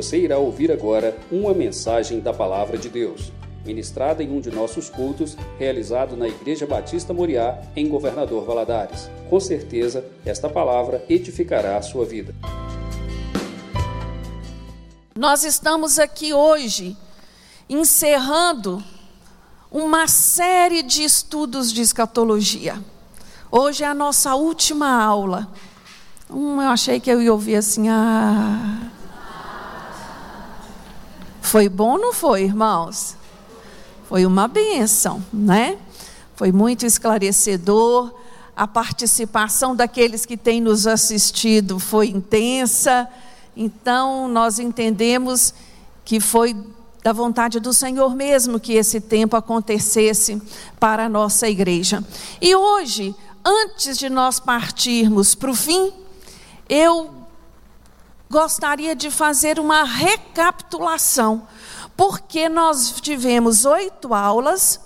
Você 0.00 0.16
irá 0.16 0.38
ouvir 0.38 0.72
agora 0.72 1.14
uma 1.30 1.52
mensagem 1.52 2.20
da 2.20 2.32
Palavra 2.32 2.78
de 2.78 2.88
Deus, 2.88 3.30
ministrada 3.66 4.22
em 4.22 4.34
um 4.34 4.40
de 4.40 4.50
nossos 4.50 4.88
cultos, 4.88 5.36
realizado 5.58 6.16
na 6.16 6.26
Igreja 6.26 6.66
Batista 6.66 7.12
Moriá, 7.12 7.60
em 7.76 7.86
Governador 7.86 8.46
Valadares. 8.46 9.10
Com 9.28 9.38
certeza, 9.38 10.02
esta 10.24 10.48
palavra 10.48 11.04
edificará 11.06 11.76
a 11.76 11.82
sua 11.82 12.06
vida. 12.06 12.34
Nós 15.14 15.44
estamos 15.44 15.98
aqui 15.98 16.32
hoje 16.32 16.96
encerrando 17.68 18.82
uma 19.70 20.08
série 20.08 20.82
de 20.82 21.04
estudos 21.04 21.70
de 21.70 21.82
escatologia. 21.82 22.82
Hoje 23.52 23.84
é 23.84 23.86
a 23.86 23.92
nossa 23.92 24.34
última 24.34 25.04
aula. 25.04 25.46
Hum, 26.30 26.58
eu 26.62 26.70
achei 26.70 26.98
que 26.98 27.10
eu 27.10 27.20
ia 27.20 27.30
ouvir 27.30 27.56
assim, 27.56 27.90
ah. 27.90 28.90
Foi 31.40 31.68
bom, 31.68 31.98
não 31.98 32.12
foi, 32.12 32.44
irmãos? 32.44 33.16
Foi 34.08 34.26
uma 34.26 34.46
bênção, 34.46 35.24
né? 35.32 35.78
Foi 36.36 36.52
muito 36.52 36.86
esclarecedor. 36.86 38.12
A 38.56 38.66
participação 38.66 39.74
daqueles 39.74 40.26
que 40.26 40.36
têm 40.36 40.60
nos 40.60 40.86
assistido 40.86 41.78
foi 41.78 42.08
intensa. 42.08 43.08
Então, 43.56 44.28
nós 44.28 44.58
entendemos 44.58 45.54
que 46.04 46.20
foi 46.20 46.56
da 47.02 47.12
vontade 47.12 47.58
do 47.60 47.72
Senhor 47.72 48.14
mesmo 48.14 48.60
que 48.60 48.74
esse 48.74 49.00
tempo 49.00 49.36
acontecesse 49.36 50.40
para 50.78 51.06
a 51.06 51.08
nossa 51.08 51.48
igreja. 51.48 52.04
E 52.40 52.54
hoje, 52.54 53.14
antes 53.44 53.96
de 53.96 54.10
nós 54.10 54.38
partirmos 54.38 55.34
para 55.34 55.50
o 55.50 55.54
fim, 55.54 55.92
eu 56.68 57.19
gostaria 58.30 58.94
de 58.94 59.10
fazer 59.10 59.58
uma 59.58 59.82
recapitulação, 59.82 61.48
porque 61.96 62.48
nós 62.48 63.00
tivemos 63.00 63.64
oito 63.64 64.14
aulas, 64.14 64.78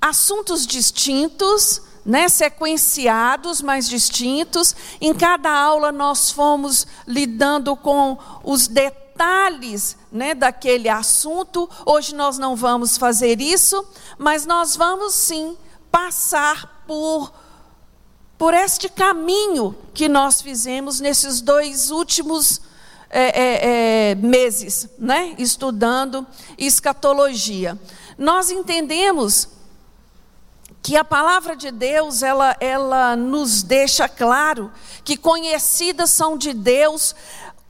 assuntos 0.00 0.66
distintos, 0.66 1.80
né, 2.04 2.28
sequenciados, 2.28 3.62
mas 3.62 3.88
distintos. 3.88 4.74
Em 5.00 5.14
cada 5.14 5.52
aula 5.52 5.92
nós 5.92 6.32
fomos 6.32 6.84
lidando 7.06 7.76
com 7.76 8.18
os 8.42 8.66
detalhes 8.66 9.96
né, 10.10 10.34
daquele 10.34 10.88
assunto. 10.88 11.70
Hoje 11.86 12.12
nós 12.12 12.38
não 12.38 12.56
vamos 12.56 12.98
fazer 12.98 13.40
isso, 13.40 13.86
mas 14.18 14.44
nós 14.44 14.74
vamos 14.74 15.14
sim 15.14 15.56
passar 15.92 16.82
por 16.88 17.32
por 18.42 18.54
este 18.54 18.88
caminho 18.88 19.72
que 19.94 20.08
nós 20.08 20.42
fizemos 20.42 20.98
nesses 20.98 21.40
dois 21.40 21.92
últimos 21.92 22.60
é, 23.08 23.20
é, 23.20 24.10
é, 24.10 24.14
meses, 24.16 24.88
né? 24.98 25.36
estudando 25.38 26.26
escatologia. 26.58 27.78
Nós 28.18 28.50
entendemos 28.50 29.46
que 30.82 30.96
a 30.96 31.04
palavra 31.04 31.54
de 31.54 31.70
Deus 31.70 32.20
ela, 32.24 32.56
ela 32.58 33.14
nos 33.14 33.62
deixa 33.62 34.08
claro 34.08 34.72
que 35.04 35.16
conhecidas 35.16 36.10
são 36.10 36.36
de 36.36 36.52
Deus 36.52 37.14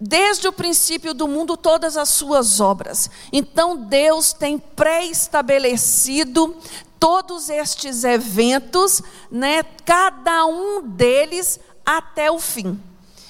desde 0.01 0.49
o 0.49 0.53
princípio 0.55 1.13
do 1.13 1.29
mundo 1.29 1.55
todas 1.55 1.99
as 1.99 2.09
suas 2.09 2.61
obras. 2.61 3.11
Então 3.31 3.77
Deus 3.77 4.33
tem 4.33 4.57
pré-estabelecido 4.59 6.57
todos 7.03 7.51
estes 7.51 8.05
eventos, 8.05 9.03
né, 9.29 9.65
cada 9.85 10.47
um 10.47 10.81
deles 10.87 11.59
até 11.85 12.31
o 12.31 12.39
fim. 12.39 12.81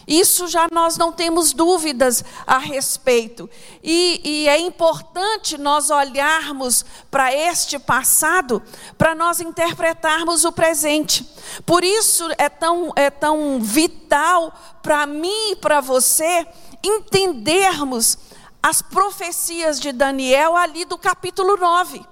Isso 0.06 0.47
já 0.47 0.67
nós 0.70 0.98
não 0.98 1.11
temos 1.11 1.55
dúvidas 1.55 2.23
a 2.47 2.59
respeito. 2.59 3.48
E, 3.83 4.20
e 4.23 4.48
é 4.48 4.61
importante 4.61 5.56
nós 5.56 5.89
olharmos 5.89 6.84
para 7.11 7.34
este 7.34 7.78
passado 7.78 8.62
para 8.99 9.15
nós 9.15 9.41
interpretarmos 9.41 10.44
o 10.44 10.53
presente. 10.53 11.27
Por 11.65 11.83
isso 11.83 12.28
é 12.37 12.50
tão, 12.50 12.93
é 12.94 13.09
tão 13.09 13.59
vital 13.59 14.53
para 14.83 15.06
mim 15.06 15.53
e 15.53 15.56
para 15.56 15.81
você 15.81 16.47
entendermos 16.84 18.19
as 18.62 18.83
profecias 18.83 19.81
de 19.81 19.93
Daniel 19.93 20.59
ali 20.59 20.84
do 20.84 20.99
capítulo 20.99 21.56
9 21.56 22.12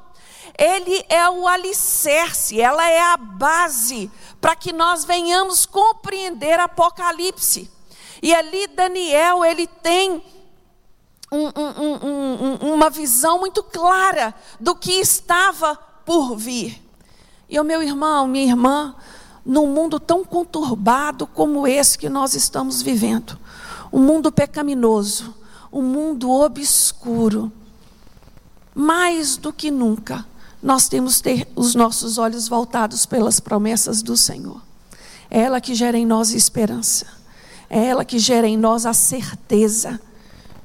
ele 0.59 1.05
é 1.09 1.29
o 1.29 1.47
alicerce, 1.47 2.61
ela 2.61 2.89
é 2.89 3.01
a 3.01 3.17
base 3.17 4.11
para 4.41 4.57
que 4.57 4.73
nós 4.73 5.05
venhamos 5.05 5.67
compreender 5.67 6.59
Apocalipse. 6.59 7.71
E 8.23 8.35
ali 8.35 8.67
Daniel, 8.69 9.45
ele 9.45 9.67
tem 9.67 10.23
um, 11.33 11.47
um, 11.47 12.67
um, 12.67 12.75
uma 12.75 12.91
visão 12.91 13.39
muito 13.39 13.63
clara 13.63 14.35
do 14.59 14.75
que 14.75 14.93
estava 14.93 15.77
por 16.05 16.37
vir. 16.37 16.83
E 17.49 17.59
o 17.59 17.65
meu 17.65 17.83
irmão, 17.83 18.27
minha 18.27 18.45
irmã, 18.45 18.95
num 19.45 19.67
mundo 19.67 19.99
tão 19.99 20.25
conturbado 20.25 21.27
como 21.27 21.67
esse 21.67 21.99
que 21.99 22.09
nós 22.09 22.35
estamos 22.35 22.83
vivendo, 22.83 23.39
um 23.93 24.01
mundo 24.01 24.31
pecaminoso, 24.31 25.35
um 25.73 25.83
mundo 25.83 26.31
obscuro, 26.31 27.51
mais 28.75 29.37
do 29.37 29.53
que 29.53 29.71
nunca, 29.71 30.27
nós 30.63 30.89
temos 30.89 31.17
que 31.17 31.23
ter 31.23 31.49
os 31.57 31.75
nossos 31.75 32.19
olhos 32.19 32.49
voltados 32.49 33.07
pelas 33.07 33.41
promessas 33.41 34.03
do 34.03 34.17
Senhor. 34.17 34.61
É 35.31 35.41
ela 35.41 35.61
que 35.61 35.75
gera 35.75 35.97
em 35.97 36.05
nós 36.05 36.33
esperança. 36.33 37.07
É 37.69 37.87
ela 37.87 38.05
que 38.05 38.19
gera 38.19 38.47
em 38.47 38.57
nós 38.57 38.85
a 38.85 38.93
certeza 38.93 40.01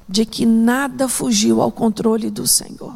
de 0.08 0.26
que 0.26 0.44
nada 0.44 1.08
fugiu 1.08 1.62
ao 1.62 1.70
controle 1.70 2.30
do 2.30 2.46
Senhor. 2.46 2.94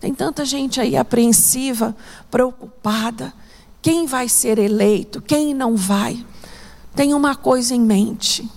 Tem 0.00 0.14
tanta 0.14 0.44
gente 0.44 0.80
aí 0.80 0.96
apreensiva, 0.96 1.96
preocupada. 2.30 3.32
Quem 3.80 4.06
vai 4.06 4.28
ser 4.28 4.58
eleito? 4.58 5.22
Quem 5.22 5.54
não 5.54 5.76
vai? 5.76 6.24
Tem 6.94 7.14
uma 7.14 7.36
coisa 7.36 7.74
em 7.74 7.80
mente. 7.80 8.50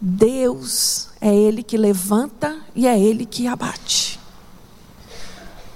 Deus 0.00 1.08
é 1.20 1.34
Ele 1.34 1.62
que 1.62 1.76
levanta 1.76 2.56
e 2.74 2.86
é 2.86 2.98
Ele 2.98 3.24
que 3.24 3.46
abate. 3.46 4.20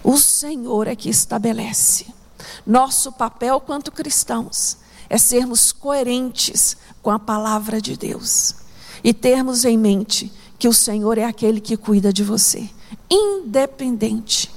O 0.03 0.17
Senhor 0.17 0.87
é 0.87 0.97
que 0.97 1.09
estabelece. 1.09 2.07
Nosso 2.67 3.13
papel 3.13 3.61
quanto 3.61 3.93
cristãos 3.93 4.79
é 5.09 5.19
sermos 5.19 5.73
coerentes 5.73 6.77
com 7.03 7.11
a 7.11 7.19
palavra 7.19 7.81
de 7.81 7.97
Deus 7.97 8.55
e 9.03 9.13
termos 9.13 9.65
em 9.65 9.77
mente 9.77 10.33
que 10.59 10.69
o 10.69 10.73
Senhor 10.75 11.19
é 11.19 11.25
aquele 11.25 11.61
que 11.61 11.77
cuida 11.77 12.13
de 12.13 12.23
você, 12.23 12.69
independente. 13.11 14.51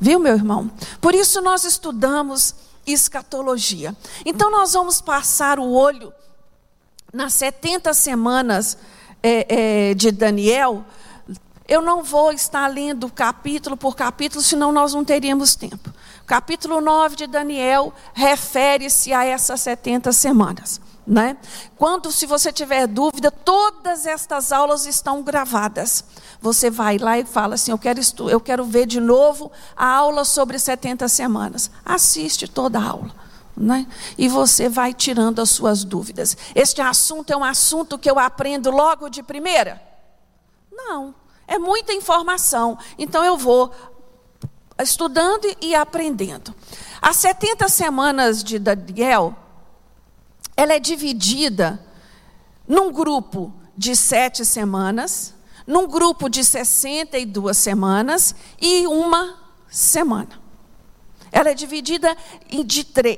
Viu, 0.00 0.18
meu 0.18 0.34
irmão? 0.34 0.70
Por 1.00 1.14
isso 1.14 1.40
nós 1.40 1.64
estudamos 1.64 2.54
escatologia. 2.86 3.96
Então 4.24 4.50
nós 4.50 4.72
vamos 4.72 5.00
passar 5.00 5.58
o 5.58 5.72
olho 5.72 6.12
nas 7.12 7.32
70 7.34 7.92
semanas 7.94 8.76
é, 9.22 9.90
é, 9.90 9.94
de 9.94 10.10
Daniel 10.10 10.84
eu 11.66 11.80
não 11.80 12.02
vou 12.02 12.30
estar 12.30 12.66
lendo 12.66 13.10
capítulo 13.10 13.76
por 13.76 13.96
capítulo, 13.96 14.42
senão 14.42 14.70
nós 14.70 14.92
não 14.92 15.04
teríamos 15.04 15.54
tempo. 15.54 15.92
Capítulo 16.26 16.80
9 16.80 17.16
de 17.16 17.26
Daniel 17.26 17.92
refere-se 18.12 19.12
a 19.12 19.24
essas 19.24 19.60
70 19.62 20.12
semanas. 20.12 20.80
Né? 21.06 21.36
Quando, 21.76 22.10
se 22.10 22.24
você 22.24 22.50
tiver 22.50 22.86
dúvida, 22.86 23.30
todas 23.30 24.06
estas 24.06 24.52
aulas 24.52 24.86
estão 24.86 25.22
gravadas. 25.22 26.02
Você 26.40 26.70
vai 26.70 26.96
lá 26.96 27.18
e 27.18 27.26
fala 27.26 27.56
assim: 27.56 27.70
Eu 27.70 27.78
quero, 27.78 28.00
eu 28.30 28.40
quero 28.40 28.64
ver 28.64 28.86
de 28.86 29.00
novo 29.00 29.52
a 29.76 29.86
aula 29.86 30.24
sobre 30.24 30.58
70 30.58 31.06
semanas. 31.08 31.70
Assiste 31.84 32.48
toda 32.48 32.78
a 32.78 32.84
aula. 32.84 33.14
Né? 33.54 33.86
E 34.16 34.28
você 34.28 34.68
vai 34.68 34.94
tirando 34.94 35.40
as 35.40 35.50
suas 35.50 35.84
dúvidas. 35.84 36.36
Este 36.54 36.80
assunto 36.80 37.32
é 37.32 37.36
um 37.36 37.44
assunto 37.44 37.98
que 37.98 38.10
eu 38.10 38.18
aprendo 38.18 38.70
logo 38.70 39.10
de 39.10 39.22
primeira? 39.22 39.80
Não. 40.72 41.14
É 41.46 41.58
muita 41.58 41.92
informação. 41.92 42.78
Então 42.98 43.24
eu 43.24 43.36
vou 43.36 43.70
estudando 44.82 45.46
e 45.60 45.74
aprendendo. 45.74 46.54
As 47.00 47.16
70 47.16 47.68
semanas 47.68 48.42
de 48.42 48.58
Daniel, 48.58 49.36
ela 50.56 50.72
é 50.74 50.80
dividida 50.80 51.84
num 52.66 52.90
grupo 52.92 53.52
de 53.76 53.94
sete 53.94 54.44
semanas, 54.44 55.34
num 55.66 55.86
grupo 55.86 56.28
de 56.28 56.44
62 56.44 57.56
semanas 57.56 58.34
e 58.60 58.86
uma 58.86 59.38
semana. 59.68 60.40
Ela 61.30 61.50
é 61.50 61.54
dividida 61.54 62.16
em, 62.48 62.64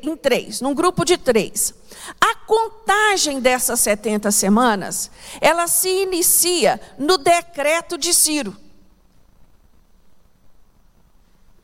em 0.02 0.16
três, 0.16 0.60
num 0.60 0.74
grupo 0.74 1.04
de 1.04 1.18
três. 1.18 1.74
A 2.20 2.34
contagem 2.46 3.40
dessas 3.40 3.80
70 3.80 4.30
semanas, 4.30 5.10
ela 5.40 5.66
se 5.66 5.88
inicia 5.88 6.80
no 6.98 7.18
decreto 7.18 7.98
de 7.98 8.14
Ciro. 8.14 8.56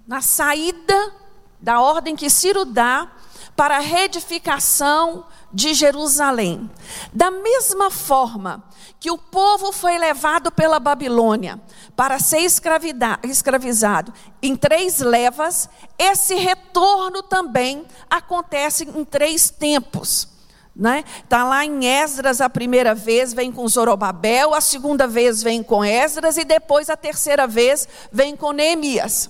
Na 0.07 0.21
saída 0.21 1.15
da 1.61 1.81
ordem 1.81 2.17
que 2.17 2.29
Ciro 2.29 2.65
dá 2.65 3.11
para 3.55 3.77
a 3.77 3.81
reedificação 3.81 5.27
de 5.53 5.75
Jerusalém. 5.75 6.71
Da 7.13 7.31
mesma 7.31 7.91
forma 7.91 8.65
que 8.99 9.11
o 9.11 9.19
povo 9.19 9.73
foi 9.73 9.99
levado 9.99 10.51
pela 10.51 10.81
Babilônia 10.81 11.61
para 11.95 12.19
ser 12.19 12.39
escravizado 12.39 14.13
em 14.41 14.57
três 14.57 15.01
levas, 15.01 15.69
esse 15.99 16.35
retorno 16.35 17.23
também 17.23 17.87
acontece 18.09 18.85
em 18.85 19.05
três 19.05 19.51
tempos. 19.51 20.32
Né? 20.75 21.05
Tá 21.29 21.45
lá 21.45 21.65
em 21.65 21.85
Esdras 21.87 22.41
a 22.41 22.49
primeira 22.49 22.95
vez 22.95 23.35
vem 23.35 23.53
com 23.53 23.69
Zorobabel, 23.69 24.55
a 24.55 24.61
segunda 24.61 25.07
vez 25.07 25.43
vem 25.43 25.63
com 25.63 25.85
Esdras 25.85 26.39
e 26.39 26.45
depois 26.45 26.89
a 26.89 26.97
terceira 26.97 27.47
vez 27.47 27.87
vem 28.11 28.35
com 28.35 28.53
Neemias. 28.53 29.29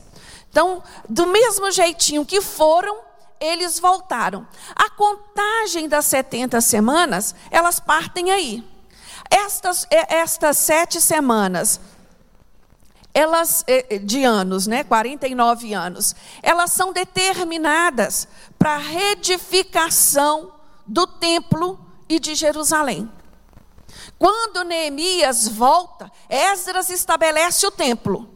Então, 0.49 0.83
do 1.09 1.27
mesmo 1.27 1.71
jeitinho 1.73 2.25
que 2.25 2.41
foram, 2.41 3.01
eles 3.41 3.81
voltaram. 3.81 4.47
A 4.77 4.89
contagem 4.91 5.89
das 5.89 6.07
70 6.07 6.61
semanas, 6.61 7.35
elas 7.51 7.81
partem 7.81 8.31
aí. 8.31 8.65
Estas, 9.29 9.87
estas 9.91 10.59
sete 10.59 11.01
semanas, 11.01 11.81
elas 13.15 13.65
de 14.05 14.25
anos, 14.25 14.67
né, 14.67 14.85
49 14.85 15.75
anos, 15.75 16.15
elas 16.43 16.71
são 16.73 16.93
determinadas 16.93 18.29
para 18.59 18.75
a 18.75 18.79
reedificação 18.79 20.53
do 20.93 21.07
templo 21.07 21.81
e 22.07 22.21
de 22.21 22.35
Jerusalém. 22.35 23.11
Quando 24.19 24.63
Neemias 24.63 25.49
volta, 25.49 26.13
Esdras 26.29 26.91
estabelece 26.91 27.67
o 27.67 27.71
templo, 27.71 28.29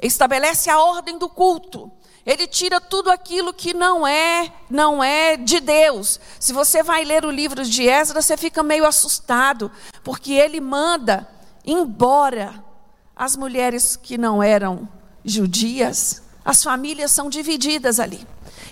estabelece 0.00 0.70
a 0.70 0.78
ordem 0.78 1.18
do 1.18 1.28
culto. 1.28 1.90
Ele 2.24 2.46
tira 2.46 2.80
tudo 2.80 3.10
aquilo 3.10 3.52
que 3.52 3.74
não 3.74 4.06
é, 4.06 4.50
não 4.70 5.02
é 5.02 5.36
de 5.36 5.58
Deus. 5.58 6.20
Se 6.38 6.52
você 6.52 6.84
vai 6.84 7.04
ler 7.04 7.24
o 7.24 7.32
livro 7.32 7.64
de 7.64 7.88
Esdras, 7.88 8.24
você 8.24 8.36
fica 8.36 8.62
meio 8.62 8.86
assustado, 8.86 9.70
porque 10.04 10.32
ele 10.34 10.60
manda 10.60 11.28
embora 11.66 12.64
as 13.16 13.34
mulheres 13.34 13.96
que 13.96 14.16
não 14.16 14.40
eram 14.40 14.88
judias, 15.24 16.22
as 16.44 16.62
famílias 16.62 17.10
são 17.10 17.28
divididas 17.28 17.98
ali. 17.98 18.24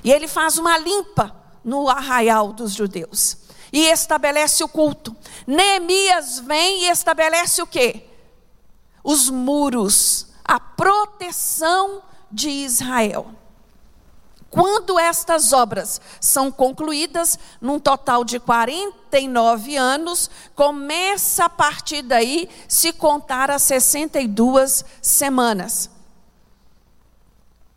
E 0.04 0.12
ele 0.12 0.28
faz 0.28 0.58
uma 0.58 0.78
limpa 0.78 1.41
no 1.64 1.88
arraial 1.88 2.52
dos 2.52 2.72
judeus 2.72 3.36
e 3.72 3.86
estabelece 3.86 4.62
o 4.62 4.68
culto. 4.68 5.16
Neemias 5.46 6.38
vem 6.40 6.84
e 6.84 6.90
estabelece 6.90 7.62
o 7.62 7.66
quê? 7.66 8.04
Os 9.02 9.30
muros, 9.30 10.28
a 10.44 10.60
proteção 10.60 12.02
de 12.30 12.50
Israel. 12.50 13.30
Quando 14.50 14.98
estas 14.98 15.54
obras 15.54 15.98
são 16.20 16.52
concluídas, 16.52 17.38
num 17.58 17.80
total 17.80 18.22
de 18.22 18.38
49 18.38 19.76
anos, 19.76 20.30
começa 20.54 21.46
a 21.46 21.48
partir 21.48 22.02
daí 22.02 22.50
se 22.68 22.92
contar 22.92 23.50
as 23.50 23.62
62 23.62 24.84
semanas, 25.00 25.90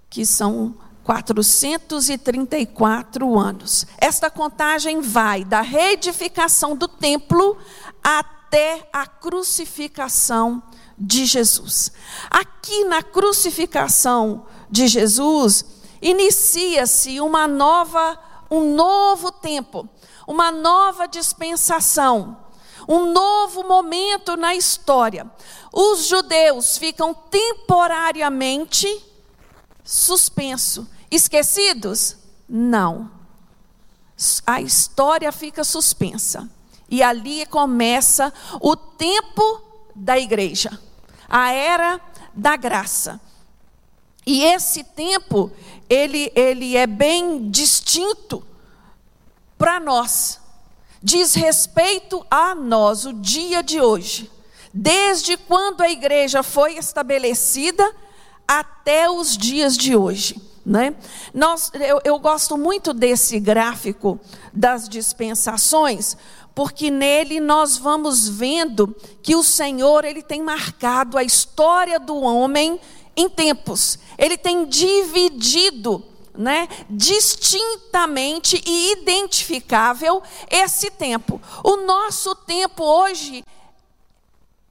que 0.09 0.25
são 0.25 0.75
434 1.05 3.39
anos. 3.39 3.85
Esta 3.99 4.31
contagem 4.31 5.01
vai 5.01 5.45
da 5.45 5.61
reedificação 5.61 6.75
do 6.75 6.87
templo 6.87 7.59
até 8.03 8.89
a 8.91 9.05
crucificação 9.05 10.63
de 10.97 11.27
Jesus. 11.27 11.91
Aqui 12.27 12.85
na 12.85 13.03
crucificação 13.03 14.47
de 14.67 14.87
Jesus, 14.87 15.63
inicia-se 16.01 17.21
uma 17.21 17.47
nova, 17.47 18.19
um 18.49 18.73
novo 18.73 19.31
tempo, 19.31 19.87
uma 20.27 20.51
nova 20.51 21.07
dispensação, 21.07 22.35
um 22.87 23.13
novo 23.13 23.63
momento 23.63 24.35
na 24.35 24.55
história. 24.55 25.29
Os 25.71 26.07
judeus 26.07 26.79
ficam 26.79 27.13
temporariamente 27.13 28.87
suspenso 29.83 30.94
Esquecidos? 31.15 32.17
Não. 32.47 33.09
A 34.45 34.61
história 34.61 35.31
fica 35.31 35.63
suspensa. 35.63 36.49
E 36.89 37.01
ali 37.01 37.45
começa 37.45 38.33
o 38.59 38.75
tempo 38.75 39.61
da 39.95 40.19
igreja, 40.19 40.77
a 41.27 41.51
era 41.51 42.01
da 42.33 42.55
graça. 42.57 43.19
E 44.25 44.43
esse 44.43 44.83
tempo, 44.83 45.51
ele, 45.89 46.31
ele 46.35 46.75
é 46.75 46.85
bem 46.85 47.49
distinto 47.49 48.45
para 49.57 49.79
nós. 49.79 50.41
Diz 51.01 51.33
respeito 51.33 52.25
a 52.29 52.53
nós, 52.53 53.05
o 53.05 53.13
dia 53.13 53.63
de 53.63 53.79
hoje. 53.79 54.29
Desde 54.73 55.37
quando 55.37 55.81
a 55.81 55.89
igreja 55.89 56.43
foi 56.43 56.77
estabelecida 56.77 57.89
até 58.47 59.09
os 59.09 59.37
dias 59.37 59.77
de 59.77 59.95
hoje. 59.95 60.54
Né? 60.65 60.95
Nós, 61.33 61.71
eu, 61.75 62.01
eu 62.03 62.17
gosto 62.17 62.57
muito 62.57 62.91
desse 62.91 63.39
gráfico 63.39 64.19
das 64.51 64.89
dispensações, 64.89 66.17
porque 66.55 66.89
nele 66.89 67.39
nós 67.39 67.77
vamos 67.77 68.27
vendo 68.27 68.95
que 69.21 69.35
o 69.35 69.43
Senhor 69.43 70.03
ele 70.03 70.23
tem 70.23 70.41
marcado 70.41 71.17
a 71.17 71.23
história 71.23 71.99
do 71.99 72.15
homem 72.15 72.79
em 73.15 73.29
tempos. 73.29 73.99
Ele 74.17 74.37
tem 74.37 74.65
dividido, 74.65 76.03
né, 76.33 76.67
distintamente 76.89 78.61
e 78.65 78.93
identificável 78.93 80.23
esse 80.49 80.89
tempo. 80.89 81.39
O 81.63 81.77
nosso 81.77 82.33
tempo 82.35 82.83
hoje 82.83 83.43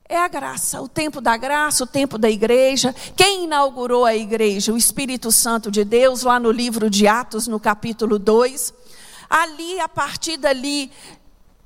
é 0.09 0.19
a 0.19 0.29
graça, 0.29 0.83
o 0.83 0.89
tempo 0.89 1.21
da 1.21 1.37
graça, 1.37 1.85
o 1.85 1.87
tempo 1.87 2.19
da 2.19 2.29
igreja. 2.29 2.95
Quem 3.17 3.45
inaugurou 3.45 4.05
a 4.05 4.15
igreja? 4.15 4.73
O 4.73 4.77
Espírito 4.77 5.33
Santo 5.33 5.71
de 5.71 5.83
Deus, 5.83 6.23
lá 6.23 6.39
no 6.39 6.51
livro 6.51 6.91
de 6.91 7.07
Atos, 7.07 7.47
no 7.47 7.59
capítulo 7.59 8.19
2. 8.19 8.75
Ali, 9.31 9.81
a 9.81 9.89
partir 9.89 10.37
dali, 10.37 10.93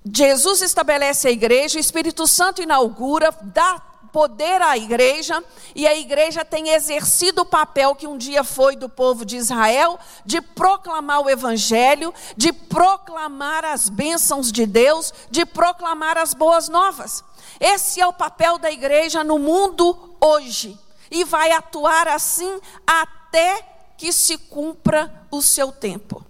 Jesus 0.06 0.62
estabelece 0.62 1.26
a 1.26 1.30
igreja, 1.32 1.78
o 1.78 1.80
Espírito 1.80 2.26
Santo 2.28 2.62
inaugura, 2.62 3.34
dá 3.42 3.82
poder 4.12 4.60
à 4.62 4.76
igreja, 4.76 5.42
e 5.74 5.86
a 5.86 5.96
igreja 5.96 6.44
tem 6.44 6.70
exercido 6.70 7.42
o 7.42 7.46
papel 7.46 7.94
que 7.94 8.06
um 8.06 8.16
dia 8.18 8.42
foi 8.42 8.76
do 8.76 8.88
povo 8.88 9.24
de 9.24 9.36
Israel, 9.36 9.98
de 10.24 10.40
proclamar 10.40 11.20
o 11.20 11.30
evangelho, 11.30 12.12
de 12.36 12.52
proclamar 12.52 13.64
as 13.64 13.88
bênçãos 13.88 14.50
de 14.50 14.66
Deus, 14.66 15.12
de 15.30 15.46
proclamar 15.46 16.18
as 16.18 16.34
boas 16.34 16.68
novas. 16.68 17.24
Esse 17.60 18.00
é 18.00 18.06
o 18.06 18.12
papel 18.12 18.58
da 18.58 18.70
igreja 18.70 19.24
no 19.24 19.38
mundo 19.38 20.16
hoje. 20.20 20.78
E 21.10 21.24
vai 21.24 21.52
atuar 21.52 22.06
assim 22.08 22.60
até 22.86 23.62
que 23.96 24.12
se 24.12 24.36
cumpra 24.38 25.26
o 25.30 25.42
seu 25.42 25.72
tempo. 25.72 26.24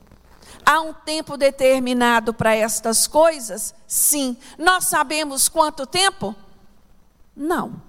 Há 0.65 0.81
um 0.81 0.93
tempo 0.93 1.37
determinado 1.37 2.35
para 2.35 2.55
estas 2.55 3.07
coisas? 3.07 3.75
Sim. 3.87 4.37
Nós 4.59 4.85
sabemos 4.85 5.49
quanto 5.49 5.87
tempo? 5.87 6.35
Não. 7.39 7.81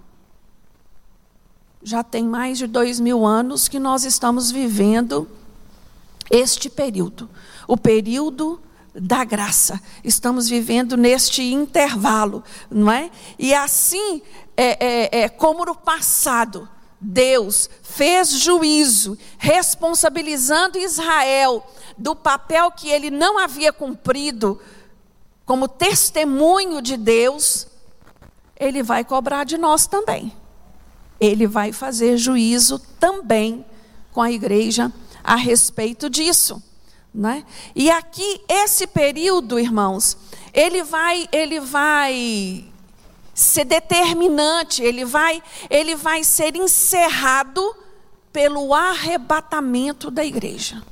Já 1.84 2.04
tem 2.04 2.24
mais 2.24 2.58
de 2.58 2.68
dois 2.68 3.02
mil 3.02 3.26
anos 3.26 3.68
que 3.68 3.80
nós 3.80 4.06
estamos 4.06 4.52
vivendo 4.52 5.28
este 6.32 6.70
período 6.70 7.30
o 7.70 7.78
período 7.78 8.60
da 8.96 9.24
graça. 9.24 9.80
Estamos 10.04 10.50
vivendo 10.50 10.98
neste 10.98 11.44
intervalo, 11.44 12.44
não 12.68 12.92
é? 12.92 13.12
E 13.38 13.54
assim, 13.54 14.24
é, 14.58 15.20
é, 15.20 15.22
é 15.22 15.30
como 15.30 15.64
no 15.64 15.76
passado, 15.76 16.68
Deus 17.00 17.70
fez 17.84 18.32
juízo, 18.32 19.16
responsabilizando 19.38 20.80
Israel 20.80 21.64
do 21.96 22.16
papel 22.16 22.72
que 22.72 22.90
ele 22.90 23.12
não 23.12 23.38
havia 23.38 23.72
cumprido 23.72 24.60
como 25.46 25.68
testemunho 25.68 26.82
de 26.82 26.98
Deus, 26.98 27.68
ele 28.60 28.84
vai 28.84 29.04
cobrar 29.04 29.44
de 29.44 29.58
nós 29.58 29.88
também. 29.88 30.34
Ele 31.20 31.48
vai 31.48 31.72
fazer 31.72 32.18
juízo 32.18 32.80
também 33.00 33.66
com 34.12 34.22
a 34.22 34.32
igreja 34.32 34.92
a 35.24 35.36
respeito 35.36 36.10
disso. 36.10 36.62
Né? 37.14 37.44
E 37.76 37.90
aqui, 37.90 38.42
esse 38.48 38.86
período, 38.86 39.60
irmãos, 39.60 40.18
ele 40.54 40.84
vai, 40.84 41.28
ele 41.32 41.60
vai 41.60 42.66
ser 43.34 43.66
determinante, 43.66 44.84
ele 44.84 45.06
vai, 45.06 45.42
ele 45.70 45.96
vai 45.96 46.24
ser 46.24 46.56
encerrado 46.56 47.76
pelo 48.32 48.74
arrebatamento 48.74 50.12
da 50.12 50.24
igreja. 50.24 50.84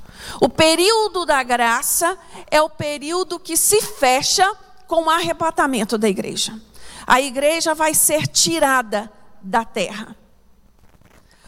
O 0.42 0.50
período 0.50 1.26
da 1.26 1.44
graça 1.44 2.18
é 2.50 2.62
o 2.62 2.70
período 2.70 3.40
que 3.40 3.56
se 3.56 3.82
fecha 3.82 4.50
com 4.88 5.04
o 5.04 5.10
arrebatamento 5.10 5.98
da 5.98 6.10
igreja. 6.10 6.60
A 7.08 7.22
igreja 7.22 7.74
vai 7.74 7.94
ser 7.94 8.28
tirada 8.28 9.10
da 9.42 9.64
terra. 9.64 10.14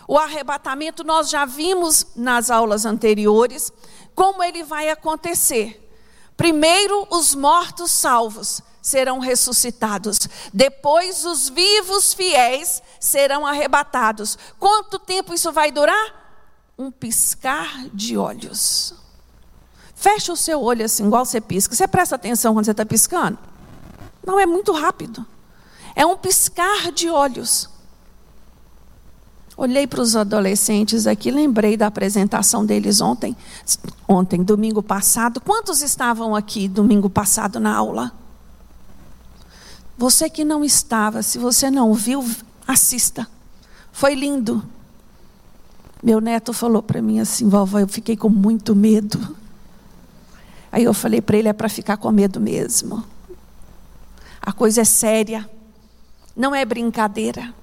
O 0.07 0.17
arrebatamento 0.17 1.03
nós 1.03 1.29
já 1.29 1.43
vimos 1.43 2.07
nas 2.15 2.49
aulas 2.49 2.85
anteriores, 2.85 3.71
como 4.15 4.41
ele 4.41 4.63
vai 4.63 4.89
acontecer. 4.89 5.85
Primeiro, 6.37 7.05
os 7.11 7.35
mortos 7.35 7.91
salvos 7.91 8.61
serão 8.81 9.19
ressuscitados. 9.19 10.17
Depois, 10.53 11.25
os 11.25 11.49
vivos 11.49 12.13
fiéis 12.13 12.81
serão 12.99 13.45
arrebatados. 13.45 14.37
Quanto 14.57 14.97
tempo 14.97 15.33
isso 15.33 15.51
vai 15.51 15.71
durar? 15.71 16.71
Um 16.77 16.89
piscar 16.89 17.85
de 17.93 18.17
olhos. 18.17 18.95
Fecha 19.93 20.31
o 20.31 20.37
seu 20.37 20.61
olho 20.61 20.85
assim, 20.85 21.05
igual 21.05 21.25
você 21.25 21.41
pisca. 21.41 21.75
Você 21.75 21.87
presta 21.87 22.15
atenção 22.15 22.53
quando 22.53 22.65
você 22.65 22.71
está 22.71 22.85
piscando? 22.85 23.37
Não, 24.25 24.39
é 24.39 24.45
muito 24.45 24.71
rápido. 24.71 25.25
É 25.99 26.05
um 26.05 26.15
piscar 26.15 26.93
de 26.93 27.09
olhos. 27.09 27.67
Olhei 29.57 29.85
para 29.85 29.99
os 29.99 30.15
adolescentes 30.15 31.05
aqui, 31.05 31.29
lembrei 31.29 31.75
da 31.75 31.87
apresentação 31.87 32.65
deles 32.65 33.01
ontem, 33.01 33.35
ontem, 34.07 34.41
domingo 34.41 34.81
passado. 34.81 35.41
Quantos 35.41 35.81
estavam 35.81 36.33
aqui 36.33 36.69
domingo 36.69 37.09
passado 37.09 37.59
na 37.59 37.75
aula? 37.75 38.13
Você 39.97 40.29
que 40.29 40.45
não 40.45 40.63
estava, 40.63 41.21
se 41.21 41.37
você 41.37 41.69
não 41.69 41.93
viu, 41.93 42.25
assista. 42.65 43.27
Foi 43.91 44.15
lindo. 44.15 44.63
Meu 46.01 46.21
neto 46.21 46.53
falou 46.53 46.81
para 46.81 47.01
mim 47.01 47.19
assim, 47.19 47.49
vovó, 47.49 47.77
eu 47.77 47.89
fiquei 47.89 48.15
com 48.15 48.29
muito 48.29 48.73
medo. 48.73 49.35
Aí 50.71 50.85
eu 50.85 50.93
falei 50.93 51.19
para 51.19 51.35
ele: 51.35 51.49
é 51.49 51.53
para 51.53 51.67
ficar 51.67 51.97
com 51.97 52.09
medo 52.09 52.39
mesmo. 52.39 53.03
A 54.41 54.53
coisa 54.53 54.79
é 54.79 54.85
séria, 54.85 55.58
não 56.39 56.55
é 56.55 56.63
brincadeira. 56.63 57.53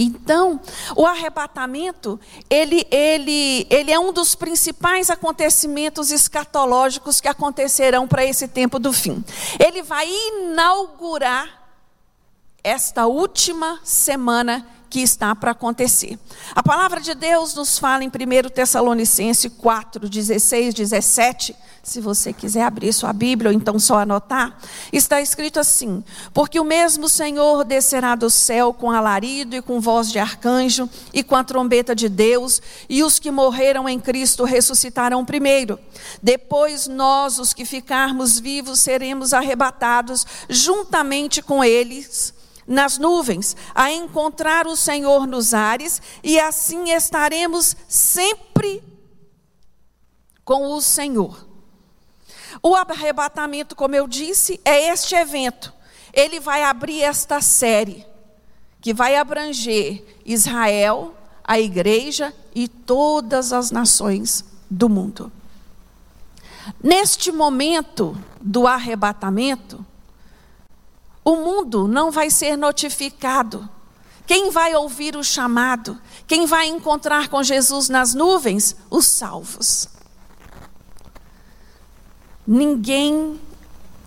Então, 0.00 0.60
o 0.94 1.04
arrebatamento, 1.04 2.20
ele, 2.48 2.86
ele, 2.88 3.66
ele 3.68 3.90
é 3.90 3.98
um 3.98 4.12
dos 4.12 4.36
principais 4.36 5.10
acontecimentos 5.10 6.12
escatológicos 6.12 7.20
que 7.20 7.26
acontecerão 7.26 8.06
para 8.06 8.24
esse 8.24 8.46
tempo 8.46 8.78
do 8.78 8.92
fim. 8.92 9.24
Ele 9.58 9.82
vai 9.82 10.08
inaugurar 10.08 11.68
esta 12.62 13.06
última 13.06 13.80
semana 13.82 14.64
que 14.88 15.00
está 15.00 15.34
para 15.34 15.52
acontecer. 15.52 16.18
A 16.54 16.62
palavra 16.62 17.00
de 17.00 17.14
Deus 17.14 17.54
nos 17.54 17.78
fala 17.78 18.04
em 18.04 18.08
1 18.08 18.48
Tessalonicenses 18.50 19.50
4, 19.58 20.08
16, 20.08 20.74
17 20.74 21.54
se 21.88 22.00
você 22.00 22.32
quiser 22.32 22.62
abrir 22.62 22.92
sua 22.92 23.12
Bíblia 23.12 23.50
ou 23.50 23.56
então 23.56 23.78
só 23.78 24.00
anotar, 24.00 24.58
está 24.92 25.20
escrito 25.20 25.58
assim: 25.58 26.04
Porque 26.34 26.60
o 26.60 26.64
mesmo 26.64 27.08
Senhor 27.08 27.64
descerá 27.64 28.14
do 28.14 28.28
céu 28.28 28.72
com 28.74 28.90
alarido 28.90 29.56
e 29.56 29.62
com 29.62 29.80
voz 29.80 30.12
de 30.12 30.18
arcanjo 30.18 30.88
e 31.12 31.22
com 31.22 31.34
a 31.34 31.42
trombeta 31.42 31.94
de 31.94 32.08
Deus, 32.08 32.60
e 32.88 33.02
os 33.02 33.18
que 33.18 33.30
morreram 33.30 33.88
em 33.88 33.98
Cristo 33.98 34.44
ressuscitarão 34.44 35.24
primeiro. 35.24 35.78
Depois 36.22 36.86
nós, 36.86 37.38
os 37.38 37.54
que 37.54 37.64
ficarmos 37.64 38.38
vivos, 38.38 38.80
seremos 38.80 39.32
arrebatados 39.32 40.26
juntamente 40.48 41.40
com 41.40 41.64
eles 41.64 42.34
nas 42.68 42.98
nuvens, 42.98 43.56
a 43.74 43.90
encontrar 43.90 44.66
o 44.66 44.76
Senhor 44.76 45.26
nos 45.26 45.54
ares, 45.54 46.02
e 46.22 46.38
assim 46.38 46.90
estaremos 46.92 47.74
sempre 47.88 48.82
com 50.44 50.74
o 50.74 50.80
Senhor. 50.82 51.48
O 52.62 52.74
arrebatamento, 52.74 53.74
como 53.74 53.94
eu 53.94 54.06
disse, 54.06 54.60
é 54.64 54.88
este 54.92 55.14
evento. 55.14 55.72
Ele 56.12 56.38
vai 56.40 56.62
abrir 56.62 57.02
esta 57.02 57.40
série, 57.40 58.06
que 58.80 58.92
vai 58.92 59.16
abranger 59.16 60.04
Israel, 60.24 61.14
a 61.42 61.58
igreja 61.58 62.34
e 62.54 62.68
todas 62.68 63.52
as 63.52 63.70
nações 63.70 64.44
do 64.70 64.88
mundo. 64.88 65.32
Neste 66.82 67.32
momento 67.32 68.16
do 68.40 68.66
arrebatamento, 68.66 69.84
o 71.28 71.36
mundo 71.36 71.86
não 71.86 72.10
vai 72.10 72.30
ser 72.30 72.56
notificado. 72.56 73.68
Quem 74.26 74.50
vai 74.50 74.74
ouvir 74.74 75.14
o 75.14 75.22
chamado? 75.22 76.00
Quem 76.26 76.46
vai 76.46 76.68
encontrar 76.68 77.28
com 77.28 77.42
Jesus 77.42 77.90
nas 77.90 78.14
nuvens? 78.14 78.74
Os 78.88 79.04
salvos. 79.04 79.90
Ninguém 82.46 83.38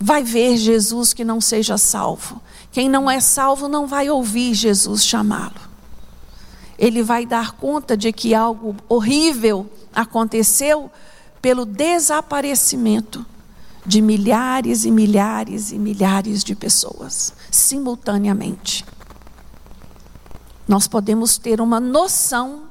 vai 0.00 0.24
ver 0.24 0.56
Jesus 0.56 1.12
que 1.12 1.24
não 1.24 1.40
seja 1.40 1.78
salvo. 1.78 2.42
Quem 2.72 2.88
não 2.88 3.08
é 3.08 3.20
salvo 3.20 3.68
não 3.68 3.86
vai 3.86 4.10
ouvir 4.10 4.52
Jesus 4.52 5.04
chamá-lo. 5.04 5.60
Ele 6.76 7.04
vai 7.04 7.24
dar 7.24 7.52
conta 7.52 7.96
de 7.96 8.12
que 8.12 8.34
algo 8.34 8.74
horrível 8.88 9.70
aconteceu 9.94 10.90
pelo 11.40 11.64
desaparecimento 11.64 13.24
de 13.84 14.00
milhares 14.00 14.84
e 14.84 14.90
milhares 14.90 15.72
e 15.72 15.78
milhares 15.78 16.44
de 16.44 16.54
pessoas, 16.54 17.32
simultaneamente. 17.50 18.84
Nós 20.68 20.86
podemos 20.86 21.38
ter 21.38 21.60
uma 21.60 21.80
noção 21.80 22.64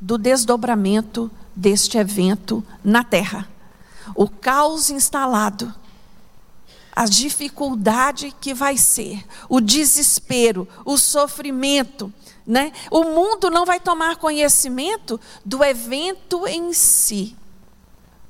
do 0.00 0.16
desdobramento 0.16 1.30
deste 1.54 1.98
evento 1.98 2.64
na 2.82 3.04
Terra 3.04 3.48
o 4.14 4.28
caos 4.28 4.90
instalado, 4.90 5.72
a 6.94 7.06
dificuldade 7.06 8.34
que 8.40 8.52
vai 8.52 8.76
ser, 8.76 9.24
o 9.48 9.60
desespero, 9.60 10.68
o 10.84 10.98
sofrimento, 10.98 12.12
né? 12.46 12.72
O 12.90 13.04
mundo 13.04 13.50
não 13.50 13.64
vai 13.64 13.80
tomar 13.80 14.16
conhecimento 14.16 15.18
do 15.44 15.64
evento 15.64 16.46
em 16.46 16.72
si, 16.72 17.36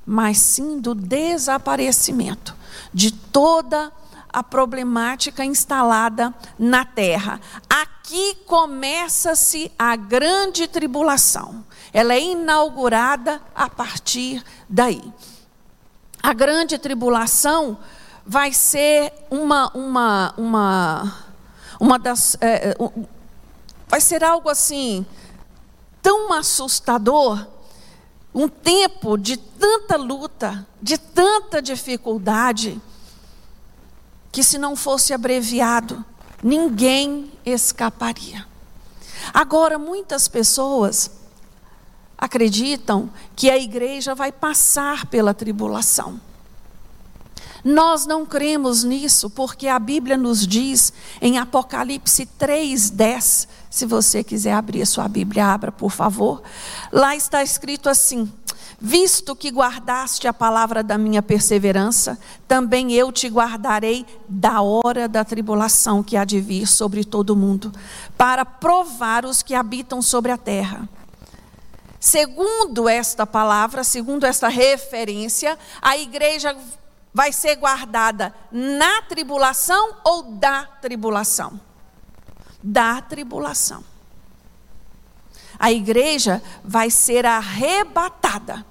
mas 0.05 0.37
sim 0.37 0.79
do 0.79 0.93
desaparecimento 0.93 2.55
de 2.93 3.11
toda 3.11 3.91
a 4.31 4.43
problemática 4.43 5.45
instalada 5.45 6.33
na 6.57 6.83
terra. 6.83 7.39
Aqui 7.69 8.35
começa-se 8.45 9.71
a 9.77 9.95
grande 9.95 10.67
tribulação. 10.67 11.63
Ela 11.93 12.13
é 12.13 12.21
inaugurada 12.21 13.41
a 13.55 13.69
partir 13.69 14.43
daí 14.67 15.13
a 16.23 16.31
grande 16.31 16.77
tribulação 16.77 17.77
vai 18.25 18.53
ser 18.53 19.11
uma 19.29 19.69
uma 19.75 20.33
uma 20.37 21.13
uma 21.77 21.99
das 21.99 22.37
é, 22.39 22.69
é 22.69 22.77
vai 23.89 23.99
ser 23.99 24.23
algo 24.23 24.49
assim 24.49 25.05
tão 26.01 26.31
assustador 26.31 27.45
um 28.33 28.47
tempo 28.47 29.17
de 29.17 29.37
tanta 29.37 29.95
luta 29.95 30.67
de 30.81 30.97
tanta 30.97 31.61
dificuldade 31.61 32.81
que 34.31 34.43
se 34.43 34.57
não 34.57 34.75
fosse 34.75 35.13
abreviado 35.13 36.03
ninguém 36.41 37.31
escaparia 37.45 38.45
agora 39.33 39.77
muitas 39.77 40.27
pessoas 40.27 41.23
acreditam 42.23 43.09
que 43.35 43.49
a 43.49 43.57
igreja 43.57 44.15
vai 44.15 44.31
passar 44.31 45.07
pela 45.07 45.33
tribulação. 45.33 46.21
Nós 47.63 48.05
não 48.05 48.25
cremos 48.25 48.83
nisso 48.83 49.29
porque 49.29 49.67
a 49.67 49.79
Bíblia 49.79 50.17
nos 50.17 50.45
diz 50.45 50.91
em 51.21 51.37
Apocalipse 51.37 52.25
3:10, 52.37 53.47
se 53.69 53.85
você 53.85 54.23
quiser 54.23 54.53
abrir 54.53 54.81
a 54.81 54.85
sua 54.85 55.07
Bíblia, 55.07 55.47
abra, 55.47 55.71
por 55.71 55.91
favor. 55.91 56.41
Lá 56.91 57.15
está 57.15 57.41
escrito 57.41 57.87
assim: 57.87 58.29
Visto 58.85 59.33
que 59.33 59.49
guardaste 59.49 60.27
a 60.27 60.33
palavra 60.33 60.83
da 60.83 60.97
minha 60.97 61.21
perseverança, 61.21 62.19
também 62.49 62.91
eu 62.91 63.13
te 63.13 63.29
guardarei 63.29 64.05
da 64.27 64.61
hora 64.61 65.07
da 65.07 65.23
tribulação 65.23 66.03
que 66.03 66.17
há 66.17 66.25
de 66.25 66.41
vir 66.41 66.67
sobre 66.67 67.05
todo 67.05 67.29
o 67.29 67.35
mundo, 67.35 67.71
para 68.17 68.43
provar 68.43 69.23
os 69.23 69.41
que 69.41 69.55
habitam 69.55 70.01
sobre 70.01 70.33
a 70.33 70.37
terra. 70.37 70.89
Segundo 71.97 72.89
esta 72.89 73.25
palavra, 73.25 73.85
segundo 73.85 74.25
esta 74.25 74.49
referência, 74.49 75.57
a 75.81 75.97
igreja 75.97 76.53
vai 77.13 77.31
ser 77.31 77.55
guardada 77.55 78.33
na 78.51 79.01
tribulação 79.03 79.97
ou 80.03 80.23
da 80.23 80.65
tribulação? 80.65 81.59
Da 82.61 83.01
tribulação. 83.01 83.83
A 85.59 85.71
igreja 85.71 86.41
vai 86.63 86.89
ser 86.89 87.25
arrebatada. 87.25 88.65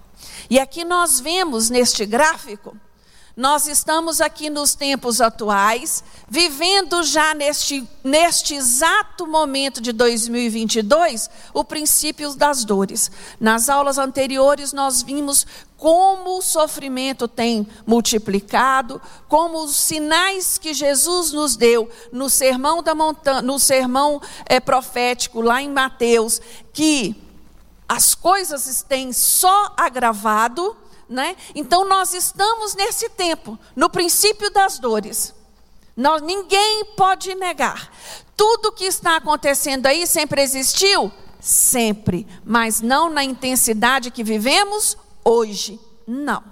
E 0.51 0.59
aqui 0.59 0.85
nós 0.85 1.21
vemos 1.21 1.71
neste 1.71 2.05
gráfico 2.05 2.77
nós 3.37 3.67
estamos 3.67 4.21
aqui 4.21 4.51
nos 4.51 4.75
tempos 4.75 5.21
atuais, 5.21 6.05
vivendo 6.29 7.03
já 7.03 7.35
neste, 7.35 7.89
neste 8.05 8.55
exato 8.55 9.27
momento 9.27 9.81
de 9.81 9.91
2022 9.93 11.31
o 11.55 11.65
princípio 11.65 12.35
das 12.35 12.65
dores. 12.65 13.11
Nas 13.41 13.71
aulas 13.71 13.97
anteriores, 13.97 14.73
nós 14.75 15.03
vimos 15.03 15.47
como 15.79 16.39
o 16.39 16.43
sofrimento 16.43 17.27
tem 17.27 17.67
multiplicado, 17.87 19.01
como 19.29 19.65
os 19.65 19.77
sinais 19.77 20.59
que 20.59 20.75
Jesus 20.75 21.33
nos 21.33 21.57
deu 21.57 21.91
no 22.13 22.29
sermão 22.29 22.83
da 22.83 22.95
montanha, 22.95 23.41
no 23.41 23.59
sermão 23.59 24.21
é, 24.45 24.61
profético 24.61 25.41
lá 25.41 25.63
em 25.63 25.71
Mateus, 25.71 26.41
que 26.73 27.17
as 27.89 28.15
coisas 28.15 28.85
têm 28.87 29.13
só 29.13 29.73
agravado 29.77 30.77
né? 31.13 31.37
Então 31.55 31.89
nós 31.89 32.15
estamos 32.15 32.75
nesse 32.75 33.09
tempo, 33.11 33.59
no 33.77 33.89
princípio 33.89 34.51
das 34.51 34.79
dores. 34.79 35.35
Nós, 35.97 36.23
ninguém 36.23 36.87
pode 36.97 37.35
negar. 37.35 37.93
Tudo 38.37 38.73
que 38.73 38.85
está 38.85 39.17
acontecendo 39.17 39.87
aí 39.87 40.07
sempre 40.07 40.41
existiu? 40.41 41.13
Sempre. 41.39 42.27
Mas 42.45 42.81
não 42.81 43.11
na 43.11 43.23
intensidade 43.23 44.11
que 44.11 44.25
vivemos 44.25 44.97
hoje. 45.25 45.79
Não. 46.07 46.43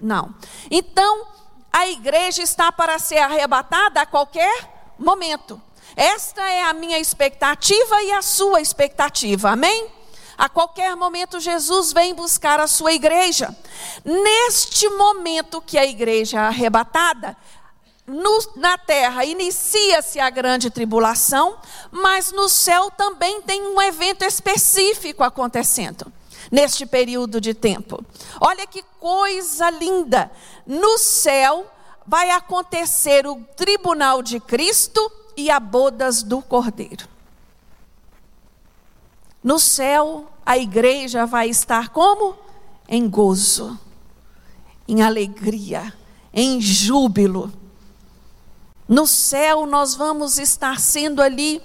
Não. 0.00 0.34
Então, 0.70 1.26
a 1.72 1.88
igreja 1.88 2.42
está 2.42 2.70
para 2.70 2.98
ser 2.98 3.18
arrebatada 3.18 4.02
a 4.02 4.06
qualquer 4.06 4.92
momento. 4.98 5.60
Esta 5.96 6.42
é 6.42 6.62
a 6.64 6.74
minha 6.74 6.98
expectativa 6.98 8.02
e 8.02 8.12
a 8.12 8.20
sua 8.20 8.60
expectativa. 8.60 9.50
Amém? 9.50 9.88
A 10.36 10.48
qualquer 10.48 10.96
momento, 10.96 11.40
Jesus 11.40 11.92
vem 11.92 12.14
buscar 12.14 12.60
a 12.60 12.66
sua 12.66 12.92
igreja. 12.92 13.54
Neste 14.04 14.88
momento 14.88 15.60
que 15.60 15.78
a 15.78 15.86
igreja 15.86 16.38
é 16.38 16.40
arrebatada, 16.40 17.36
no, 18.06 18.38
na 18.56 18.76
terra 18.76 19.24
inicia-se 19.24 20.20
a 20.20 20.28
grande 20.28 20.70
tribulação, 20.70 21.56
mas 21.90 22.32
no 22.32 22.48
céu 22.48 22.90
também 22.90 23.40
tem 23.42 23.62
um 23.62 23.80
evento 23.80 24.24
específico 24.24 25.22
acontecendo 25.22 26.12
neste 26.50 26.84
período 26.84 27.40
de 27.40 27.54
tempo. 27.54 28.04
Olha 28.40 28.66
que 28.66 28.82
coisa 29.00 29.70
linda! 29.70 30.30
No 30.66 30.98
céu 30.98 31.66
vai 32.06 32.30
acontecer 32.30 33.26
o 33.26 33.36
tribunal 33.56 34.22
de 34.22 34.38
Cristo 34.38 35.10
e 35.36 35.50
a 35.50 35.58
bodas 35.58 36.22
do 36.22 36.42
Cordeiro. 36.42 37.13
No 39.44 39.58
céu, 39.58 40.26
a 40.46 40.56
igreja 40.56 41.26
vai 41.26 41.50
estar 41.50 41.90
como? 41.90 42.34
Em 42.88 43.06
gozo, 43.06 43.78
em 44.88 45.02
alegria, 45.02 45.92
em 46.32 46.62
júbilo. 46.62 47.52
No 48.88 49.06
céu, 49.06 49.66
nós 49.66 49.94
vamos 49.94 50.38
estar 50.38 50.80
sendo 50.80 51.20
ali 51.20 51.60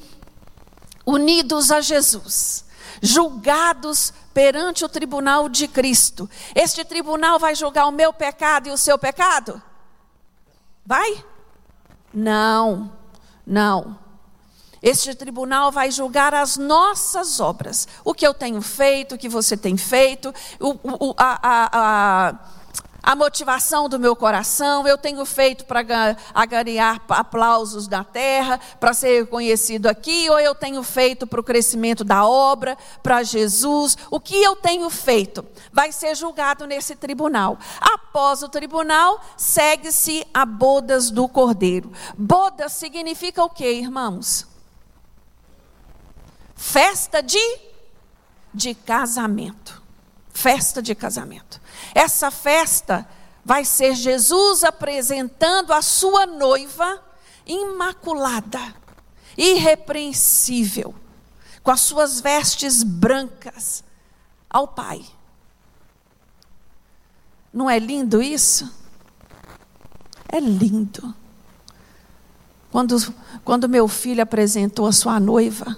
unidos 1.06 1.72
a 1.72 1.80
Jesus, 1.80 2.66
julgados 3.02 4.14
perante 4.34 4.84
o 4.84 4.90
tribunal 4.90 5.48
de 5.48 5.66
Cristo. 5.66 6.30
Este 6.54 6.84
tribunal 6.84 7.40
vai 7.40 7.56
julgar 7.56 7.88
o 7.88 7.92
meu 7.92 8.12
pecado 8.12 8.68
e 8.68 8.72
o 8.72 8.78
seu 8.78 8.98
pecado? 8.98 9.62
Vai? 10.86 11.24
Não, 12.14 12.92
não. 13.48 14.09
Este 14.82 15.14
tribunal 15.14 15.72
vai 15.72 15.92
julgar 15.92 16.34
as 16.34 16.56
nossas 16.56 17.40
obras. 17.40 17.88
O 18.04 18.14
que 18.14 18.26
eu 18.26 18.34
tenho 18.34 18.62
feito, 18.62 19.16
o 19.16 19.18
que 19.18 19.28
você 19.28 19.58
tem 19.58 19.76
feito, 19.76 20.34
o, 20.60 20.70
o, 20.84 21.16
a, 21.18 21.40
a, 21.44 21.70
a, 21.74 22.36
a, 23.04 23.16
motivação 23.16 23.90
do 23.90 24.00
meu 24.00 24.16
coração. 24.16 24.88
Eu 24.88 24.98
tenho 24.98 25.26
feito 25.26 25.66
para 25.66 25.82
agariar 26.34 27.02
aplausos 27.10 27.90
da 27.90 28.06
terra, 28.06 28.58
para 28.80 28.94
ser 28.94 29.24
reconhecido 29.24 29.88
aqui, 29.88 30.30
ou 30.30 30.40
eu 30.40 30.56
tenho 30.56 30.82
feito 30.82 31.28
para 31.28 31.42
o 31.42 31.44
crescimento 31.44 32.06
da 32.06 32.26
obra, 32.26 32.78
para 33.04 33.22
Jesus. 33.22 33.98
O 34.10 34.18
que 34.18 34.42
eu 34.42 34.56
tenho 34.56 34.90
feito 34.90 35.46
vai 35.74 35.92
ser 35.92 36.16
julgado 36.16 36.66
nesse 36.66 36.96
tribunal. 36.96 37.58
Após 37.82 38.44
o 38.44 38.48
tribunal, 38.48 39.20
segue-se 39.36 40.26
a 40.34 40.46
bodas 40.46 41.12
do 41.12 41.28
cordeiro. 41.28 41.92
Bodas 42.18 42.72
significa 42.72 43.44
o 43.44 43.50
que, 43.50 43.70
irmãos? 43.70 44.49
Festa 46.60 47.24
de 47.24 47.40
de 48.54 48.76
casamento. 48.76 49.82
Festa 50.34 50.82
de 50.82 50.94
casamento. 50.94 51.62
Essa 51.96 52.30
festa 52.30 53.08
vai 53.46 53.64
ser 53.64 53.96
Jesus 53.96 54.66
apresentando 54.66 55.72
a 55.72 55.82
sua 55.82 56.26
noiva 56.26 57.02
imaculada, 57.46 58.60
irrepreensível, 59.38 60.94
com 61.64 61.72
as 61.72 61.80
suas 61.80 62.20
vestes 62.20 62.84
brancas 62.84 63.82
ao 64.50 64.68
Pai. 64.68 65.06
Não 67.54 67.70
é 67.70 67.80
lindo 67.80 68.22
isso? 68.22 68.70
É 70.28 70.42
lindo. 70.42 71.16
Quando, 72.70 72.98
quando 73.46 73.70
meu 73.70 73.88
filho 73.88 74.22
apresentou 74.22 74.86
a 74.86 74.92
sua 74.92 75.20
noiva, 75.22 75.78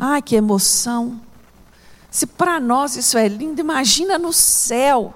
Ai, 0.00 0.22
que 0.22 0.36
emoção. 0.36 1.20
Se 2.08 2.24
para 2.24 2.60
nós 2.60 2.96
isso 2.96 3.18
é 3.18 3.26
lindo, 3.26 3.60
imagina 3.60 4.16
no 4.16 4.32
céu. 4.32 5.12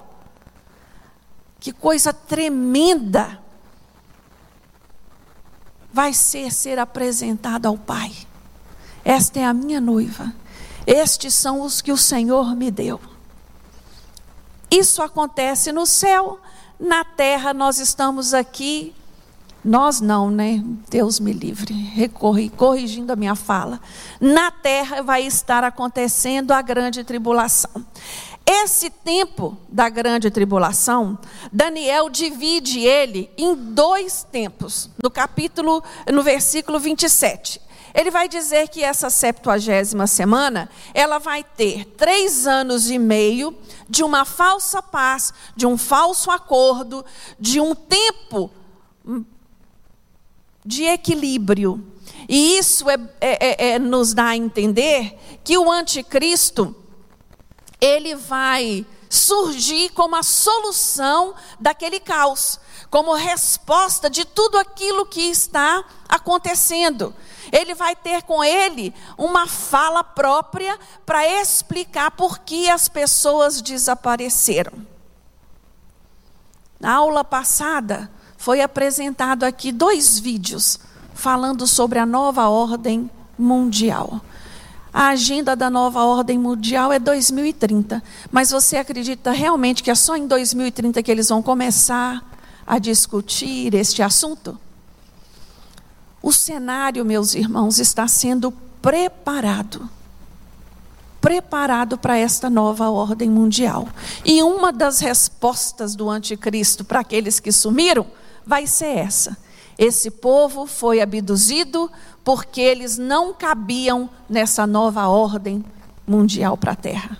Que 1.61 1.73
coisa 1.73 2.13
tremenda 2.13 3.41
vai 5.93 6.13
ser 6.13 6.51
ser 6.51 6.81
apresentada 6.81 7.69
ao 7.69 7.79
Pai. 7.79 8.13
Esta 9.05 9.39
é 9.39 9.45
a 9.45 9.55
minha 9.55 9.81
noiva. 9.81 10.35
Estes 10.85 11.35
são 11.35 11.61
os 11.61 11.81
que 11.81 11.93
o 11.93 11.97
Senhor 11.97 12.57
me 12.57 12.71
deu. 12.71 13.01
Isso 14.69 15.03
acontece 15.03 15.71
no 15.71 15.87
céu, 15.87 16.41
na 16.81 17.05
terra 17.05 17.55
nós 17.55 17.79
estamos 17.79 18.35
aqui 18.35 18.95
nós 19.65 20.01
não, 20.01 20.31
né? 20.31 20.63
Deus 20.91 21.21
me 21.21 21.33
livre. 21.33 21.73
Recorri, 21.73 22.49
corrigindo 22.51 23.13
a 23.13 23.17
minha 23.17 23.37
fala. 23.37 23.81
Na 24.21 24.51
terra 24.51 25.03
vai 25.03 25.23
estar 25.25 25.63
acontecendo 25.63 26.53
a 26.53 26.61
grande 26.61 27.05
tribulação. 27.05 27.71
Esse 28.45 28.91
tempo 28.91 29.57
da 29.69 29.89
grande 29.89 30.31
tribulação, 30.31 31.17
Daniel 31.53 32.11
divide 32.11 32.81
ele 32.81 33.31
em 33.39 33.55
dois 33.55 34.27
tempos. 34.31 34.91
No 35.01 35.11
capítulo, 35.11 35.83
no 36.13 36.23
versículo 36.23 36.81
27. 36.81 37.61
Ele 37.95 38.11
vai 38.11 38.29
dizer 38.29 38.69
que 38.69 38.83
essa 38.83 39.11
septuagésima 39.11 40.07
semana, 40.07 40.69
ela 40.93 41.19
vai 41.19 41.45
ter 41.45 41.85
três 41.85 42.47
anos 42.47 42.91
e 42.91 42.99
meio 42.99 43.57
de 43.89 44.03
uma 44.03 44.25
falsa 44.25 44.83
paz, 44.83 45.33
de 45.55 45.67
um 45.67 45.77
falso 45.77 46.31
acordo, 46.31 47.05
de 47.39 47.61
um 47.61 47.75
tempo 47.75 48.51
de 50.65 50.85
equilíbrio. 50.85 51.85
E 52.29 52.59
isso 52.59 52.89
é, 52.89 52.95
é, 53.21 53.47
é, 53.47 53.71
é, 53.73 53.79
nos 53.79 54.15
dá 54.15 54.29
a 54.29 54.37
entender 54.37 55.19
que 55.45 55.59
o 55.59 55.71
anticristo, 55.71 56.75
ele 57.81 58.15
vai 58.15 58.87
surgir 59.11 59.91
como 59.91 60.17
a 60.17 60.23
solução 60.23 61.35
daquele 61.61 62.01
caos, 62.01 62.59
como 62.89 63.13
resposta 63.15 64.09
de 64.09 64.25
tudo 64.25 64.57
aquilo 64.57 65.05
que 65.05 65.21
está 65.21 65.85
acontecendo. 66.09 67.15
Ele 67.51 67.75
vai 67.75 67.95
ter 67.95 68.23
com 68.23 68.43
ele 68.43 68.95
uma 69.19 69.47
fala 69.47 70.03
própria 70.03 70.79
para 71.05 71.27
explicar 71.27 72.13
por 72.13 72.39
que 72.39 72.71
as 72.71 72.89
pessoas 72.89 73.61
desapareceram. 73.61 74.87
Na 76.81 76.95
aula 76.95 77.23
passada, 77.23 78.11
foi 78.43 78.61
apresentado 78.61 79.45
aqui 79.45 79.71
dois 79.71 80.19
vídeos 80.19 80.77
falando 81.15 81.65
sobre 81.65 82.01
a 82.01 82.05
nova 82.05 82.49
ordem 82.49 83.09
mundial. 83.39 84.21
A 84.93 85.11
agenda 85.11 85.55
da 85.55 85.71
nova 85.71 86.03
ordem 86.03 86.41
mundial 86.41 86.93
é 86.93 86.99
2030, 86.99 88.03
mas 88.33 88.51
você 88.51 88.79
acredita 88.79 89.31
realmente 89.31 89.81
que 89.81 89.93
é 89.93 89.95
só 89.95 90.17
em 90.17 90.27
2030 90.27 91.01
que 91.05 91.11
eles 91.13 91.29
vão 91.29 91.41
começar 91.41 92.21
a 92.67 92.81
discutir 92.81 93.77
este 93.77 94.03
assunto? 94.03 94.59
O 96.21 96.33
cenário, 96.33 97.05
meus 97.05 97.37
irmãos, 97.37 97.79
está 97.79 98.09
sendo 98.09 98.51
preparado 98.83 99.89
preparado 101.21 101.97
para 101.97 102.19
esta 102.19 102.51
nova 102.51 102.91
ordem 102.91 103.31
mundial. 103.31 103.89
E 104.25 104.43
uma 104.43 104.73
das 104.73 104.99
respostas 104.99 105.95
do 105.95 106.11
anticristo 106.11 106.85
para 106.85 106.99
aqueles 106.99 107.39
que 107.39 107.53
sumiram 107.53 108.05
vai 108.47 108.67
ser 108.67 108.99
essa. 108.99 109.37
Esse 109.79 110.11
povo 110.11 110.67
foi 110.67 111.01
abduzido 111.01 111.91
porque 112.23 112.61
eles 112.61 112.99
não 112.99 113.33
cabiam 113.33 114.09
nessa 114.29 114.67
nova 114.67 115.09
ordem 115.09 115.65
mundial 116.07 116.57
para 116.57 116.73
a 116.73 116.77
terra. 116.77 117.19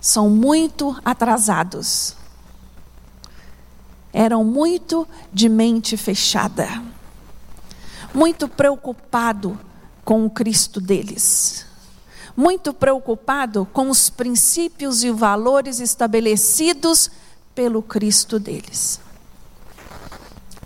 São 0.00 0.30
muito 0.30 0.96
atrasados. 1.04 2.16
Eram 4.12 4.42
muito 4.42 5.06
de 5.32 5.48
mente 5.48 5.96
fechada. 5.96 6.82
Muito 8.14 8.48
preocupado 8.48 9.58
com 10.04 10.24
o 10.24 10.30
Cristo 10.30 10.80
deles. 10.80 11.66
Muito 12.36 12.72
preocupado 12.72 13.68
com 13.72 13.90
os 13.90 14.08
princípios 14.08 15.04
e 15.04 15.10
valores 15.10 15.80
estabelecidos 15.80 17.10
pelo 17.54 17.82
Cristo 17.82 18.38
deles. 18.38 19.00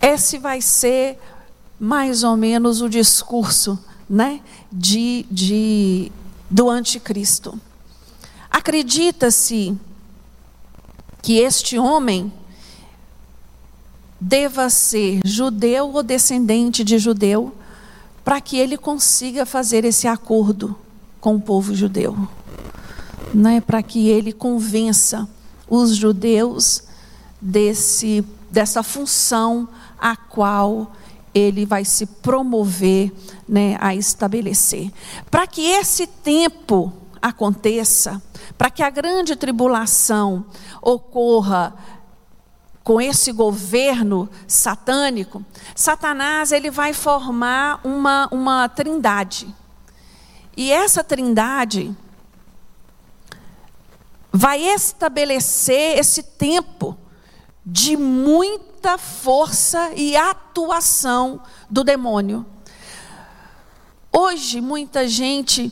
Esse 0.05 0.37
vai 0.37 0.59
ser 0.59 1.17
mais 1.79 2.25
ou 2.25 2.35
menos 2.35 2.81
o 2.81 2.89
discurso 2.89 3.79
né, 4.09 4.41
de, 4.69 5.25
de, 5.31 6.11
do 6.49 6.69
anticristo. 6.69 7.57
Acredita-se 8.51 9.77
que 11.21 11.37
este 11.37 11.79
homem 11.79 12.33
deva 14.19 14.69
ser 14.69 15.21
judeu 15.23 15.93
ou 15.93 16.03
descendente 16.03 16.83
de 16.83 16.97
judeu, 16.97 17.55
para 18.25 18.41
que 18.41 18.57
ele 18.57 18.77
consiga 18.77 19.45
fazer 19.45 19.85
esse 19.85 20.05
acordo 20.05 20.75
com 21.21 21.35
o 21.35 21.41
povo 21.41 21.73
judeu, 21.73 22.27
né? 23.33 23.61
para 23.61 23.81
que 23.81 24.09
ele 24.09 24.33
convença 24.33 25.27
os 25.69 25.95
judeus 25.95 26.83
desse, 27.41 28.23
dessa 28.51 28.83
função 28.83 29.67
a 30.03 30.17
qual 30.17 30.91
ele 31.33 31.65
vai 31.65 31.85
se 31.85 32.05
promover 32.05 33.09
né, 33.47 33.77
a 33.79 33.95
estabelecer. 33.95 34.91
Para 35.31 35.47
que 35.47 35.61
esse 35.61 36.05
tempo 36.05 36.91
aconteça, 37.21 38.21
para 38.57 38.69
que 38.69 38.83
a 38.83 38.89
grande 38.89 39.37
tribulação 39.37 40.45
ocorra 40.81 41.73
com 42.83 42.99
esse 42.99 43.31
governo 43.31 44.29
satânico, 44.45 45.41
Satanás 45.73 46.51
ele 46.51 46.69
vai 46.69 46.91
formar 46.91 47.79
uma, 47.81 48.27
uma 48.29 48.67
trindade. 48.67 49.55
E 50.57 50.69
essa 50.69 51.01
trindade 51.01 51.95
vai 54.33 54.61
estabelecer 54.61 55.97
esse 55.97 56.23
tempo 56.23 56.97
de 57.65 57.95
muita 58.83 58.97
força 58.97 59.93
e 59.95 60.13
atuação 60.13 61.39
do 61.69 61.85
demônio. 61.85 62.45
Hoje 64.11 64.59
muita 64.59 65.07
gente 65.07 65.71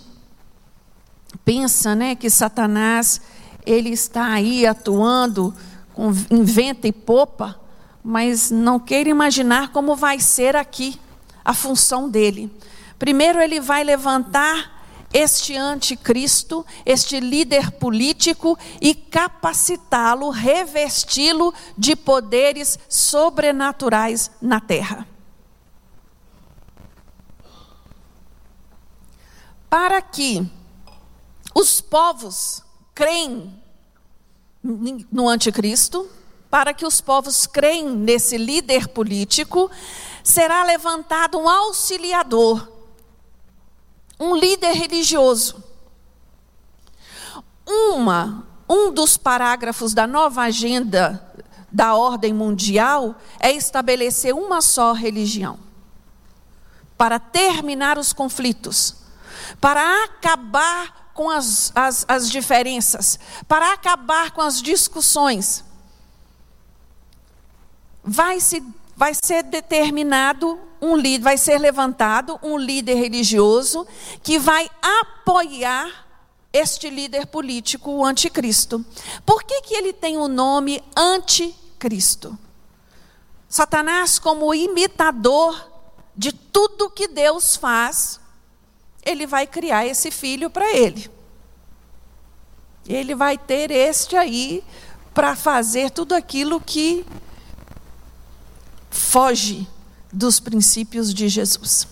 pensa, 1.44 1.94
né, 1.94 2.16
que 2.16 2.30
Satanás 2.30 3.20
ele 3.66 3.90
está 3.90 4.28
aí 4.28 4.66
atuando 4.66 5.54
com 5.94 6.14
inventa 6.32 6.88
e 6.88 6.94
popa, 6.94 7.60
mas 8.02 8.50
não 8.50 8.80
queira 8.80 9.10
imaginar 9.10 9.74
como 9.74 9.94
vai 9.94 10.18
ser 10.18 10.56
aqui 10.56 10.98
a 11.44 11.54
função 11.54 12.10
dele. 12.10 12.50
Primeiro 12.98 13.42
ele 13.42 13.60
vai 13.60 13.84
levantar 13.84 14.81
este 15.14 15.58
anticristo, 15.58 16.66
este 16.86 17.20
líder 17.20 17.72
político 17.72 18.58
e 18.80 18.96
capacitá-lo, 18.96 20.30
revesti-lo 20.30 21.54
de 21.78 21.96
poderes 21.96 22.80
sobrenaturais 22.88 24.32
na 24.42 24.60
terra. 24.60 25.08
Para 29.70 30.02
que 30.02 30.46
os 31.54 31.82
povos 31.82 32.64
creem 32.94 33.62
no 35.12 35.28
anticristo, 35.28 36.10
para 36.50 36.74
que 36.74 36.86
os 36.86 37.00
povos 37.00 37.48
creem 37.48 37.90
nesse 37.90 38.38
líder 38.38 38.90
político, 38.90 39.72
será 40.24 40.64
levantado 40.64 41.38
um 41.38 41.48
auxiliador 41.50 42.81
um 44.22 44.36
líder 44.36 44.74
religioso. 44.74 45.64
Uma, 47.66 48.48
um 48.70 48.92
dos 48.92 49.18
parágrafos 49.18 49.96
da 49.96 50.06
nova 50.06 50.44
agenda 50.44 51.28
da 51.72 51.96
ordem 51.96 52.32
mundial 52.32 53.16
é 53.40 53.52
estabelecer 53.52 54.36
uma 54.36 54.62
só 54.62 54.94
religião 54.94 55.58
para 56.96 57.18
terminar 57.18 57.98
os 57.98 58.14
conflitos, 58.14 58.96
para 59.60 60.04
acabar 60.04 61.12
com 61.16 61.28
as, 61.28 61.72
as, 61.74 62.06
as 62.08 62.30
diferenças, 62.30 63.18
para 63.48 63.74
acabar 63.74 64.32
com 64.32 64.42
as 64.42 64.62
discussões. 64.62 65.66
Vai 68.04 68.40
se 68.40 68.64
vai 68.96 69.14
ser 69.16 69.42
determinado 69.42 70.60
um 70.82 70.96
líder, 70.96 71.24
vai 71.24 71.38
ser 71.38 71.60
levantado 71.60 72.40
um 72.42 72.58
líder 72.58 72.96
religioso 72.96 73.86
que 74.24 74.40
vai 74.40 74.70
apoiar 74.82 76.08
este 76.52 76.90
líder 76.90 77.28
político, 77.28 77.92
o 77.92 78.04
anticristo. 78.06 78.84
Por 79.26 79.44
que, 79.44 79.62
que 79.62 79.76
ele 79.76 79.94
tem 79.94 80.18
o 80.18 80.28
nome 80.28 80.84
anticristo? 80.98 82.38
Satanás, 83.48 84.18
como 84.18 84.54
imitador 84.54 85.70
de 86.16 86.32
tudo 86.32 86.90
que 86.90 87.08
Deus 87.08 87.56
faz, 87.56 88.20
ele 89.04 89.26
vai 89.26 89.48
criar 89.48 89.86
esse 89.86 90.12
filho 90.12 90.50
para 90.50 90.74
ele. 90.76 91.10
Ele 92.88 93.16
vai 93.16 93.38
ter 93.38 93.72
este 93.72 94.16
aí 94.16 94.64
para 95.14 95.36
fazer 95.36 95.92
tudo 95.92 96.16
aquilo 96.16 96.60
que 96.60 97.06
foge 98.90 99.68
dos 100.12 100.40
princípios 100.40 101.14
de 101.14 101.28
Jesus. 101.30 101.88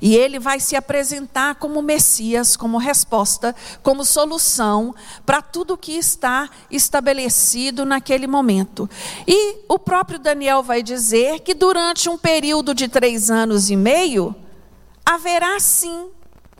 E 0.00 0.16
ele 0.16 0.38
vai 0.38 0.58
se 0.58 0.74
apresentar 0.74 1.56
como 1.56 1.82
Messias, 1.82 2.56
como 2.56 2.78
resposta, 2.78 3.54
como 3.82 4.04
solução 4.04 4.94
para 5.26 5.42
tudo 5.42 5.76
que 5.76 5.92
está 5.92 6.48
estabelecido 6.70 7.84
naquele 7.84 8.26
momento. 8.26 8.88
E 9.26 9.58
o 9.68 9.78
próprio 9.78 10.18
Daniel 10.18 10.62
vai 10.62 10.82
dizer 10.82 11.40
que 11.40 11.52
durante 11.52 12.08
um 12.08 12.16
período 12.16 12.74
de 12.74 12.88
três 12.88 13.30
anos 13.30 13.68
e 13.68 13.76
meio, 13.76 14.34
haverá 15.04 15.60
sim 15.60 16.08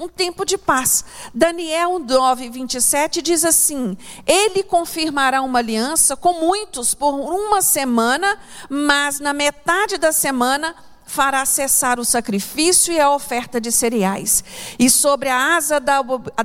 um 0.00 0.08
tempo 0.08 0.46
de 0.46 0.56
paz. 0.56 1.04
Daniel 1.34 1.98
9, 1.98 2.48
27 2.48 3.20
diz 3.20 3.44
assim: 3.44 3.96
Ele 4.26 4.62
confirmará 4.62 5.42
uma 5.42 5.58
aliança 5.58 6.16
com 6.16 6.32
muitos 6.32 6.94
por 6.94 7.12
uma 7.12 7.60
semana, 7.60 8.38
mas 8.70 9.20
na 9.20 9.34
metade 9.34 9.98
da 9.98 10.10
semana 10.10 10.74
fará 11.04 11.44
cessar 11.44 12.00
o 12.00 12.04
sacrifício 12.04 12.94
e 12.94 12.98
a 12.98 13.10
oferta 13.10 13.60
de 13.60 13.70
cereais. 13.70 14.42
E 14.78 14.88
sobre 14.88 15.28
a 15.28 15.56
asa 15.56 15.78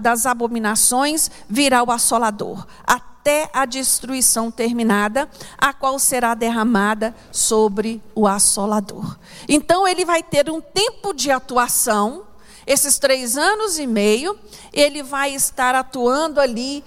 das 0.02 0.26
abominações 0.26 1.32
virá 1.48 1.82
o 1.82 1.92
assolador, 1.92 2.68
até 2.86 3.50
a 3.54 3.64
destruição 3.66 4.52
terminada, 4.52 5.30
a 5.58 5.72
qual 5.72 5.98
será 5.98 6.34
derramada 6.34 7.16
sobre 7.32 8.02
o 8.14 8.28
assolador. 8.28 9.18
Então 9.48 9.88
ele 9.88 10.04
vai 10.04 10.22
ter 10.22 10.50
um 10.50 10.60
tempo 10.60 11.14
de 11.14 11.32
atuação 11.32 12.25
esses 12.66 12.98
três 12.98 13.38
anos 13.38 13.78
e 13.78 13.86
meio, 13.86 14.38
ele 14.74 15.04
vai 15.04 15.34
estar 15.34 15.76
atuando 15.76 16.40
ali, 16.40 16.84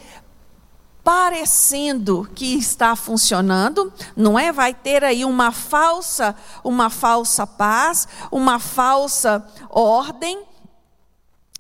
parecendo 1.05 2.29
que 2.35 2.55
está 2.55 2.97
funcionando, 2.97 3.93
não 4.17 4.39
é? 4.39 4.53
Vai 4.53 4.75
ter 4.75 5.05
aí 5.05 5.25
uma 5.25 5.53
falsa, 5.53 6.35
uma 6.65 6.91
falsa 6.91 7.47
paz, 7.47 8.09
uma 8.31 8.59
falsa 8.59 9.47
ordem, 9.71 10.43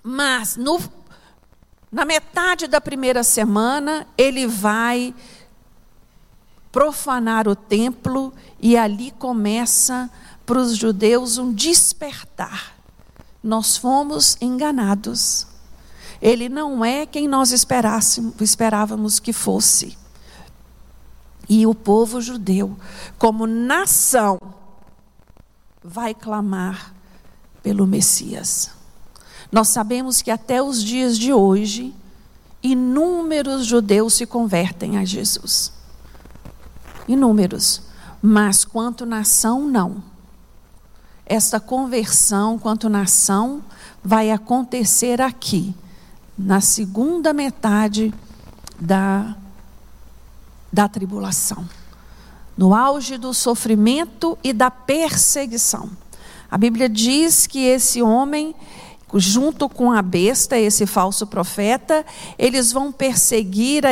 mas 0.02 0.57
no, 0.57 0.81
na 1.90 2.04
metade 2.04 2.66
da 2.66 2.81
primeira 2.81 3.22
semana 3.22 4.07
ele 4.18 4.46
vai 4.46 5.14
profanar 6.72 7.46
o 7.46 7.57
templo 7.57 8.33
e 8.61 8.76
ali 8.76 9.12
começa 9.12 10.11
para 10.44 10.59
os 10.59 10.76
judeus 10.76 11.38
um 11.38 11.52
despertar 11.52 12.78
nós 13.42 13.77
fomos 13.77 14.37
enganados. 14.40 15.46
Ele 16.20 16.48
não 16.48 16.85
é 16.85 17.07
quem 17.07 17.29
nós 17.29 17.53
esperávamos 17.53 19.20
que 19.20 19.33
fosse. 19.33 19.96
E 21.48 21.66
o 21.66 21.74
povo 21.74 22.20
judeu, 22.20 22.77
como 23.16 23.46
nação, 23.46 24.38
vai 25.83 26.12
clamar 26.12 26.92
pelo 27.62 27.87
Messias. 27.87 28.70
Nós 29.51 29.68
sabemos 29.68 30.20
que 30.20 30.31
até 30.31 30.62
os 30.62 30.83
dias 30.83 31.16
de 31.16 31.33
hoje, 31.33 31.94
inúmeros 32.62 33.64
judeus 33.64 34.14
se 34.14 34.27
convertem 34.27 34.98
a 34.98 35.05
Jesus. 35.05 35.72
Inúmeros. 37.07 37.83
Mas 38.20 38.64
quanto 38.64 39.07
nação, 39.07 39.66
não 39.66 40.03
esta 41.29 41.61
conversão 41.61 42.59
quanto 42.59 42.88
nação 42.88 43.62
vai 44.03 44.31
acontecer 44.31 45.21
aqui, 45.21 45.75
na 46.37 46.61
segunda 46.61 47.33
metade 47.33 48.14
da, 48.81 49.37
da 50.73 50.88
tribulação, 50.88 51.69
no 52.57 52.75
auge 52.75 53.19
do 53.19 53.35
sofrimento 53.35 54.38
e 54.43 54.53
da 54.53 54.71
perseguição. 54.71 55.91
A 56.51 56.57
Bíblia 56.57 56.88
diz 56.88 57.47
que 57.47 57.59
esse 57.59 58.01
homem 58.01 58.55
junto 59.14 59.68
com 59.68 59.90
a 59.90 60.03
besta, 60.03 60.59
esse 60.59 60.85
falso 60.87 61.27
profeta, 61.27 62.05
eles 62.38 62.73
vão 62.73 62.92
perseguir 62.92 63.87
a, 63.87 63.90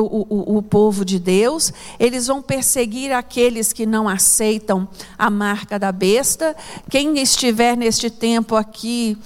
o, 0.00 0.26
o, 0.28 0.58
o, 0.58 0.62
povo 0.62 1.04
de 1.04 1.18
Deus, 1.18 1.72
eles 1.98 2.26
vão 2.26 2.42
perseguir 2.42 3.12
aqueles 3.12 3.72
que 3.72 3.86
não 3.86 4.08
aceitam 4.08 4.86
a 5.18 5.30
marca 5.30 5.78
da 5.78 5.90
besta. 5.90 6.54
Quem 6.90 7.18
estiver 7.18 7.76
neste 7.76 8.10
tempo 8.10 8.56
aqui, 8.56 9.16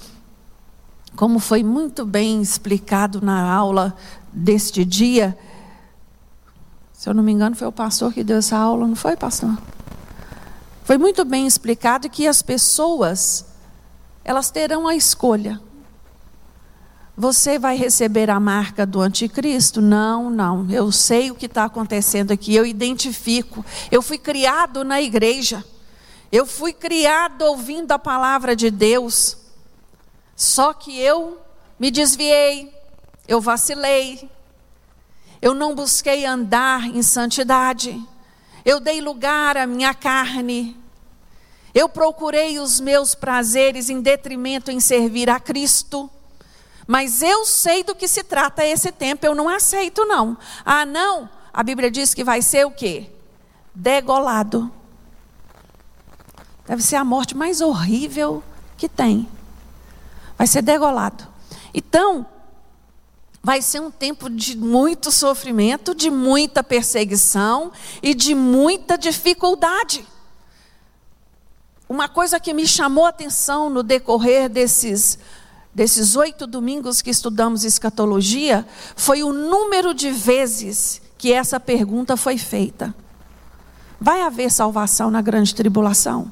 como 1.15 1.39
foi 1.39 1.63
muito 1.63 2.05
bem 2.05 2.41
explicado 2.41 3.19
na 3.21 3.51
aula 3.51 3.95
deste 4.31 4.85
dia, 4.85 5.37
Se 6.93 7.09
eu 7.09 7.13
não 7.13 7.21
me 7.21 7.33
engano, 7.33 7.53
foi 7.53 7.67
o 7.67 7.71
pastor 7.71 8.13
que 8.13 8.23
deu 8.23 8.37
essa 8.37 8.55
aula, 8.55 8.87
não 8.87 8.95
foi, 8.95 9.17
pastor? 9.17 9.57
Foi 10.85 10.97
muito 10.97 11.25
bem 11.25 11.45
explicado 11.45 12.09
que 12.09 12.25
as 12.25 12.41
pessoas, 12.41 13.45
elas 14.23 14.49
terão 14.49 14.87
a 14.87 14.95
escolha. 14.95 15.61
Você 17.15 17.59
vai 17.59 17.77
receber 17.77 18.29
a 18.29 18.39
marca 18.39 18.85
do 18.85 18.99
anticristo? 18.99 19.81
Não, 19.81 20.29
não. 20.29 20.69
Eu 20.71 20.91
sei 20.91 21.29
o 21.29 21.35
que 21.35 21.45
está 21.45 21.65
acontecendo 21.65 22.31
aqui, 22.31 22.55
eu 22.55 22.65
identifico. 22.65 23.63
Eu 23.91 24.01
fui 24.01 24.17
criado 24.17 24.83
na 24.83 24.99
igreja. 24.99 25.63
Eu 26.31 26.47
fui 26.47 26.73
criado 26.73 27.43
ouvindo 27.43 27.91
a 27.91 27.99
palavra 27.99 28.55
de 28.55 28.71
Deus. 28.71 29.37
Só 30.35 30.73
que 30.73 30.99
eu 30.99 31.39
me 31.79 31.91
desviei, 31.91 32.73
eu 33.27 33.39
vacilei, 33.39 34.29
eu 35.41 35.53
não 35.53 35.75
busquei 35.75 36.25
andar 36.25 36.87
em 36.87 37.03
santidade, 37.03 38.01
eu 38.65 38.79
dei 38.79 39.01
lugar 39.01 39.57
à 39.57 39.67
minha 39.67 39.93
carne, 39.93 40.75
eu 41.73 41.89
procurei 41.89 42.59
os 42.59 42.79
meus 42.79 43.15
prazeres 43.15 43.89
em 43.89 44.01
detrimento 44.01 44.69
em 44.69 44.79
servir 44.79 45.29
a 45.29 45.39
Cristo. 45.39 46.09
Mas 46.85 47.21
eu 47.21 47.45
sei 47.45 47.83
do 47.83 47.95
que 47.95 48.07
se 48.07 48.23
trata 48.23 48.65
esse 48.65 48.91
tempo, 48.91 49.25
eu 49.25 49.33
não 49.33 49.49
aceito 49.49 50.05
não. 50.05 50.37
Ah, 50.65 50.85
não, 50.85 51.29
a 51.51 51.63
Bíblia 51.63 51.89
diz 51.89 52.13
que 52.13 52.23
vai 52.23 52.41
ser 52.41 52.65
o 52.65 52.71
quê? 52.71 53.09
Degolado. 53.73 54.71
Deve 56.67 56.83
ser 56.83 56.97
a 56.97 57.03
morte 57.03 57.35
mais 57.35 57.61
horrível 57.61 58.43
que 58.77 58.87
tem. 58.87 59.27
Vai 60.37 60.47
ser 60.47 60.61
degolado. 60.61 61.27
Então, 61.73 62.25
vai 63.41 63.61
ser 63.61 63.81
um 63.81 63.91
tempo 63.91 64.29
de 64.29 64.57
muito 64.57 65.11
sofrimento, 65.11 65.93
de 65.93 66.09
muita 66.09 66.63
perseguição 66.63 67.71
e 68.01 68.13
de 68.13 68.33
muita 68.35 68.97
dificuldade. 68.97 70.05
Uma 71.87 72.07
coisa 72.07 72.39
que 72.39 72.53
me 72.53 72.67
chamou 72.67 73.05
a 73.05 73.09
atenção 73.09 73.69
no 73.69 73.83
decorrer 73.83 74.49
desses 74.49 75.19
desses 75.73 76.15
oito 76.15 76.45
domingos 76.45 77.01
que 77.01 77.09
estudamos 77.09 77.63
escatologia, 77.63 78.65
foi 78.95 79.23
o 79.23 79.33
número 79.33 79.93
de 79.93 80.11
vezes 80.11 81.01
que 81.17 81.33
essa 81.33 81.59
pergunta 81.59 82.15
foi 82.15 82.37
feita: 82.37 82.93
Vai 83.99 84.21
haver 84.21 84.51
salvação 84.51 85.09
na 85.09 85.21
grande 85.21 85.55
tribulação? 85.55 86.31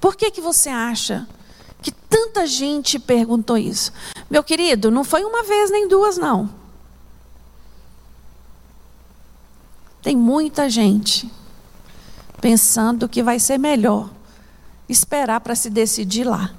Por 0.00 0.16
que, 0.16 0.30
que 0.30 0.40
você 0.40 0.68
acha 0.68 1.26
que 1.80 1.90
tanta 1.90 2.46
gente 2.46 2.98
perguntou 2.98 3.56
isso? 3.56 3.90
Meu 4.28 4.44
querido, 4.44 4.90
não 4.90 5.02
foi 5.02 5.24
uma 5.24 5.42
vez 5.42 5.70
nem 5.70 5.88
duas, 5.88 6.18
não. 6.18 6.50
Tem 10.02 10.14
muita 10.14 10.68
gente 10.68 11.32
pensando 12.44 13.08
que 13.08 13.22
vai 13.22 13.38
ser 13.38 13.56
melhor 13.56 14.10
esperar 14.86 15.40
para 15.40 15.54
se 15.54 15.70
decidir 15.70 16.24
lá. 16.24 16.52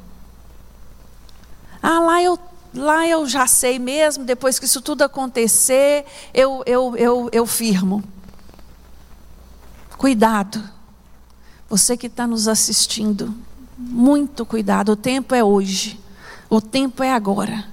Ah, 1.79 1.99
lá 1.99 2.23
eu, 2.23 2.39
lá 2.73 3.07
eu 3.07 3.27
já 3.29 3.45
sei 3.45 3.77
mesmo, 3.77 4.25
depois 4.25 4.57
que 4.57 4.65
isso 4.65 4.81
tudo 4.81 5.03
acontecer, 5.03 6.03
eu, 6.33 6.63
eu, 6.65 6.97
eu, 6.97 7.29
eu 7.31 7.45
firmo. 7.45 8.03
Cuidado, 9.95 10.67
você 11.69 11.95
que 11.95 12.07
está 12.07 12.25
nos 12.25 12.47
assistindo, 12.47 13.31
muito 13.77 14.43
cuidado, 14.43 14.93
o 14.93 14.95
tempo 14.95 15.35
é 15.35 15.43
hoje, 15.43 15.99
o 16.49 16.59
tempo 16.59 17.03
é 17.03 17.11
agora. 17.11 17.63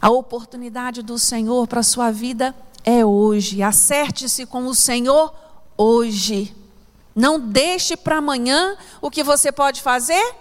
A 0.00 0.08
oportunidade 0.08 1.02
do 1.02 1.18
Senhor 1.18 1.66
para 1.66 1.80
a 1.80 1.82
sua 1.82 2.12
vida 2.12 2.54
é 2.84 3.04
hoje. 3.04 3.60
Acerte-se 3.60 4.46
com 4.46 4.68
o 4.68 4.74
Senhor 4.74 5.34
hoje. 5.76 6.54
Não 7.16 7.40
deixe 7.40 7.96
para 7.96 8.18
amanhã 8.18 8.76
o 9.00 9.10
que 9.10 9.24
você 9.24 9.50
pode 9.50 9.80
fazer 9.80 10.34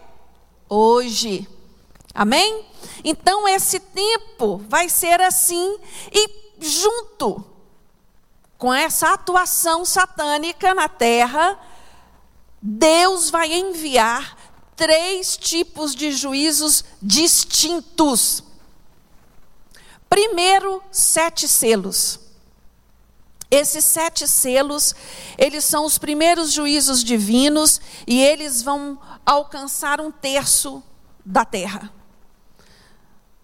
hoje. 0.68 1.48
Amém? 2.14 2.66
Então 3.02 3.48
esse 3.48 3.80
tempo 3.80 4.58
vai 4.68 4.90
ser 4.90 5.22
assim 5.22 5.80
e 6.12 6.30
junto 6.60 7.46
com 8.58 8.74
essa 8.74 9.14
atuação 9.14 9.86
satânica 9.86 10.74
na 10.74 10.90
terra, 10.90 11.58
Deus 12.62 13.30
vai 13.30 13.54
enviar 13.54 14.38
três 14.76 15.38
tipos 15.38 15.96
de 15.96 16.12
juízos 16.12 16.84
distintos. 17.02 18.44
Primeiro, 20.10 20.84
sete 20.92 21.48
selos. 21.48 22.25
Esses 23.56 23.86
sete 23.86 24.28
selos, 24.28 24.94
eles 25.38 25.64
são 25.64 25.86
os 25.86 25.98
primeiros 25.98 26.52
juízos 26.52 27.02
divinos 27.02 27.80
e 28.06 28.22
eles 28.22 28.62
vão 28.62 29.00
alcançar 29.26 30.02
um 30.02 30.12
terço 30.12 30.84
da 31.26 31.46
terra. 31.46 31.90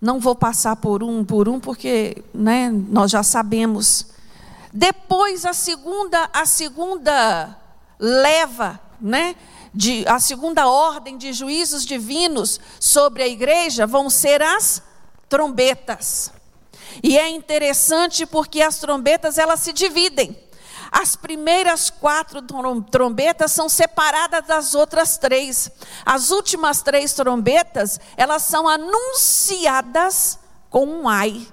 Não 0.02 0.20
vou 0.20 0.36
passar 0.36 0.76
por 0.76 1.02
um 1.02 1.24
por 1.24 1.48
um 1.48 1.62
porque, 1.62 2.24
né, 2.34 2.70
nós 2.70 3.10
já 3.10 3.24
sabemos. 3.24 4.08
Depois 4.74 5.46
a 5.46 5.54
segunda 5.54 6.30
a 6.34 6.46
segunda 6.46 7.58
leva, 7.98 8.82
né, 9.00 9.34
de, 9.74 10.06
a 10.10 10.20
segunda 10.20 10.68
ordem 10.68 11.18
de 11.18 11.32
juízos 11.32 11.86
divinos 11.86 12.60
sobre 12.82 13.24
a 13.24 13.28
igreja 13.28 13.88
vão 13.88 14.10
ser 14.10 14.42
as 14.42 14.84
trombetas. 15.30 16.34
E 17.04 17.18
é 17.18 17.30
interessante 17.30 18.26
porque 18.26 18.62
as 18.62 18.80
trombetas 18.80 19.38
elas 19.38 19.60
se 19.60 19.74
dividem. 19.74 20.38
As 20.92 21.16
primeiras 21.16 21.90
quatro 21.90 22.42
trombetas 22.92 23.54
são 23.54 23.70
separadas 23.70 24.46
das 24.46 24.76
outras 24.76 25.18
três. 25.18 25.72
As 26.06 26.32
últimas 26.32 26.82
três 26.82 27.14
trombetas, 27.14 27.98
elas 28.18 28.44
são 28.44 28.68
anunciadas 28.68 30.38
com 30.70 30.86
um 30.86 31.08
ai. 31.08 31.48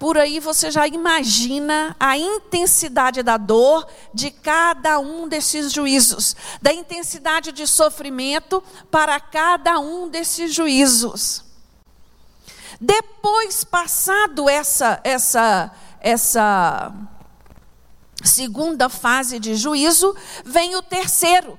Por 0.00 0.18
aí 0.18 0.40
você 0.40 0.68
já 0.68 0.84
imagina 0.84 1.94
a 2.00 2.18
intensidade 2.18 3.22
da 3.22 3.36
dor 3.36 3.86
de 4.12 4.32
cada 4.32 4.98
um 4.98 5.28
desses 5.28 5.72
juízos, 5.72 6.34
da 6.60 6.72
intensidade 6.72 7.52
de 7.52 7.68
sofrimento 7.68 8.60
para 8.90 9.20
cada 9.20 9.78
um 9.78 10.08
desses 10.08 10.52
juízos. 10.52 11.51
Depois, 12.84 13.62
passado 13.62 14.50
essa, 14.50 15.00
essa, 15.04 15.70
essa 16.00 16.92
segunda 18.24 18.88
fase 18.88 19.38
de 19.38 19.54
juízo, 19.54 20.16
vem 20.44 20.74
o 20.74 20.82
terceiro. 20.82 21.56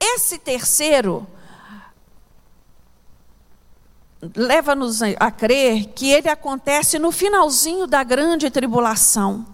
Esse 0.00 0.38
terceiro 0.38 1.24
leva-nos 4.34 5.02
a 5.02 5.30
crer 5.30 5.86
que 5.94 6.10
ele 6.10 6.28
acontece 6.28 6.98
no 6.98 7.12
finalzinho 7.12 7.86
da 7.86 8.02
grande 8.02 8.50
tribulação. 8.50 9.46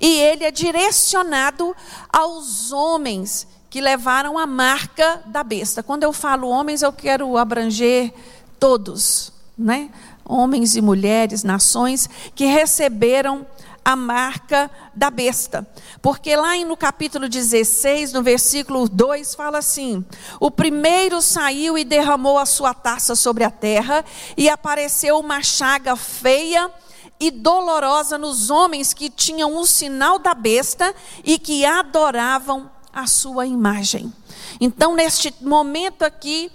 E 0.00 0.18
ele 0.18 0.42
é 0.42 0.50
direcionado 0.50 1.76
aos 2.12 2.72
homens 2.72 3.46
que 3.70 3.80
levaram 3.80 4.36
a 4.36 4.48
marca 4.48 5.22
da 5.26 5.44
besta. 5.44 5.80
Quando 5.80 6.02
eu 6.02 6.12
falo 6.12 6.48
homens, 6.48 6.82
eu 6.82 6.92
quero 6.92 7.36
abranger 7.36 8.12
todos 8.58 9.38
né? 9.60 9.90
homens 10.24 10.76
e 10.76 10.80
mulheres, 10.80 11.42
nações, 11.42 12.08
que 12.34 12.46
receberam 12.46 13.46
a 13.84 13.96
marca 13.96 14.70
da 14.94 15.10
besta. 15.10 15.66
Porque 16.00 16.36
lá 16.36 16.56
no 16.64 16.76
capítulo 16.76 17.28
16, 17.28 18.12
no 18.12 18.22
versículo 18.22 18.88
2, 18.88 19.34
fala 19.34 19.58
assim: 19.58 20.04
O 20.38 20.50
primeiro 20.50 21.20
saiu 21.20 21.76
e 21.76 21.84
derramou 21.84 22.38
a 22.38 22.46
sua 22.46 22.72
taça 22.72 23.14
sobre 23.16 23.42
a 23.42 23.50
terra, 23.50 24.04
e 24.36 24.48
apareceu 24.48 25.18
uma 25.18 25.42
chaga 25.42 25.96
feia 25.96 26.70
e 27.18 27.30
dolorosa 27.30 28.16
nos 28.16 28.50
homens 28.50 28.94
que 28.94 29.10
tinham 29.10 29.56
o 29.56 29.66
sinal 29.66 30.18
da 30.18 30.32
besta 30.32 30.94
e 31.22 31.38
que 31.38 31.64
adoravam 31.66 32.70
a 32.92 33.06
sua 33.06 33.46
imagem. 33.46 34.12
Então, 34.60 34.94
neste 34.94 35.34
momento 35.40 36.02
aqui, 36.02 36.50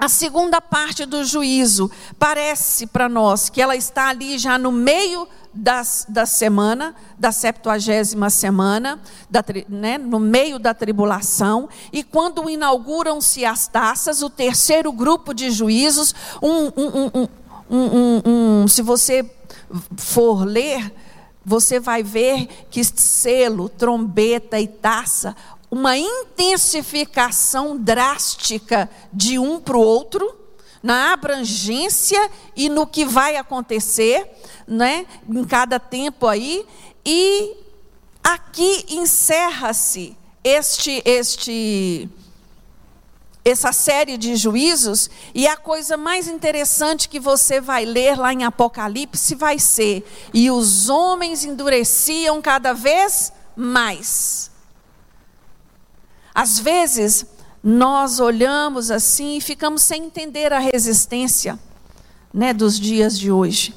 a 0.00 0.08
segunda 0.08 0.62
parte 0.62 1.04
do 1.04 1.22
juízo 1.24 1.90
parece 2.18 2.86
para 2.86 3.06
nós 3.06 3.50
que 3.50 3.60
ela 3.60 3.76
está 3.76 4.08
ali 4.08 4.38
já 4.38 4.56
no 4.56 4.72
meio 4.72 5.28
das, 5.52 6.06
da 6.08 6.24
semana, 6.24 6.94
da 7.18 7.30
septuagésima 7.30 8.30
semana, 8.30 8.98
da, 9.28 9.44
né, 9.68 9.98
no 9.98 10.18
meio 10.18 10.58
da 10.58 10.72
tribulação, 10.72 11.68
e 11.92 12.02
quando 12.02 12.48
inauguram-se 12.48 13.44
as 13.44 13.68
taças, 13.68 14.22
o 14.22 14.30
terceiro 14.30 14.90
grupo 14.90 15.34
de 15.34 15.50
juízos, 15.50 16.14
um, 16.40 16.70
um, 17.70 18.62
um, 18.62 18.68
se 18.68 18.80
você 18.80 19.28
for 19.98 20.44
ler, 20.44 20.94
você 21.44 21.78
vai 21.78 22.02
ver 22.02 22.46
que 22.70 22.82
selo, 22.84 23.68
trombeta 23.68 24.58
e 24.58 24.66
taça 24.66 25.36
uma 25.70 25.96
intensificação 25.96 27.76
drástica 27.76 28.90
de 29.12 29.38
um 29.38 29.60
para 29.60 29.76
o 29.76 29.80
outro, 29.80 30.36
na 30.82 31.12
abrangência 31.12 32.30
e 32.56 32.68
no 32.68 32.86
que 32.86 33.04
vai 33.04 33.36
acontecer, 33.36 34.26
né, 34.66 35.06
em 35.28 35.44
cada 35.44 35.78
tempo 35.78 36.26
aí, 36.26 36.66
e 37.04 37.56
aqui 38.22 38.86
encerra-se 38.88 40.16
este 40.42 41.02
este 41.04 42.08
essa 43.42 43.72
série 43.72 44.18
de 44.18 44.36
juízos, 44.36 45.08
e 45.34 45.46
a 45.46 45.56
coisa 45.56 45.96
mais 45.96 46.28
interessante 46.28 47.08
que 47.08 47.18
você 47.18 47.58
vai 47.60 47.84
ler 47.86 48.18
lá 48.18 48.32
em 48.32 48.44
Apocalipse 48.44 49.34
vai 49.34 49.58
ser: 49.58 50.04
e 50.32 50.50
os 50.50 50.88
homens 50.88 51.44
endureciam 51.44 52.40
cada 52.42 52.72
vez 52.72 53.32
mais. 53.56 54.50
Às 56.34 56.58
vezes, 56.58 57.26
nós 57.62 58.20
olhamos 58.20 58.90
assim 58.90 59.36
e 59.36 59.40
ficamos 59.40 59.82
sem 59.82 60.04
entender 60.04 60.52
a 60.52 60.58
resistência 60.58 61.58
né, 62.32 62.52
dos 62.52 62.78
dias 62.78 63.18
de 63.18 63.30
hoje. 63.30 63.74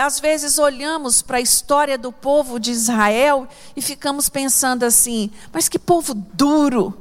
Às 0.00 0.20
vezes 0.20 0.56
olhamos 0.58 1.20
para 1.20 1.38
a 1.38 1.40
história 1.40 1.98
do 1.98 2.12
povo 2.12 2.60
de 2.60 2.70
Israel 2.70 3.48
e 3.74 3.82
ficamos 3.82 4.28
pensando 4.28 4.84
assim: 4.84 5.32
mas 5.52 5.68
que 5.68 5.80
povo 5.80 6.14
duro! 6.14 6.96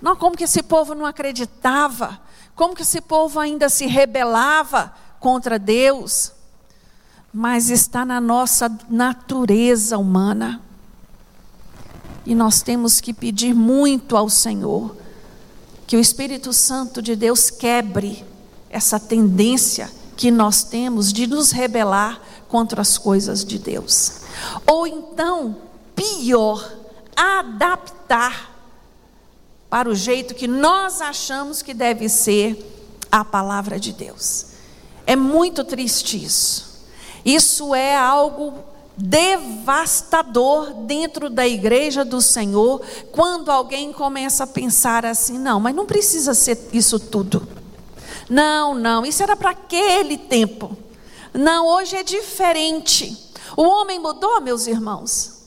Não, 0.00 0.14
como 0.14 0.36
que 0.36 0.44
esse 0.44 0.62
povo 0.62 0.94
não 0.94 1.06
acreditava? 1.06 2.20
Como 2.54 2.74
que 2.74 2.82
esse 2.82 3.00
povo 3.00 3.40
ainda 3.40 3.70
se 3.70 3.86
rebelava 3.86 4.92
contra 5.18 5.58
Deus? 5.58 6.32
Mas 7.32 7.70
está 7.70 8.04
na 8.04 8.20
nossa 8.20 8.70
natureza 8.90 9.96
humana. 9.96 10.60
E 12.24 12.34
nós 12.34 12.62
temos 12.62 13.00
que 13.00 13.12
pedir 13.12 13.54
muito 13.54 14.16
ao 14.16 14.28
Senhor 14.28 14.96
que 15.86 15.96
o 15.96 16.00
Espírito 16.00 16.52
Santo 16.52 17.02
de 17.02 17.16
Deus 17.16 17.50
quebre 17.50 18.24
essa 18.70 18.98
tendência 18.98 19.90
que 20.16 20.30
nós 20.30 20.62
temos 20.62 21.12
de 21.12 21.26
nos 21.26 21.50
rebelar 21.50 22.20
contra 22.48 22.80
as 22.80 22.96
coisas 22.96 23.44
de 23.44 23.58
Deus. 23.58 24.20
Ou 24.66 24.86
então, 24.86 25.56
pior, 25.94 26.72
adaptar 27.16 28.50
para 29.68 29.88
o 29.88 29.94
jeito 29.94 30.34
que 30.34 30.46
nós 30.46 31.00
achamos 31.00 31.62
que 31.62 31.74
deve 31.74 32.08
ser 32.08 32.72
a 33.10 33.24
palavra 33.24 33.80
de 33.80 33.92
Deus. 33.92 34.46
É 35.06 35.16
muito 35.16 35.64
triste 35.64 36.22
isso. 36.22 36.86
Isso 37.24 37.74
é 37.74 37.96
algo 37.96 38.54
devastador 38.96 40.74
dentro 40.84 41.30
da 41.30 41.46
igreja 41.46 42.04
do 42.04 42.20
Senhor 42.20 42.82
quando 43.10 43.50
alguém 43.50 43.92
começa 43.92 44.44
a 44.44 44.46
pensar 44.46 45.04
assim: 45.04 45.38
não, 45.38 45.58
mas 45.58 45.74
não 45.74 45.86
precisa 45.86 46.34
ser 46.34 46.68
isso 46.72 46.98
tudo. 46.98 47.46
Não, 48.28 48.74
não, 48.74 49.04
isso 49.04 49.22
era 49.22 49.36
para 49.36 49.50
aquele 49.50 50.16
tempo. 50.16 50.76
Não, 51.34 51.66
hoje 51.66 51.96
é 51.96 52.02
diferente. 52.02 53.16
O 53.56 53.62
homem 53.62 53.98
mudou, 53.98 54.40
meus 54.40 54.66
irmãos. 54.66 55.42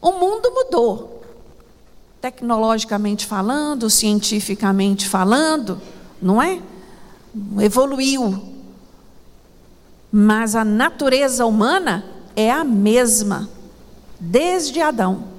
O 0.00 0.12
mundo 0.12 0.50
mudou. 0.50 1.22
Tecnologicamente 2.20 3.26
falando, 3.26 3.90
cientificamente 3.90 5.08
falando, 5.08 5.80
não 6.20 6.40
é? 6.40 6.60
Evoluiu 7.60 8.51
mas 10.12 10.54
a 10.54 10.62
natureza 10.62 11.46
humana 11.46 12.04
é 12.36 12.52
a 12.52 12.62
mesma, 12.62 13.48
desde 14.20 14.78
Adão. 14.82 15.32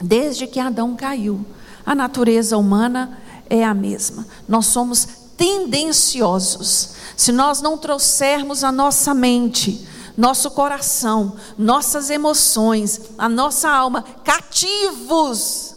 Desde 0.00 0.46
que 0.46 0.58
Adão 0.58 0.96
caiu, 0.96 1.44
a 1.84 1.94
natureza 1.94 2.56
humana 2.56 3.20
é 3.50 3.62
a 3.62 3.74
mesma. 3.74 4.26
Nós 4.48 4.66
somos 4.66 5.06
tendenciosos. 5.36 6.94
Se 7.16 7.30
nós 7.32 7.60
não 7.60 7.76
trouxermos 7.76 8.64
a 8.64 8.72
nossa 8.72 9.12
mente, 9.12 9.86
nosso 10.16 10.50
coração, 10.50 11.36
nossas 11.58 12.08
emoções, 12.08 13.00
a 13.18 13.28
nossa 13.28 13.68
alma 13.68 14.02
cativos 14.24 15.74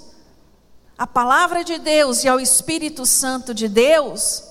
à 0.98 1.06
palavra 1.06 1.64
de 1.64 1.78
Deus 1.78 2.24
e 2.24 2.28
ao 2.30 2.40
Espírito 2.40 3.06
Santo 3.06 3.54
de 3.54 3.68
Deus, 3.68 4.44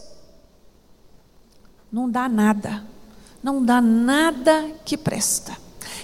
não 1.91 2.11
dá 2.11 2.29
nada 2.29 2.96
não 3.43 3.65
dá 3.65 3.81
nada 3.81 4.71
que 4.85 4.97
presta. 4.97 5.57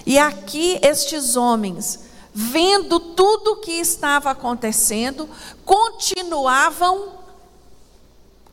E 0.05 0.17
aqui 0.17 0.79
estes 0.81 1.35
homens, 1.35 1.99
vendo 2.33 2.99
tudo 2.99 3.53
o 3.53 3.55
que 3.57 3.71
estava 3.71 4.31
acontecendo, 4.31 5.29
continuavam 5.63 7.13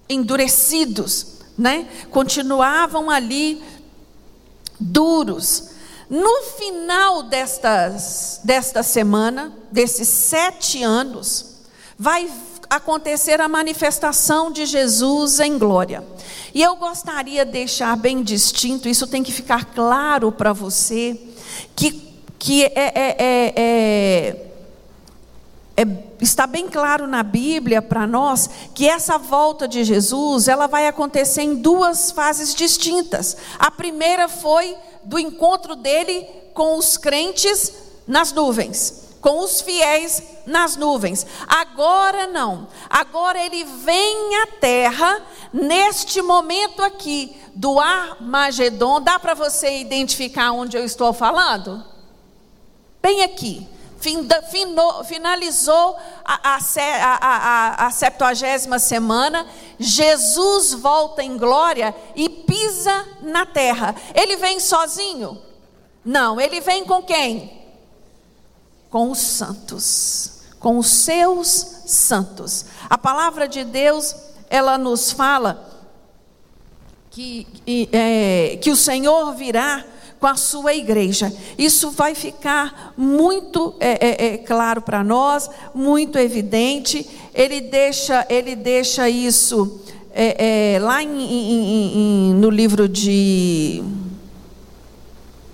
endurecidos, 0.08 1.38
né? 1.56 1.88
Continuavam 2.10 3.10
ali 3.10 3.62
duros. 4.78 5.70
No 6.08 6.42
final 6.56 7.22
destas, 7.22 8.40
desta 8.42 8.82
semana, 8.82 9.52
desses 9.70 10.08
sete 10.08 10.82
anos, 10.82 11.60
vai 11.96 12.28
acontecer 12.70 13.40
a 13.40 13.48
manifestação 13.48 14.52
de 14.52 14.64
Jesus 14.64 15.40
em 15.40 15.59
glória. 15.59 16.04
E 16.54 16.62
eu 16.62 16.76
gostaria 16.76 17.44
de 17.44 17.50
deixar 17.50 17.96
bem 17.96 18.22
distinto, 18.22 18.88
isso 18.88 19.09
tem 19.09 19.24
que 19.24 19.33
ficar 19.33 19.64
claro 19.74 20.30
para 20.30 20.52
você, 20.52 21.20
que, 21.74 21.90
que 22.38 22.64
é, 22.64 22.70
é, 22.76 23.16
é, 23.18 24.52
é, 25.76 25.87
está 26.20 26.46
bem 26.46 26.68
claro 26.68 27.09
na 27.09 27.24
Bíblia 27.24 27.83
para 27.83 28.06
nós 28.06 28.48
que 28.72 28.88
essa 28.88 29.18
volta 29.18 29.66
de 29.66 29.83
Jesus 29.83 30.46
ela 30.46 30.68
vai 30.68 30.87
acontecer 30.87 31.42
em 31.42 31.56
duas 31.56 32.12
fases 32.12 32.54
distintas. 32.54 33.37
A 33.59 33.72
primeira 33.72 34.28
foi 34.28 34.76
do 35.02 35.18
encontro 35.18 35.74
dele 35.74 36.24
com 36.54 36.78
os 36.78 36.96
crentes 36.96 37.72
nas 38.06 38.33
nuvens 38.33 39.09
com 39.20 39.40
os 39.40 39.61
fiéis 39.61 40.22
nas 40.46 40.76
nuvens. 40.76 41.26
Agora 41.46 42.26
não. 42.26 42.68
Agora 42.88 43.38
ele 43.38 43.64
vem 43.64 44.37
à 44.42 44.46
terra 44.46 45.22
neste 45.52 46.22
momento 46.22 46.83
aqui 46.83 47.37
do 47.54 47.78
Armagedon. 47.78 49.00
Dá 49.00 49.18
para 49.18 49.35
você 49.35 49.78
identificar 49.78 50.52
onde 50.52 50.76
eu 50.76 50.85
estou 50.85 51.12
falando? 51.12 51.85
Bem 53.02 53.22
aqui. 53.22 53.68
finalizou 55.04 55.96
a, 56.24 56.56
a, 56.56 56.59
a, 57.20 57.87
a 57.87 57.90
70 57.90 58.78
semana, 58.78 59.46
Jesus 59.78 60.72
volta 60.72 61.22
em 61.22 61.37
glória 61.37 61.94
e 62.16 62.28
pisa 62.28 63.06
na 63.20 63.44
terra. 63.44 63.94
Ele 64.14 64.37
vem 64.37 64.59
sozinho? 64.59 65.40
Não, 66.02 66.40
ele 66.40 66.62
vem 66.62 66.83
com 66.87 67.02
quem? 67.02 67.59
Com 68.90 69.11
os 69.11 69.18
santos, 69.18 70.40
com 70.59 70.76
os 70.76 70.88
seus 70.88 71.46
santos. 71.87 72.66
A 72.90 72.98
palavra 72.98 73.48
de 73.48 73.64
Deus, 73.64 74.14
ela 74.50 74.76
nos 74.76 75.12
fala 75.12 75.70
que, 77.11 77.46
é, 77.92 78.59
que 78.61 78.70
o 78.70 78.76
Senhor 78.76 79.33
virá 79.35 79.85
com 80.18 80.26
a 80.26 80.35
sua 80.35 80.74
igreja. 80.74 81.33
Isso 81.57 81.90
vai 81.92 82.14
ficar 82.14 82.92
muito 82.96 83.74
é, 83.81 84.07
é, 84.07 84.35
é 84.35 84.38
claro 84.38 84.83
para 84.83 85.03
nós, 85.03 85.48
muito 85.72 86.18
evidente. 86.18 87.09
Ele 87.33 87.61
deixa, 87.61 88.26
ele 88.29 88.55
deixa 88.55 89.09
isso 89.09 89.81
é, 90.12 90.74
é, 90.74 90.79
lá 90.81 91.03
em, 91.03 91.09
em, 91.09 92.31
em, 92.31 92.35
no 92.35 92.50
livro 92.50 92.88
de 92.88 93.83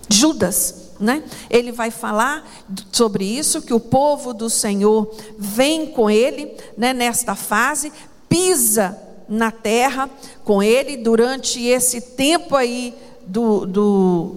Judas 0.09 0.86
né? 0.99 1.23
Ele 1.51 1.73
vai 1.73 1.91
falar 1.91 2.47
sobre 2.93 3.25
isso, 3.25 3.63
que 3.63 3.75
o 3.75 3.81
povo 3.81 4.33
do 4.33 4.49
Senhor 4.49 5.15
vem 5.39 5.87
com 5.87 6.11
ele 6.11 6.57
né, 6.77 6.93
nesta 6.93 7.35
fase, 7.35 7.93
pisa 8.29 8.99
na 9.29 9.51
terra 9.51 10.09
com 10.45 10.63
ele 10.63 10.97
durante 10.97 11.65
esse 11.65 12.01
tempo 12.01 12.55
aí 12.55 12.95
do, 13.27 13.67
do, 13.67 14.37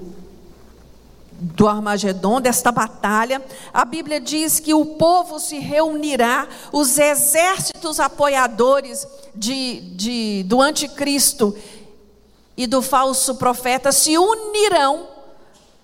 do 1.31 1.67
Armagedon, 1.67 2.41
desta 2.41 2.71
batalha. 2.71 3.41
A 3.73 3.85
Bíblia 3.85 4.19
diz 4.19 4.59
que 4.59 4.73
o 4.73 4.85
povo 4.85 5.39
se 5.39 5.59
reunirá, 5.59 6.47
os 6.71 6.97
exércitos 6.97 7.99
apoiadores 7.99 9.07
de, 9.35 9.81
de, 9.95 10.43
do 10.47 10.61
anticristo 10.61 11.55
e 12.57 12.67
do 12.67 12.81
falso 12.81 13.35
profeta 13.35 13.91
se 13.91 14.17
unirão 14.17 15.18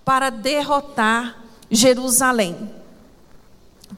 para 0.06 0.30
derrotar 0.30 1.42
Jerusalém, 1.68 2.70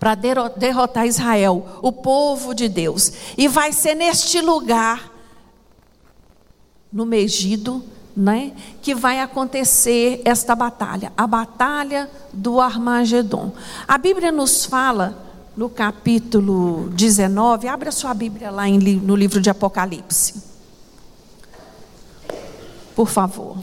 para 0.01 0.15
derrotar 0.15 1.07
Israel, 1.07 1.81
o 1.83 1.93
povo 1.93 2.55
de 2.55 2.67
Deus. 2.67 3.13
E 3.37 3.47
vai 3.47 3.75
ser 3.75 3.95
neste 3.95 4.41
lugar, 4.41 5.13
no 6.91 7.05
Megido, 7.05 7.85
né, 8.17 8.55
que 8.81 8.95
vai 8.95 9.21
acontecer 9.21 10.23
esta 10.25 10.55
batalha, 10.55 11.13
a 11.15 11.27
batalha 11.27 12.11
do 12.33 12.59
Armagedon. 12.59 13.53
A 13.87 13.99
Bíblia 13.99 14.33
nos 14.33 14.65
fala 14.65 15.27
no 15.55 15.69
capítulo 15.69 16.89
19, 16.95 17.69
abra 17.69 17.93
sua 17.93 18.15
Bíblia 18.15 18.51
lá 18.51 18.67
em, 18.67 18.79
no 18.79 19.15
livro 19.15 19.43
de 19.43 19.51
Apocalipse. 19.51 20.43
Por 22.97 23.09
favor. 23.09 23.59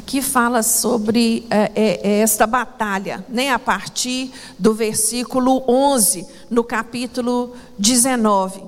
Aqui 0.00 0.22
fala 0.22 0.62
sobre 0.62 1.46
é, 1.50 1.72
é, 1.74 2.20
esta 2.20 2.46
batalha, 2.46 3.22
né, 3.28 3.50
a 3.50 3.58
partir 3.58 4.32
do 4.58 4.72
versículo 4.72 5.62
11, 5.68 6.26
no 6.48 6.64
capítulo 6.64 7.54
19. 7.78 8.62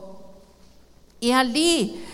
E 1.22 1.33
ali 1.33 2.05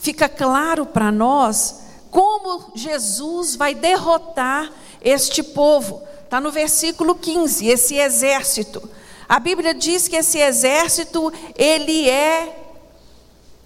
fica 0.00 0.28
claro 0.28 0.84
para 0.84 1.12
nós 1.12 1.82
como 2.10 2.72
Jesus 2.74 3.54
vai 3.54 3.72
derrotar 3.72 4.68
este 5.00 5.44
povo. 5.44 6.02
Está 6.24 6.40
no 6.40 6.50
versículo 6.50 7.14
15, 7.14 7.68
esse 7.68 7.94
exército. 7.94 8.82
A 9.28 9.38
Bíblia 9.38 9.74
diz 9.74 10.08
que 10.08 10.16
esse 10.16 10.38
exército, 10.38 11.32
ele 11.54 12.10
é 12.10 12.66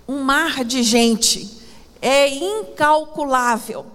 um 0.07 0.21
mar 0.21 0.63
de 0.63 0.83
gente, 0.83 1.59
é 2.03 2.29
incalculável. 2.29 3.87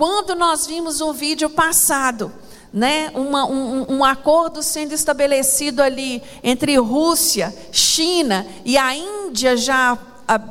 Quando 0.00 0.34
nós 0.34 0.66
vimos 0.66 1.02
um 1.02 1.12
vídeo 1.12 1.50
passado, 1.50 2.32
né, 2.72 3.10
uma, 3.12 3.44
um, 3.44 3.96
um 3.96 4.02
acordo 4.02 4.62
sendo 4.62 4.94
estabelecido 4.94 5.82
ali 5.82 6.22
entre 6.42 6.74
Rússia, 6.78 7.54
China 7.70 8.46
e 8.64 8.78
a 8.78 8.94
Índia 8.94 9.58
já 9.58 9.98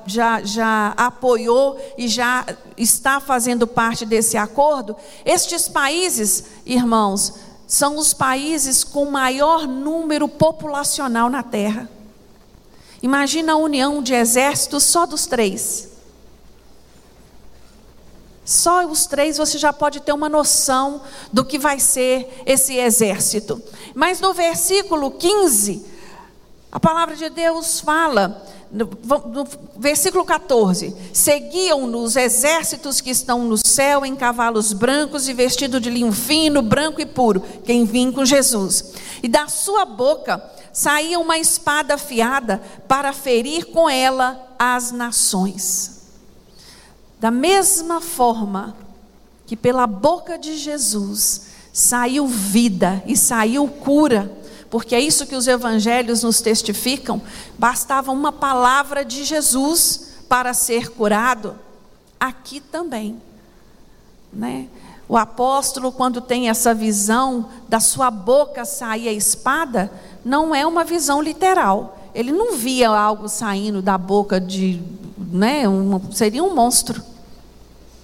já, 0.05 0.43
já 0.43 0.93
apoiou 0.95 1.81
e 1.97 2.07
já 2.07 2.45
está 2.77 3.19
fazendo 3.19 3.65
parte 3.65 4.05
desse 4.05 4.37
acordo, 4.37 4.95
estes 5.25 5.67
países, 5.67 6.43
irmãos, 6.63 7.33
são 7.65 7.97
os 7.97 8.13
países 8.13 8.83
com 8.83 9.09
maior 9.09 9.67
número 9.67 10.27
populacional 10.27 11.27
na 11.27 11.41
Terra. 11.41 11.89
Imagina 13.01 13.53
a 13.53 13.57
união 13.57 14.03
de 14.03 14.13
exércitos 14.13 14.83
só 14.83 15.07
dos 15.07 15.25
três. 15.25 15.88
Só 18.49 18.83
os 18.87 19.05
três 19.05 19.37
você 19.37 19.59
já 19.59 19.71
pode 19.71 19.99
ter 19.99 20.11
uma 20.11 20.27
noção 20.27 21.03
do 21.31 21.45
que 21.45 21.59
vai 21.59 21.79
ser 21.79 22.41
esse 22.47 22.73
exército. 22.77 23.61
Mas 23.93 24.19
no 24.19 24.33
versículo 24.33 25.11
15, 25.11 25.85
a 26.71 26.79
palavra 26.79 27.15
de 27.15 27.29
Deus 27.29 27.79
fala 27.79 28.43
no, 28.71 28.89
no 29.27 29.47
versículo 29.77 30.25
14: 30.25 30.95
Seguiam-nos 31.13 32.15
exércitos 32.15 32.99
que 33.01 33.11
estão 33.11 33.43
no 33.43 33.55
céu 33.55 34.03
em 34.03 34.15
cavalos 34.15 34.73
brancos 34.73 35.29
e 35.29 35.33
vestidos 35.33 35.79
de 35.79 35.91
linho 35.91 36.11
fino, 36.11 36.63
branco 36.63 36.99
e 36.99 37.05
puro, 37.05 37.41
quem 37.63 37.85
vinha 37.85 38.11
com 38.11 38.25
Jesus. 38.25 38.93
E 39.21 39.27
da 39.27 39.47
sua 39.47 39.85
boca 39.85 40.43
saía 40.73 41.19
uma 41.19 41.37
espada 41.37 41.93
afiada 41.93 42.59
para 42.87 43.13
ferir 43.13 43.65
com 43.65 43.87
ela 43.87 44.43
as 44.57 44.91
nações. 44.91 45.98
Da 47.19 47.31
mesma 47.31 47.99
forma 47.99 48.75
que 49.45 49.55
pela 49.55 49.85
boca 49.85 50.37
de 50.37 50.57
Jesus 50.57 51.47
saiu 51.73 52.27
vida 52.27 53.03
e 53.05 53.15
saiu 53.17 53.67
cura 53.67 54.39
porque 54.69 54.93
é 54.93 54.99
isso 54.99 55.25
que 55.25 55.35
os 55.35 55.47
evangelhos 55.47 56.23
nos 56.23 56.41
testificam. 56.41 57.21
Bastava 57.57 58.11
uma 58.11 58.31
palavra 58.31 59.03
de 59.03 59.23
Jesus 59.23 60.13
para 60.29 60.53
ser 60.53 60.91
curado. 60.91 61.55
Aqui 62.19 62.59
também, 62.59 63.19
né? 64.31 64.67
O 65.07 65.17
apóstolo, 65.17 65.91
quando 65.91 66.21
tem 66.21 66.49
essa 66.49 66.71
visão 66.71 67.49
da 67.67 67.79
sua 67.79 68.11
boca 68.11 68.63
sair 68.63 69.07
a 69.07 69.13
espada, 69.13 69.91
não 70.23 70.53
é 70.53 70.67
uma 70.67 70.83
visão 70.83 71.19
literal. 71.19 71.98
Ele 72.13 72.31
não 72.31 72.55
via 72.55 72.89
algo 72.89 73.27
saindo 73.27 73.81
da 73.81 73.97
boca 73.97 74.39
de, 74.39 74.81
né, 75.31 75.67
um, 75.67 76.11
seria 76.11 76.43
um 76.43 76.53
monstro. 76.53 77.03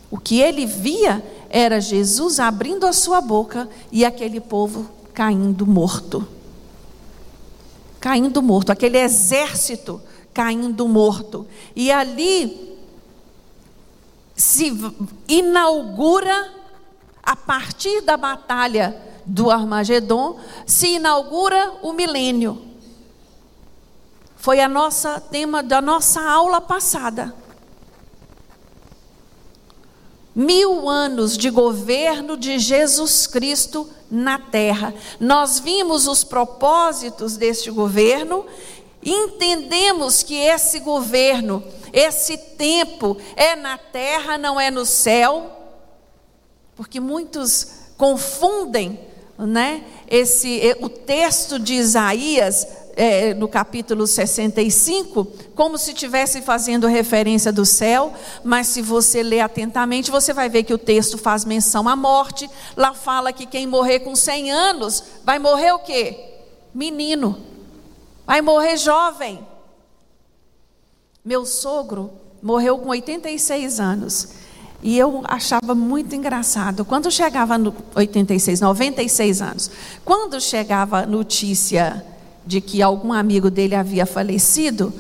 O 0.09 0.17
que 0.17 0.39
ele 0.39 0.65
via 0.65 1.23
era 1.49 1.79
Jesus 1.79 2.39
abrindo 2.39 2.85
a 2.85 2.93
sua 2.93 3.21
boca 3.21 3.67
e 3.91 4.05
aquele 4.05 4.39
povo 4.39 4.89
caindo 5.13 5.65
morto 5.65 6.27
caindo 8.05 8.39
morto, 8.39 8.71
aquele 8.71 8.99
exército 8.99 9.99
caindo 10.31 10.87
morto. 10.87 11.47
E 11.75 11.91
ali 11.91 12.77
se 14.35 14.71
inaugura, 15.27 16.53
a 17.23 17.35
partir 17.35 18.01
da 18.01 18.15
batalha 18.15 18.95
do 19.25 19.49
Armagedon, 19.49 20.37
se 20.67 20.89
inaugura 20.89 21.73
o 21.81 21.93
milênio. 21.93 22.61
Foi 24.45 24.59
a 24.59 24.69
nossa 24.69 25.19
tema 25.19 25.63
da 25.63 25.81
nossa 25.81 26.21
aula 26.21 26.61
passada. 26.61 27.33
Mil 30.35 30.87
anos 30.87 31.35
de 31.35 31.49
governo 31.49 32.37
de 32.37 32.59
Jesus 32.59 33.25
Cristo 33.25 33.89
na 34.07 34.37
terra. 34.37 34.93
Nós 35.19 35.57
vimos 35.57 36.07
os 36.07 36.23
propósitos 36.23 37.37
deste 37.37 37.71
governo, 37.71 38.45
entendemos 39.03 40.21
que 40.21 40.35
esse 40.35 40.79
governo, 40.79 41.63
esse 41.91 42.37
tempo 42.37 43.17
é 43.35 43.55
na 43.55 43.79
terra, 43.79 44.37
não 44.37 44.61
é 44.61 44.69
no 44.69 44.85
céu, 44.85 45.49
porque 46.75 46.99
muitos 46.99 47.67
confundem, 47.97 48.99
né? 49.39 49.83
Esse 50.07 50.77
o 50.81 50.87
texto 50.87 51.57
de 51.57 51.73
Isaías 51.73 52.84
é, 52.95 53.33
no 53.33 53.47
capítulo 53.47 54.07
65, 54.07 55.25
como 55.53 55.77
se 55.77 55.91
estivesse 55.91 56.41
fazendo 56.41 56.87
referência 56.87 57.51
do 57.51 57.65
céu, 57.65 58.13
mas 58.43 58.67
se 58.67 58.81
você 58.81 59.21
ler 59.21 59.41
atentamente, 59.41 60.09
você 60.09 60.33
vai 60.33 60.47
ver 60.47 60.63
que 60.63 60.73
o 60.73 60.77
texto 60.77 61.17
faz 61.17 61.43
menção 61.43 61.89
à 61.89 61.95
morte. 61.95 62.49
Lá 62.75 62.93
fala 62.93 63.33
que 63.33 63.45
quem 63.45 63.67
morrer 63.67 63.99
com 63.99 64.15
100 64.15 64.51
anos 64.51 65.03
vai 65.23 65.37
morrer 65.37 65.73
o 65.73 65.79
quê? 65.79 66.33
Menino. 66.73 67.37
Vai 68.25 68.41
morrer 68.41 68.77
jovem. 68.77 69.45
Meu 71.23 71.45
sogro 71.45 72.11
morreu 72.41 72.77
com 72.77 72.89
86 72.89 73.79
anos. 73.79 74.29
E 74.81 74.97
eu 74.97 75.23
achava 75.25 75.73
muito 75.73 76.15
engraçado. 76.15 76.85
Quando 76.85 77.09
chegava 77.11 77.57
no 77.57 77.73
86, 77.95 78.61
96 78.61 79.41
anos, 79.41 79.71
quando 80.03 80.39
chegava 80.39 81.05
notícia 81.07 82.05
de 82.45 82.61
que 82.61 82.81
algum 82.81 83.11
amigo 83.11 83.49
dele 83.49 83.75
havia 83.75 84.05
falecido, 84.05 84.93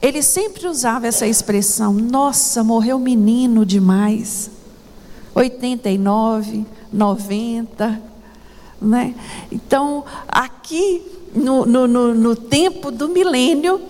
ele 0.00 0.22
sempre 0.22 0.66
usava 0.66 1.06
essa 1.06 1.26
expressão: 1.26 1.92
Nossa, 1.92 2.62
morreu 2.62 2.98
menino 2.98 3.64
demais. 3.64 4.50
89, 5.34 6.66
90. 6.92 8.02
Né? 8.80 9.14
Então, 9.50 10.04
aqui 10.28 11.02
no, 11.34 11.64
no, 11.64 11.86
no, 11.86 12.14
no 12.14 12.36
tempo 12.36 12.90
do 12.90 13.08
milênio, 13.08 13.80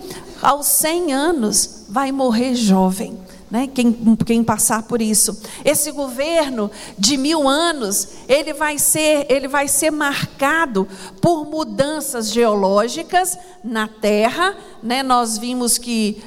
aos 0.41 0.67
100 0.67 1.13
anos, 1.13 1.85
vai 1.89 2.11
morrer 2.11 2.55
jovem 2.55 3.17
né? 3.53 3.69
quem, 3.71 3.93
quem 4.25 4.43
passar 4.43 4.81
por 4.81 4.99
isso. 4.99 5.39
Esse 5.63 5.91
governo 5.91 6.71
de 6.97 7.17
mil 7.17 7.47
anos, 7.47 8.07
ele 8.27 8.51
vai 8.51 8.79
ser, 8.79 9.27
ele 9.29 9.47
vai 9.47 9.67
ser 9.67 9.91
marcado 9.91 10.87
por 11.21 11.45
mudanças 11.45 12.31
geológicas 12.31 13.37
na 13.63 13.87
Terra. 13.87 14.57
Né? 14.81 15.03
Nós 15.03 15.37
vimos 15.37 15.77
que 15.77 16.23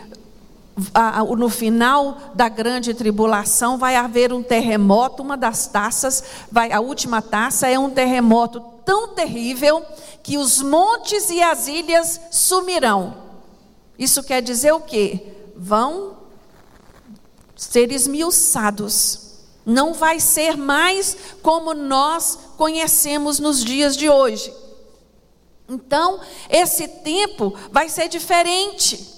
no 1.37 1.49
final 1.49 2.16
da 2.33 2.49
grande 2.49 2.95
tribulação 2.95 3.77
vai 3.77 3.97
haver 3.97 4.33
um 4.33 4.43
terremoto, 4.43 5.20
uma 5.20 5.37
das 5.37 5.66
taças, 5.66 6.22
vai, 6.53 6.70
a 6.70 6.79
última 6.79 7.20
taça 7.20 7.66
é 7.66 7.77
um 7.77 7.91
terremoto 7.91 8.61
tão 8.85 9.09
terrível 9.09 9.83
que 10.22 10.39
os 10.39 10.62
montes 10.62 11.29
e 11.31 11.43
as 11.43 11.66
ilhas 11.66 12.20
sumirão. 12.31 13.16
Isso 13.99 14.22
quer 14.22 14.41
dizer 14.43 14.70
o 14.72 14.81
quê? 14.81 15.33
Vão 15.57 16.16
ser 17.57 17.91
esmiuçados. 17.91 19.27
Não 19.65 19.93
vai 19.93 20.21
ser 20.21 20.57
mais 20.57 21.17
como 21.43 21.75
nós 21.75 22.39
conhecemos 22.57 23.41
nos 23.41 23.65
dias 23.65 23.97
de 23.97 24.09
hoje. 24.09 24.53
Então, 25.69 26.21
esse 26.49 26.87
tempo 26.87 27.53
vai 27.73 27.89
ser 27.89 28.09
diferente. 28.09 29.15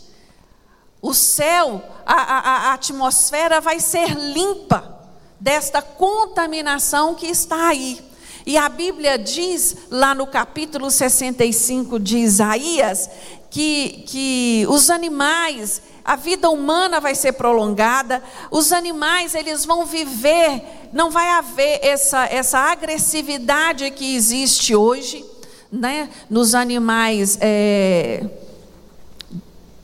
O 1.03 1.13
céu, 1.13 1.83
a, 2.07 2.15
a, 2.15 2.39
a 2.39 2.73
atmosfera 2.73 3.61
vai 3.61 3.79
ser 3.79 4.15
limpa 4.15 4.99
desta 5.39 5.83
contaminação 5.83 7.15
que 7.15 7.27
está 7.27 7.69
aí. 7.69 8.03
E 8.47 8.57
a 8.57 8.67
Bíblia 8.69 9.19
diz, 9.19 9.77
lá 9.91 10.15
no 10.15 10.27
capítulo 10.27 10.91
65 10.91 12.01
de 12.01 12.17
Isaías, 12.17 13.11
que, 13.51 14.05
que 14.07 14.67
os 14.69 14.91
animais, 14.91 15.83
a 16.05 16.17
vida 16.17 16.51
humana 16.51 17.01
vai 17.01 17.15
ser 17.15 17.33
prolongada, 17.33 18.23
os 18.51 18.73
animais 18.73 19.35
eles 19.35 19.65
vão 19.65 19.87
viver, 19.87 20.63
não 20.93 21.11
vai 21.11 21.29
haver 21.31 21.81
essa, 21.83 22.25
essa 22.27 22.59
agressividade 22.59 23.91
que 23.91 24.15
existe 24.15 24.75
hoje, 24.75 25.25
né, 25.71 26.09
nos 26.29 26.55
animais 26.55 27.39
é, 27.41 28.25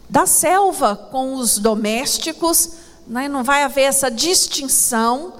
da 0.08 0.26
selva 0.26 0.96
com 0.96 1.34
os 1.34 1.58
domésticos, 1.58 2.70
né, 3.06 3.28
não 3.28 3.44
vai 3.44 3.62
haver 3.62 3.82
essa 3.82 4.10
distinção, 4.10 5.34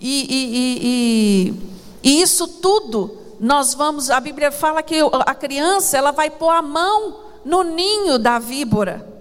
e, 0.00 0.26
e, 0.28 1.54
e, 2.02 2.10
e 2.10 2.22
isso 2.22 2.46
tudo 2.46 3.18
nós 3.40 3.74
vamos, 3.74 4.10
a 4.10 4.20
Bíblia 4.20 4.50
fala 4.50 4.82
que 4.82 4.96
a 5.26 5.34
criança 5.34 5.98
ela 5.98 6.12
vai 6.12 6.30
pôr 6.30 6.50
a 6.50 6.62
mão 6.62 7.23
no 7.44 7.62
ninho 7.62 8.18
da 8.18 8.38
víbora. 8.38 9.14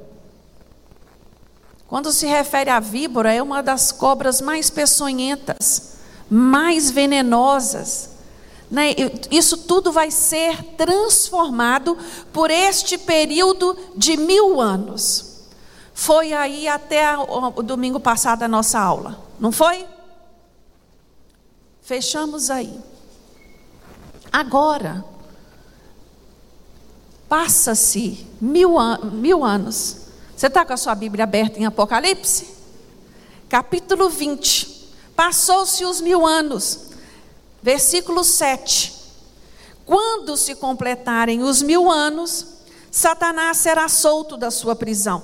Quando 1.87 2.11
se 2.11 2.25
refere 2.25 2.69
à 2.69 2.79
víbora, 2.79 3.31
é 3.31 3.41
uma 3.41 3.61
das 3.61 3.91
cobras 3.91 4.41
mais 4.41 4.69
peçonhentas, 4.69 5.97
mais 6.29 6.89
venenosas. 6.89 8.09
Né? 8.71 8.95
Isso 9.29 9.57
tudo 9.57 9.91
vai 9.91 10.09
ser 10.09 10.63
transformado 10.75 11.95
por 12.31 12.49
este 12.49 12.97
período 12.97 13.77
de 13.95 14.17
mil 14.17 14.59
anos. 14.59 15.43
Foi 15.93 16.33
aí 16.33 16.67
até 16.67 17.15
o 17.15 17.61
domingo 17.61 17.99
passado 17.99 18.41
a 18.41 18.47
nossa 18.47 18.79
aula, 18.79 19.23
não 19.39 19.51
foi? 19.51 19.85
Fechamos 21.83 22.49
aí. 22.49 22.79
Agora, 24.31 25.05
passa-se 27.33 28.27
mil, 28.39 28.77
an 28.77 29.09
mil 29.11 29.43
anos. 29.43 30.01
Você 30.37 30.45
está 30.45 30.63
com 30.63 30.71
a 30.71 30.77
sua 30.77 30.93
Bíblia 30.93 31.23
aberta 31.23 31.59
em 31.59 31.65
Apocalipse? 31.65 32.47
Capítulo 33.49 34.07
20. 34.07 34.91
Passou-se 35.15 35.83
os 35.83 35.99
mil 35.99 36.27
anos. 36.27 36.91
Versículo 37.59 38.23
7. 38.23 38.93
Quando 39.83 40.37
se 40.37 40.53
completarem 40.53 41.41
os 41.41 41.63
mil 41.63 41.89
anos, 41.89 42.45
Satanás 42.91 43.57
será 43.57 43.87
solto 43.89 44.37
da 44.37 44.51
sua 44.51 44.75
prisão 44.75 45.23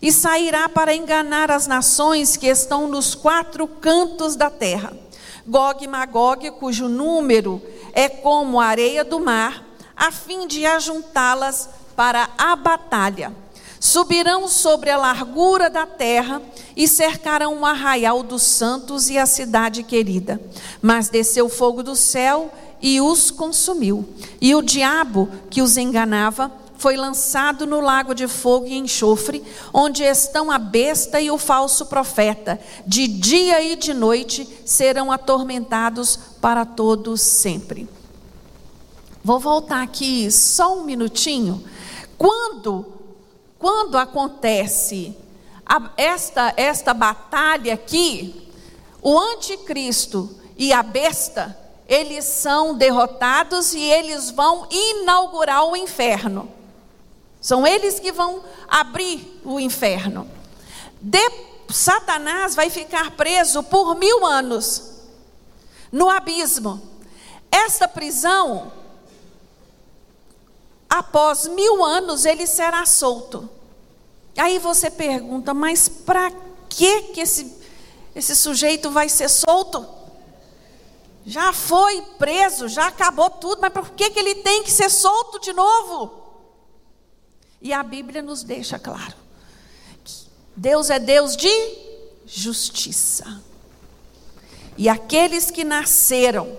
e 0.00 0.12
sairá 0.12 0.68
para 0.68 0.94
enganar 0.94 1.50
as 1.50 1.66
nações 1.66 2.36
que 2.36 2.46
estão 2.46 2.86
nos 2.86 3.16
quatro 3.16 3.66
cantos 3.66 4.36
da 4.36 4.50
terra. 4.50 4.96
Gog 5.44 5.82
e 5.82 5.88
Magog, 5.88 6.48
cujo 6.52 6.88
número 6.88 7.60
é 7.92 8.08
como 8.08 8.60
a 8.60 8.66
areia 8.66 9.04
do 9.04 9.18
mar, 9.18 9.69
a 10.00 10.10
fim 10.10 10.46
de 10.46 10.64
ajuntá-las 10.64 11.68
para 11.94 12.30
a 12.38 12.56
batalha. 12.56 13.36
Subirão 13.78 14.48
sobre 14.48 14.88
a 14.88 14.96
largura 14.96 15.68
da 15.68 15.84
terra 15.84 16.40
e 16.74 16.88
cercarão 16.88 17.60
o 17.60 17.66
arraial 17.66 18.22
dos 18.22 18.42
santos 18.42 19.10
e 19.10 19.18
a 19.18 19.26
cidade 19.26 19.82
querida. 19.82 20.40
Mas 20.80 21.10
desceu 21.10 21.50
fogo 21.50 21.82
do 21.82 21.94
céu 21.94 22.50
e 22.80 22.98
os 22.98 23.30
consumiu. 23.30 24.08
E 24.40 24.54
o 24.54 24.62
diabo 24.62 25.28
que 25.50 25.60
os 25.60 25.76
enganava 25.76 26.50
foi 26.78 26.96
lançado 26.96 27.66
no 27.66 27.78
lago 27.78 28.14
de 28.14 28.26
fogo 28.26 28.66
e 28.66 28.78
enxofre, 28.78 29.44
onde 29.70 30.02
estão 30.02 30.50
a 30.50 30.58
besta 30.58 31.20
e 31.20 31.30
o 31.30 31.36
falso 31.36 31.84
profeta. 31.86 32.58
De 32.86 33.06
dia 33.06 33.62
e 33.62 33.76
de 33.76 33.92
noite 33.92 34.48
serão 34.64 35.12
atormentados 35.12 36.18
para 36.40 36.64
todos 36.64 37.20
sempre. 37.20 37.86
Vou 39.22 39.38
voltar 39.38 39.82
aqui 39.82 40.30
só 40.30 40.78
um 40.78 40.84
minutinho. 40.84 41.62
Quando, 42.16 42.86
quando 43.58 43.98
acontece 43.98 45.16
a, 45.66 45.90
esta, 45.96 46.54
esta 46.56 46.94
batalha 46.94 47.74
aqui, 47.74 48.50
o 49.02 49.18
anticristo 49.18 50.34
e 50.56 50.72
a 50.72 50.82
besta, 50.82 51.56
eles 51.86 52.24
são 52.24 52.74
derrotados 52.74 53.74
e 53.74 53.82
eles 53.82 54.30
vão 54.30 54.66
inaugurar 54.70 55.64
o 55.64 55.76
inferno. 55.76 56.48
São 57.40 57.66
eles 57.66 57.98
que 57.98 58.12
vão 58.12 58.42
abrir 58.68 59.40
o 59.44 59.58
inferno. 59.58 60.26
De, 61.00 61.30
Satanás 61.68 62.54
vai 62.54 62.70
ficar 62.70 63.12
preso 63.12 63.62
por 63.62 63.96
mil 63.96 64.24
anos 64.24 64.90
no 65.90 66.08
abismo. 66.08 66.80
Esta 67.50 67.88
prisão, 67.88 68.70
após 71.00 71.46
mil 71.48 71.82
anos, 71.82 72.26
ele 72.26 72.46
será 72.46 72.84
solto. 72.84 73.48
Aí 74.36 74.58
você 74.58 74.90
pergunta, 74.90 75.54
mas 75.54 75.88
para 75.88 76.30
que 76.68 77.02
que 77.14 77.20
esse, 77.20 77.56
esse 78.14 78.36
sujeito 78.36 78.90
vai 78.90 79.08
ser 79.08 79.28
solto? 79.30 79.86
Já 81.24 81.52
foi 81.52 82.02
preso, 82.18 82.68
já 82.68 82.88
acabou 82.88 83.30
tudo, 83.30 83.60
mas 83.62 83.72
por 83.72 83.90
que, 83.90 84.10
que 84.10 84.18
ele 84.18 84.36
tem 84.36 84.62
que 84.62 84.70
ser 84.70 84.90
solto 84.90 85.38
de 85.40 85.52
novo? 85.52 86.10
E 87.62 87.72
a 87.72 87.82
Bíblia 87.82 88.22
nos 88.22 88.42
deixa 88.42 88.78
claro: 88.78 89.14
Deus 90.54 90.90
é 90.90 90.98
Deus 90.98 91.34
de 91.34 91.50
justiça. 92.26 93.42
E 94.76 94.88
aqueles 94.88 95.50
que 95.50 95.64
nasceram 95.64 96.56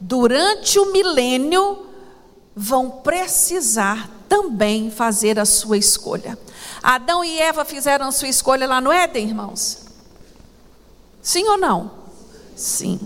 durante 0.00 0.78
o 0.78 0.92
milênio 0.92 1.93
vão 2.54 2.90
precisar 2.90 4.10
também 4.28 4.90
fazer 4.90 5.38
a 5.38 5.44
sua 5.44 5.76
escolha. 5.76 6.38
Adão 6.82 7.24
e 7.24 7.38
Eva 7.38 7.64
fizeram 7.64 8.06
a 8.06 8.12
sua 8.12 8.28
escolha 8.28 8.66
lá 8.66 8.80
no 8.80 8.92
Éden, 8.92 9.28
irmãos? 9.28 9.86
Sim 11.22 11.48
ou 11.48 11.56
não? 11.56 11.90
Sim. 12.54 13.00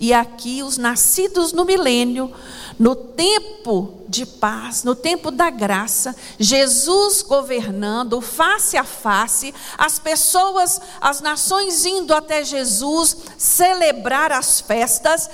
E 0.00 0.12
aqui 0.12 0.62
os 0.62 0.78
nascidos 0.78 1.52
no 1.52 1.64
milênio 1.64 2.32
no 2.78 2.96
tempo 2.96 4.02
de 4.08 4.26
paz, 4.26 4.82
no 4.82 4.94
tempo 4.94 5.30
da 5.30 5.50
graça, 5.50 6.16
Jesus 6.38 7.22
governando 7.22 8.20
face 8.20 8.76
a 8.76 8.84
face, 8.84 9.54
as 9.78 9.98
pessoas, 9.98 10.80
as 11.00 11.20
nações 11.20 11.86
indo 11.86 12.12
até 12.12 12.42
Jesus 12.42 13.16
celebrar 13.38 14.32
as 14.32 14.60
festas, 14.60 15.30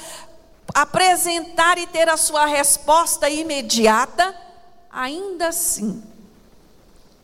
apresentar 0.75 1.79
e 1.79 1.87
ter 1.87 2.09
a 2.09 2.17
sua 2.17 2.47
resposta 2.47 3.29
imediata, 3.29 4.35
ainda 4.91 5.49
assim 5.49 6.03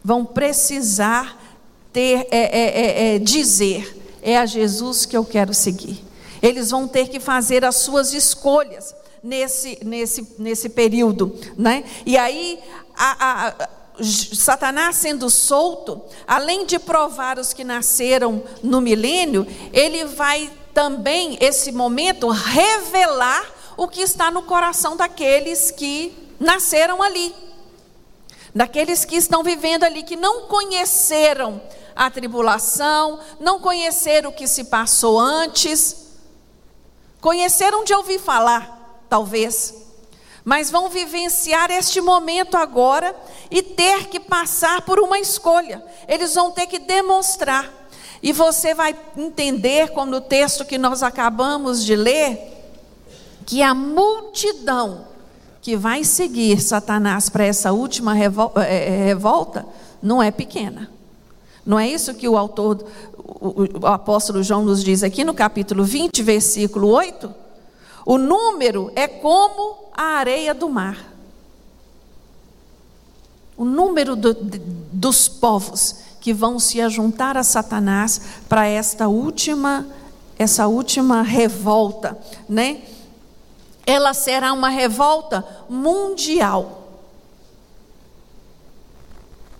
vão 0.03 0.24
precisar 0.24 1.40
ter, 1.92 2.26
é, 2.30 2.38
é, 2.38 3.12
é, 3.12 3.14
é 3.14 3.18
dizer: 3.18 4.18
é 4.22 4.38
a 4.38 4.47
Jesus 4.47 5.07
que 5.07 5.16
eu 5.16 5.24
quero 5.24 5.55
seguir. 5.55 6.05
Eles 6.42 6.70
vão 6.70 6.86
ter 6.86 7.09
que 7.09 7.18
fazer 7.18 7.64
as 7.64 7.76
suas 7.76 8.12
escolhas 8.12 8.95
nesse, 9.22 9.78
nesse, 9.82 10.34
nesse 10.38 10.68
período. 10.68 11.34
Né? 11.57 11.84
E 12.05 12.18
aí, 12.18 12.61
a, 12.95 13.49
a, 13.49 13.68
Satanás 14.03 14.97
sendo 14.97 15.30
solto, 15.30 16.03
além 16.26 16.66
de 16.66 16.78
provar 16.78 17.38
os 17.38 17.55
que 17.55 17.64
nasceram 17.64 18.42
no 18.62 18.80
milênio, 18.80 19.47
ele 19.72 20.05
vai 20.05 20.51
também, 20.75 21.39
esse 21.41 21.70
momento, 21.70 22.29
revelar 22.29 23.45
o 23.77 23.89
que 23.89 24.03
está 24.03 24.31
no 24.31 24.43
coração 24.43 24.97
daqueles 24.97 25.70
que 25.70 26.35
nasceram 26.39 27.03
ali, 27.03 27.35
daqueles 28.55 29.05
que 29.05 29.16
estão 29.16 29.43
vivendo 29.43 29.85
ali, 29.85 30.03
que 30.03 30.16
não 30.16 30.43
conheceram 30.49 31.62
a 31.95 32.11
tribulação, 32.11 33.20
não 33.39 33.61
conheceram 33.61 34.31
o 34.31 34.33
que 34.33 34.49
se 34.49 34.64
passou 34.64 35.18
antes, 35.18 36.09
conheceram 37.20 37.85
de 37.85 37.95
ouvir 37.95 38.18
falar, 38.18 39.07
talvez, 39.09 39.75
mas 40.45 40.70
vão 40.70 40.91
vivenciar 40.91 41.70
este 41.70 42.01
momento 42.01 42.57
agora 42.57 43.16
e 43.51 43.62
ter 43.62 44.09
que 44.09 44.20
passar 44.20 44.83
por 44.83 45.01
uma 45.01 45.18
escolha. 45.18 45.83
Eles 46.07 46.35
vão 46.35 46.51
ter 46.51 46.66
que 46.66 46.79
demonstrar. 46.79 47.84
E 48.25 48.33
você 48.33 48.72
vai 48.72 48.97
entender, 49.18 49.91
como 49.91 50.12
no 50.12 50.18
texto 50.18 50.64
que 50.64 50.79
nós 50.79 51.03
acabamos 51.03 51.85
de 51.85 51.95
ler, 51.95 52.39
que 53.45 53.62
a 53.62 53.75
multidão 53.75 55.05
que 55.61 55.77
vai 55.77 56.05
seguir 56.05 56.59
Satanás 56.59 57.29
para 57.29 57.45
essa 57.45 57.70
última 57.70 58.18
eh, 58.18 58.31
eh, 58.57 59.05
revolta 59.05 59.66
não 60.03 60.22
é 60.22 60.31
pequena. 60.31 60.91
Não 61.66 61.79
é 61.79 61.87
isso 61.87 62.14
que 62.14 62.27
o 62.27 62.39
autor, 62.39 62.87
o, 63.18 63.87
apóstolo 63.87 64.43
João 64.43 64.64
nos 64.64 64.83
diz 64.83 65.03
aqui 65.03 65.22
no 65.22 65.35
capítulo 65.35 65.85
20, 65.85 66.22
versículo 66.22 66.89
8? 66.89 67.31
O 68.07 68.16
número 68.16 68.91
é 68.97 69.07
como 69.07 69.91
a 69.95 70.16
areia 70.16 70.55
do 70.55 70.70
mar. 70.70 71.12
O 73.55 73.66
número 73.66 74.16
do, 74.16 74.33
dos 74.33 75.29
povos 75.29 75.97
que 76.25 76.33
vão 76.33 76.59
se 76.59 76.81
ajuntar 76.81 77.37
a 77.37 77.45
Satanás 77.45 78.20
para 78.49 78.66
esta 78.66 79.07
última 79.07 79.87
essa 80.37 80.66
última 80.66 81.22
revolta, 81.22 82.18
né? 82.49 82.83
Ela 83.87 84.12
será 84.12 84.53
uma 84.53 84.68
revolta 84.68 85.45
mundial. 85.68 86.81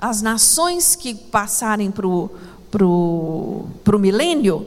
as 0.05 0.21
nações 0.21 0.95
que 0.95 1.15
passarem 1.15 1.91
para 1.91 2.07
o 2.07 2.29
pro, 2.71 3.65
pro 3.83 3.99
milênio, 3.99 4.67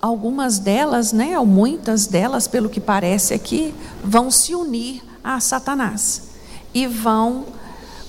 algumas 0.00 0.58
delas, 0.58 1.12
né, 1.12 1.38
ou 1.38 1.44
muitas 1.44 2.06
delas, 2.06 2.48
pelo 2.48 2.70
que 2.70 2.80
parece 2.80 3.34
aqui, 3.34 3.74
vão 4.02 4.30
se 4.30 4.54
unir 4.54 5.02
a 5.22 5.40
Satanás 5.40 6.22
e 6.72 6.86
vão, 6.86 7.44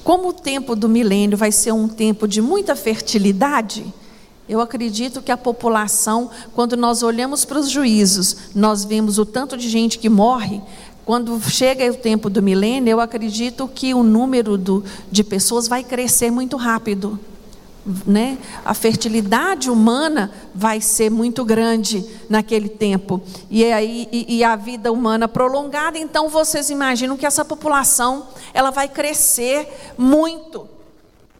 como 0.08 0.30
o 0.30 0.34
tempo 0.34 0.74
do 0.74 0.88
milênio 0.88 1.38
vai 1.38 1.51
ser 1.51 1.74
um 1.74 1.86
tempo 1.86 2.30
de 2.30 2.41
muita 2.41 2.78
fertilidade, 2.78 3.93
eu 4.47 4.62
acredito 4.62 5.22
que 5.22 5.34
a 5.34 5.36
população, 5.36 6.30
quando 6.55 6.78
nós 6.78 7.03
olhamos 7.03 7.43
para 7.43 7.60
os 7.60 7.70
juízos, 7.70 8.38
nós 8.55 8.86
vemos 8.86 9.20
o 9.20 9.26
tanto 9.26 9.58
de 9.58 9.68
gente 9.68 9.99
que 9.99 10.08
morre. 10.08 10.62
Quando 11.03 11.38
chega 11.41 11.91
o 11.91 11.93
tempo 11.93 12.30
do 12.30 12.41
milênio, 12.41 12.89
eu 12.89 13.01
acredito 13.01 13.68
que 13.68 13.93
o 13.93 14.01
número 14.01 14.58
do, 14.58 14.82
de 15.12 15.26
pessoas 15.26 15.68
vai 15.68 15.84
crescer 15.84 16.32
muito 16.32 16.55
rápido. 16.55 17.20
Né? 18.05 18.38
A 18.65 18.73
fertilidade 18.73 19.69
humana 19.69 20.31
vai 20.53 20.81
ser 20.81 21.09
muito 21.09 21.45
grande 21.45 22.05
naquele 22.29 22.67
tempo. 22.67 23.21
E, 23.49 23.63
aí, 23.63 24.09
e, 24.11 24.38
e 24.38 24.43
a 24.43 24.57
vida 24.57 24.91
humana 24.91 25.27
prolongada, 25.27 25.97
então 25.97 26.27
vocês 26.27 26.69
imaginam 26.69 27.15
que 27.15 27.25
essa 27.25 27.45
população 27.45 28.27
ela 28.53 28.71
vai 28.71 28.89
crescer 28.89 29.93
muito. 29.97 30.67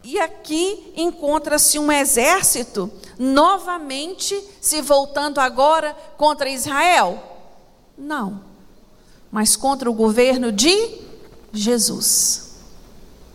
E 0.02 0.18
aqui 0.18 0.92
encontra-se 0.96 1.78
um 1.78 1.92
exército 1.92 2.90
novamente 3.18 4.42
se 4.58 4.80
voltando 4.80 5.38
agora 5.38 5.94
contra 6.16 6.48
Israel? 6.48 7.22
Não, 7.96 8.40
mas 9.30 9.54
contra 9.54 9.90
o 9.90 9.94
governo 9.94 10.50
de 10.50 10.98
Jesus. 11.52 12.54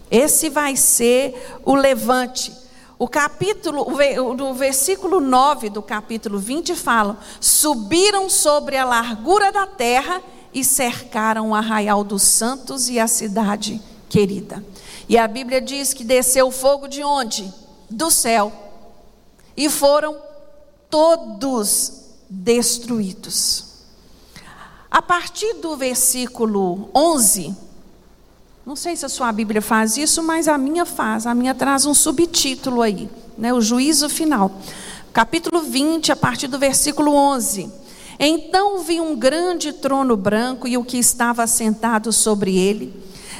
Esse 0.09 0.49
vai 0.49 0.75
ser 0.75 1.59
o 1.65 1.75
levante. 1.75 2.62
O 2.97 3.07
capítulo, 3.07 3.87
o 3.89 4.53
versículo 4.53 5.19
9 5.19 5.69
do 5.69 5.81
capítulo 5.81 6.37
20 6.37 6.75
fala: 6.75 7.19
Subiram 7.41 8.29
sobre 8.29 8.77
a 8.77 8.85
largura 8.85 9.51
da 9.51 9.65
terra 9.65 10.21
e 10.53 10.63
cercaram 10.63 11.49
o 11.49 11.55
arraial 11.55 12.03
dos 12.03 12.23
santos 12.23 12.89
e 12.89 12.99
a 12.99 13.07
cidade 13.07 13.81
querida. 14.07 14.63
E 15.09 15.17
a 15.17 15.27
Bíblia 15.27 15.59
diz 15.59 15.93
que 15.93 16.03
desceu 16.03 16.51
fogo 16.51 16.87
de 16.87 17.03
onde? 17.03 17.51
Do 17.89 18.09
céu 18.11 18.51
e 19.55 19.69
foram 19.69 20.17
todos 20.89 22.03
destruídos. 22.29 23.73
A 24.89 25.01
partir 25.01 25.55
do 25.55 25.75
versículo 25.75 26.89
11, 26.93 27.55
não 28.65 28.75
sei 28.75 28.95
se 28.95 29.05
a 29.05 29.09
sua 29.09 29.31
Bíblia 29.31 29.61
faz 29.61 29.97
isso, 29.97 30.23
mas 30.23 30.47
a 30.47 30.57
minha 30.57 30.85
faz. 30.85 31.27
A 31.27 31.33
minha 31.33 31.53
traz 31.53 31.85
um 31.85 31.93
subtítulo 31.93 32.81
aí, 32.81 33.09
né, 33.37 33.53
o 33.53 33.61
juízo 33.61 34.09
final. 34.09 34.51
Capítulo 35.11 35.61
20, 35.61 36.11
a 36.11 36.15
partir 36.15 36.47
do 36.47 36.57
versículo 36.57 37.13
11. 37.13 37.69
Então 38.19 38.79
vi 38.79 39.01
um 39.01 39.15
grande 39.15 39.73
trono 39.73 40.15
branco 40.15 40.67
e 40.67 40.77
o 40.77 40.83
que 40.83 40.97
estava 40.97 41.45
sentado 41.45 42.11
sobre 42.11 42.57
ele. 42.57 42.93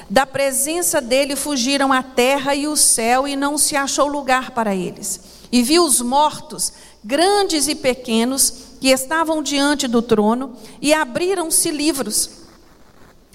Da 0.09 0.25
presença 0.25 0.99
dele 0.99 1.35
fugiram 1.35 1.93
a 1.93 2.03
terra 2.03 2.53
e 2.53 2.67
o 2.67 2.75
céu, 2.75 3.27
e 3.27 3.35
não 3.35 3.57
se 3.57 3.75
achou 3.75 4.07
lugar 4.07 4.51
para 4.51 4.75
eles 4.75 5.33
e 5.53 5.61
viu 5.61 5.85
os 5.85 6.01
mortos, 6.01 6.73
grandes 7.03 7.67
e 7.67 7.75
pequenos, 7.75 8.51
que 8.81 8.87
estavam 8.87 9.43
diante 9.43 9.87
do 9.87 10.01
trono, 10.01 10.53
e 10.81 10.91
abriram-se 10.95 11.69
livros. 11.69 12.42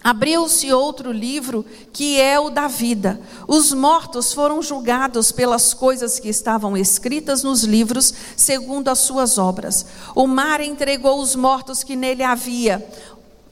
Abriu-se 0.03 0.73
outro 0.73 1.11
livro, 1.11 1.65
que 1.93 2.21
é 2.21 2.39
o 2.39 2.51
da 2.51 2.69
vida. 2.69 3.21
Os 3.49 3.73
mortos 3.73 4.33
foram 4.33 4.63
julgados 4.63 5.33
pelas 5.33 5.75
coisas 5.75 6.21
que 6.21 6.29
estavam 6.29 6.77
escritas 6.77 7.43
nos 7.43 7.65
livros, 7.65 8.15
segundo 8.37 8.89
as 8.89 9.01
suas 9.01 9.39
obras. 9.39 9.85
O 10.15 10.27
mar 10.27 10.61
entregou 10.61 11.21
os 11.21 11.35
mortos 11.35 11.83
que 11.83 11.97
nele 11.97 12.23
havia. 12.23 12.87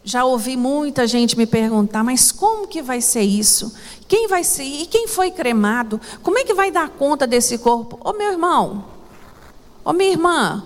Já 0.04 0.24
ouvi 0.24 0.56
muita 0.56 1.04
gente 1.04 1.36
me 1.36 1.46
perguntar, 1.46 2.04
mas 2.04 2.30
como 2.30 2.68
que 2.68 2.80
vai 2.80 3.00
ser 3.00 3.22
isso? 3.22 3.74
Quem 4.06 4.28
vai 4.28 4.44
ser? 4.44 4.62
E 4.62 4.86
quem 4.86 5.08
foi 5.08 5.32
cremado? 5.32 6.00
Como 6.22 6.38
é 6.38 6.44
que 6.44 6.54
vai 6.54 6.70
dar 6.70 6.90
conta 6.90 7.26
desse 7.26 7.58
corpo? 7.58 7.98
Ô 8.04 8.12
meu 8.12 8.30
irmão, 8.30 8.84
ô 9.84 9.92
minha 9.92 10.12
irmã, 10.12 10.64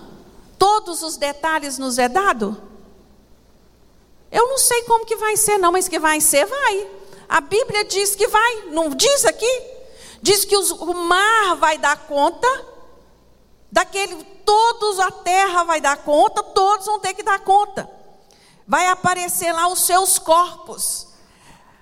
todos 0.59 1.01
os 1.01 1.17
detalhes 1.17 1.79
nos 1.79 1.97
é 1.97 2.07
dado? 2.07 2.55
Eu 4.31 4.47
não 4.47 4.57
sei 4.57 4.83
como 4.83 5.05
que 5.05 5.15
vai 5.15 5.35
ser, 5.35 5.57
não, 5.57 5.71
mas 5.71 5.87
que 5.87 5.99
vai 5.99 6.21
ser, 6.21 6.45
vai. 6.45 6.87
A 7.27 7.41
Bíblia 7.41 7.83
diz 7.83 8.15
que 8.15 8.27
vai, 8.27 8.63
não 8.71 8.89
diz 8.89 9.25
aqui? 9.25 9.61
Diz 10.21 10.45
que 10.45 10.55
os, 10.55 10.71
o 10.71 10.93
mar 10.93 11.55
vai 11.55 11.77
dar 11.77 11.97
conta, 12.07 12.47
daquele, 13.71 14.23
todos 14.45 14.99
a 14.99 15.11
terra 15.11 15.63
vai 15.63 15.81
dar 15.81 15.97
conta, 15.97 16.43
todos 16.43 16.85
vão 16.85 16.99
ter 16.99 17.13
que 17.13 17.23
dar 17.23 17.39
conta. 17.39 17.89
Vai 18.67 18.87
aparecer 18.87 19.51
lá 19.51 19.67
os 19.67 19.81
seus 19.81 20.17
corpos. 20.17 21.07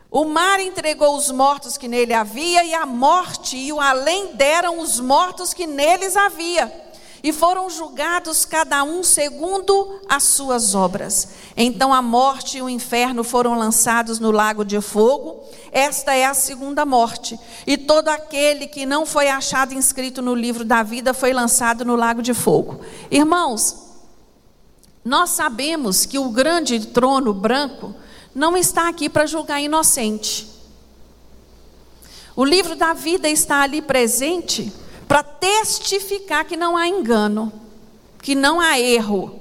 O 0.09 0.25
mar 0.25 0.59
entregou 0.59 1.15
os 1.15 1.29
mortos 1.29 1.77
que 1.77 1.87
nele 1.87 2.13
havia, 2.13 2.63
e 2.63 2.73
a 2.73 2.85
morte 2.85 3.57
e 3.57 3.71
o 3.71 3.79
além 3.79 4.35
deram 4.35 4.79
os 4.79 4.99
mortos 4.99 5.53
que 5.53 5.67
neles 5.67 6.17
havia. 6.17 6.88
E 7.21 7.33
foram 7.33 7.69
julgados 7.69 8.45
cada 8.45 8.83
um 8.83 9.03
segundo 9.03 9.99
as 10.07 10.23
suas 10.23 10.73
obras. 10.73 11.29
Então 11.55 11.93
a 11.93 12.01
morte 12.01 12.57
e 12.57 12.61
o 12.61 12.69
inferno 12.69 13.23
foram 13.23 13.57
lançados 13.57 14.19
no 14.19 14.31
lago 14.31 14.63
de 14.63 14.79
fogo. 14.79 15.43
Esta 15.71 16.13
é 16.13 16.25
a 16.25 16.33
segunda 16.33 16.85
morte. 16.85 17.37
E 17.67 17.77
todo 17.77 18.07
aquele 18.07 18.67
que 18.67 18.85
não 18.85 19.05
foi 19.05 19.27
achado 19.27 19.73
inscrito 19.73 20.21
no 20.21 20.33
livro 20.33 20.63
da 20.63 20.81
vida 20.81 21.13
foi 21.13 21.33
lançado 21.33 21.83
no 21.83 21.95
lago 21.95 22.21
de 22.21 22.33
fogo. 22.33 22.79
Irmãos, 23.11 23.89
nós 25.03 25.31
sabemos 25.31 26.05
que 26.05 26.19
o 26.19 26.29
grande 26.29 26.87
trono 26.87 27.33
branco 27.33 27.93
não 28.33 28.55
está 28.55 28.87
aqui 28.87 29.09
para 29.09 29.25
julgar 29.25 29.61
inocente. 29.61 30.47
O 32.35 32.45
livro 32.45 32.75
da 32.75 32.93
vida 32.93 33.27
está 33.27 33.61
ali 33.61 33.81
presente 33.81 34.71
para 35.09 35.23
testificar 35.23 36.45
que 36.45 36.55
não 36.55 36.77
há 36.77 36.87
engano, 36.87 37.51
que 38.21 38.35
não 38.35 38.61
há 38.61 38.79
erro. 38.79 39.39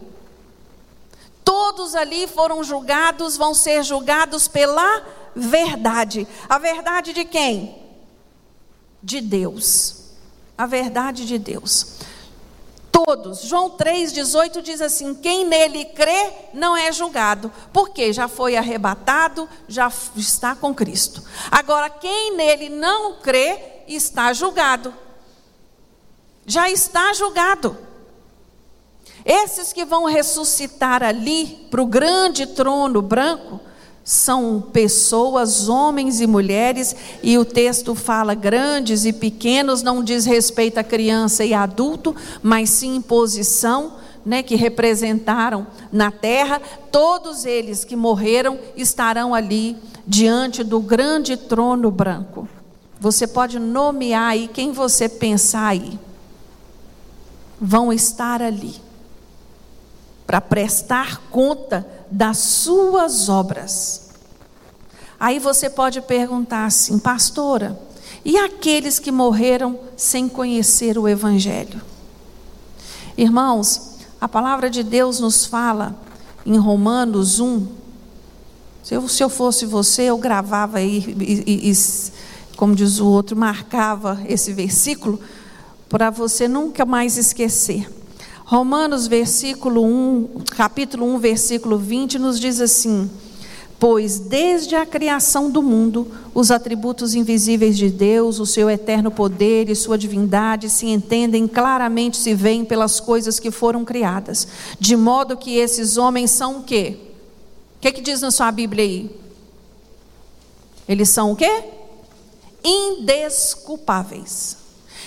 Todos 1.44 1.94
ali 1.94 2.26
foram 2.26 2.64
julgados, 2.64 3.36
vão 3.36 3.52
ser 3.52 3.82
julgados 3.82 4.48
pela 4.48 5.04
verdade. 5.36 6.26
A 6.48 6.58
verdade 6.58 7.12
de 7.12 7.24
quem? 7.26 7.76
De 9.02 9.20
Deus. 9.20 10.14
A 10.56 10.64
verdade 10.64 11.26
de 11.26 11.38
Deus 11.38 11.98
todos. 12.90 13.42
João 13.42 13.70
3,18 13.70 14.60
diz 14.60 14.80
assim: 14.82 15.14
quem 15.14 15.44
nele 15.44 15.84
crê 15.86 16.32
não 16.52 16.76
é 16.76 16.92
julgado, 16.92 17.50
porque 17.72 18.12
já 18.12 18.26
foi 18.26 18.56
arrebatado, 18.56 19.48
já 19.68 19.90
está 20.16 20.54
com 20.54 20.74
Cristo. 20.74 21.22
Agora, 21.50 21.88
quem 21.88 22.36
nele 22.36 22.68
não 22.68 23.14
crê 23.20 23.82
está 23.86 24.32
julgado. 24.32 24.92
Já 26.48 26.68
está 26.70 27.12
julgado. 27.12 27.76
Esses 29.24 29.72
que 29.72 29.84
vão 29.84 30.06
ressuscitar 30.06 31.02
ali 31.02 31.66
para 31.70 31.82
o 31.82 31.86
grande 31.86 32.46
trono 32.46 33.02
branco, 33.02 33.60
são 34.02 34.58
pessoas, 34.72 35.68
homens 35.68 36.22
e 36.22 36.26
mulheres, 36.26 36.96
e 37.22 37.36
o 37.36 37.44
texto 37.44 37.94
fala 37.94 38.34
grandes 38.34 39.04
e 39.04 39.12
pequenos, 39.12 39.82
não 39.82 40.02
diz 40.02 40.24
respeito 40.24 40.78
a 40.78 40.82
criança 40.82 41.44
e 41.44 41.52
adulto, 41.52 42.16
mas 42.42 42.70
sim 42.70 43.02
posição, 43.02 43.96
né, 44.24 44.42
que 44.42 44.56
representaram 44.56 45.66
na 45.92 46.10
terra, 46.10 46.58
todos 46.90 47.44
eles 47.44 47.84
que 47.84 47.94
morreram 47.94 48.58
estarão 48.74 49.34
ali 49.34 49.76
diante 50.06 50.64
do 50.64 50.80
grande 50.80 51.36
trono 51.36 51.90
branco. 51.90 52.48
Você 52.98 53.26
pode 53.26 53.58
nomear 53.58 54.30
aí 54.30 54.48
quem 54.48 54.72
você 54.72 55.06
pensar 55.06 55.66
aí. 55.66 55.98
Vão 57.60 57.92
estar 57.92 58.40
ali 58.42 58.76
para 60.26 60.40
prestar 60.40 61.22
conta 61.30 61.86
das 62.10 62.38
suas 62.38 63.28
obras. 63.28 64.10
Aí 65.18 65.38
você 65.38 65.68
pode 65.68 66.00
perguntar 66.00 66.66
assim, 66.66 66.98
pastora, 66.98 67.80
e 68.24 68.36
aqueles 68.36 68.98
que 68.98 69.10
morreram 69.10 69.78
sem 69.96 70.28
conhecer 70.28 70.98
o 70.98 71.08
Evangelho? 71.08 71.80
Irmãos, 73.16 73.96
a 74.20 74.28
palavra 74.28 74.68
de 74.68 74.82
Deus 74.82 75.18
nos 75.18 75.46
fala 75.46 75.96
em 76.44 76.56
Romanos 76.56 77.40
1. 77.40 77.66
Se 78.82 78.94
eu, 78.94 79.08
se 79.08 79.22
eu 79.24 79.28
fosse 79.28 79.66
você, 79.66 80.02
eu 80.02 80.18
gravava 80.18 80.78
aí, 80.78 81.16
e, 81.20 81.68
e, 81.68 81.70
e, 81.70 81.76
como 82.56 82.74
diz 82.74 83.00
o 83.00 83.06
outro, 83.06 83.36
marcava 83.36 84.20
esse 84.26 84.52
versículo, 84.52 85.20
para 85.88 86.10
você 86.10 86.46
nunca 86.46 86.84
mais 86.84 87.16
esquecer. 87.16 87.90
Romanos 88.44 89.06
versículo 89.06 89.84
1, 89.84 90.42
capítulo 90.56 91.06
1, 91.14 91.18
versículo 91.18 91.78
20 91.78 92.18
nos 92.18 92.40
diz 92.40 92.60
assim: 92.60 93.10
Pois 93.78 94.18
desde 94.18 94.74
a 94.74 94.86
criação 94.86 95.50
do 95.50 95.62
mundo, 95.62 96.10
os 96.34 96.50
atributos 96.50 97.14
invisíveis 97.14 97.76
de 97.76 97.90
Deus, 97.90 98.40
o 98.40 98.46
seu 98.46 98.68
eterno 98.68 99.10
poder 99.10 99.68
e 99.68 99.76
sua 99.76 99.98
divindade 99.98 100.70
se 100.70 100.86
entendem 100.86 101.46
claramente, 101.46 102.16
se 102.16 102.34
veem 102.34 102.64
pelas 102.64 103.00
coisas 103.00 103.38
que 103.38 103.50
foram 103.50 103.84
criadas. 103.84 104.48
De 104.80 104.96
modo 104.96 105.36
que 105.36 105.56
esses 105.56 105.96
homens 105.96 106.30
são 106.30 106.58
o 106.58 106.62
quê? 106.62 106.96
O 107.76 107.80
que, 107.80 107.92
que 107.92 108.00
diz 108.00 108.22
na 108.22 108.30
sua 108.30 108.50
Bíblia 108.50 108.82
aí? 108.82 109.10
Eles 110.88 111.10
são 111.10 111.32
o 111.32 111.36
quê? 111.36 111.64
Indesculpáveis. 112.64 114.56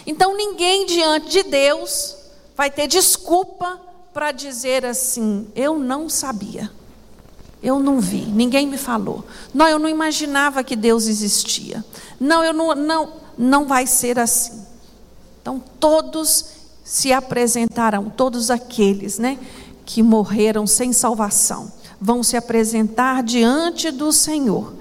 Então 0.06 0.36
ninguém 0.36 0.86
diante 0.86 1.30
de 1.30 1.44
Deus 1.44 2.16
vai 2.56 2.70
ter 2.70 2.88
desculpa 2.88 3.80
para 4.14 4.32
dizer 4.32 4.86
assim: 4.86 5.48
eu 5.56 5.78
não 5.80 6.10
sabia. 6.10 6.72
Eu 7.64 7.80
não 7.80 8.00
vi, 8.00 8.26
ninguém 8.26 8.66
me 8.66 8.78
falou. 8.78 9.24
Não, 9.54 9.68
eu 9.68 9.78
não 9.78 9.88
imaginava 9.88 10.64
que 10.64 10.76
Deus 10.76 11.06
existia. 11.06 11.86
Não, 12.20 12.44
eu 12.44 12.54
não, 12.54 12.74
não, 12.74 13.14
não 13.38 13.66
vai 13.68 13.86
ser 13.86 14.18
assim. 14.18 14.66
Então 15.42 15.62
todos 15.80 16.46
se 16.84 17.14
apresentarão, 17.14 18.10
todos 18.10 18.50
aqueles, 18.50 19.20
né, 19.20 19.38
que 19.86 20.02
morreram 20.02 20.66
sem 20.66 20.92
salvação, 20.92 21.72
vão 22.00 22.24
se 22.24 22.36
apresentar 22.36 23.22
diante 23.22 23.92
do 23.92 24.12
Senhor. 24.12 24.74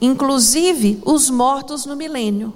Inclusive 0.00 1.00
os 1.04 1.30
mortos 1.30 1.86
no 1.86 1.94
milênio. 1.94 2.52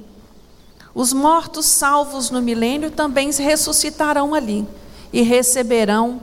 Os 0.98 1.12
mortos 1.12 1.64
salvos 1.66 2.28
no 2.28 2.42
milênio 2.42 2.90
também 2.90 3.30
ressuscitarão 3.30 4.34
ali 4.34 4.66
e 5.12 5.22
receberão 5.22 6.20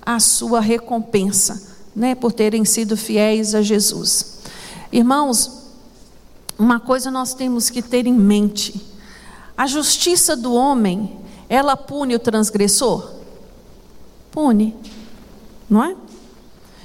a 0.00 0.20
sua 0.20 0.60
recompensa 0.60 1.60
né, 1.92 2.14
por 2.14 2.30
terem 2.30 2.64
sido 2.64 2.96
fiéis 2.96 3.52
a 3.52 3.62
Jesus. 3.62 4.38
Irmãos, 4.92 5.64
uma 6.56 6.78
coisa 6.78 7.10
nós 7.10 7.34
temos 7.34 7.68
que 7.68 7.82
ter 7.82 8.06
em 8.06 8.12
mente: 8.12 8.80
a 9.56 9.66
justiça 9.66 10.36
do 10.36 10.54
homem, 10.54 11.18
ela 11.48 11.76
pune 11.76 12.14
o 12.14 12.20
transgressor? 12.20 13.10
Pune, 14.30 14.76
não 15.68 15.82
é? 15.82 15.96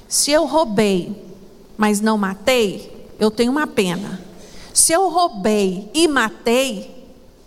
Se 0.08 0.32
eu 0.32 0.48
roubei, 0.48 1.24
mas 1.78 2.02
não 2.02 2.18
matei, 2.18 3.08
eu 3.20 3.30
tenho 3.30 3.52
uma 3.52 3.68
pena. 3.68 4.20
Se 4.74 4.92
eu 4.92 5.08
roubei 5.08 5.92
e 5.94 6.08
matei, 6.08 6.97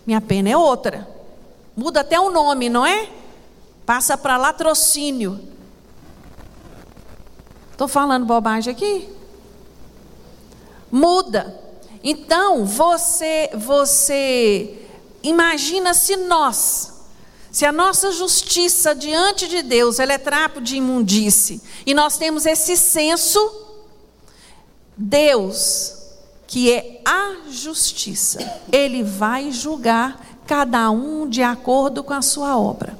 minha 0.05 0.21
pena 0.21 0.49
é 0.49 0.57
outra. 0.57 1.07
Muda 1.75 2.01
até 2.01 2.19
o 2.19 2.31
nome, 2.31 2.69
não 2.69 2.85
é? 2.85 3.09
Passa 3.85 4.17
para 4.17 4.37
latrocínio. 4.37 5.39
Estou 7.71 7.87
falando 7.87 8.25
bobagem 8.25 8.71
aqui? 8.71 9.09
Muda. 10.91 11.59
Então, 12.03 12.65
você, 12.65 13.49
você 13.53 14.87
imagina 15.23 15.93
se 15.93 16.15
nós, 16.17 16.93
se 17.51 17.65
a 17.65 17.71
nossa 17.71 18.11
justiça 18.11 18.93
diante 18.95 19.47
de 19.47 19.61
Deus, 19.61 19.99
ela 19.99 20.13
é 20.13 20.17
trapo 20.17 20.59
de 20.59 20.77
imundície, 20.77 21.61
e 21.85 21.93
nós 21.93 22.17
temos 22.17 22.45
esse 22.45 22.75
senso, 22.75 23.39
Deus, 24.97 26.00
que 26.51 26.71
é 26.71 27.01
a 27.05 27.49
justiça, 27.49 28.39
Ele 28.71 29.03
vai 29.03 29.51
julgar 29.51 30.19
cada 30.45 30.91
um 30.91 31.27
de 31.27 31.41
acordo 31.41 32.03
com 32.03 32.13
a 32.13 32.21
sua 32.21 32.57
obra. 32.57 32.97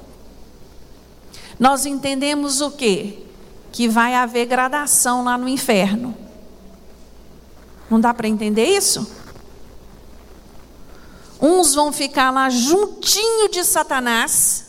Nós 1.59 1.85
entendemos 1.85 2.61
o 2.61 2.71
que? 2.71 3.21
que 3.71 3.87
vai 3.87 4.13
haver 4.13 4.45
gradação 4.45 5.23
lá 5.23 5.37
no 5.37 5.47
inferno. 5.47 6.15
Não 7.89 7.99
dá 7.99 8.13
para 8.13 8.27
entender 8.27 8.65
isso? 8.65 9.09
Uns 11.41 11.73
vão 11.73 11.91
ficar 11.91 12.31
lá 12.31 12.49
juntinho 12.49 13.49
de 13.49 13.63
Satanás 13.63 14.65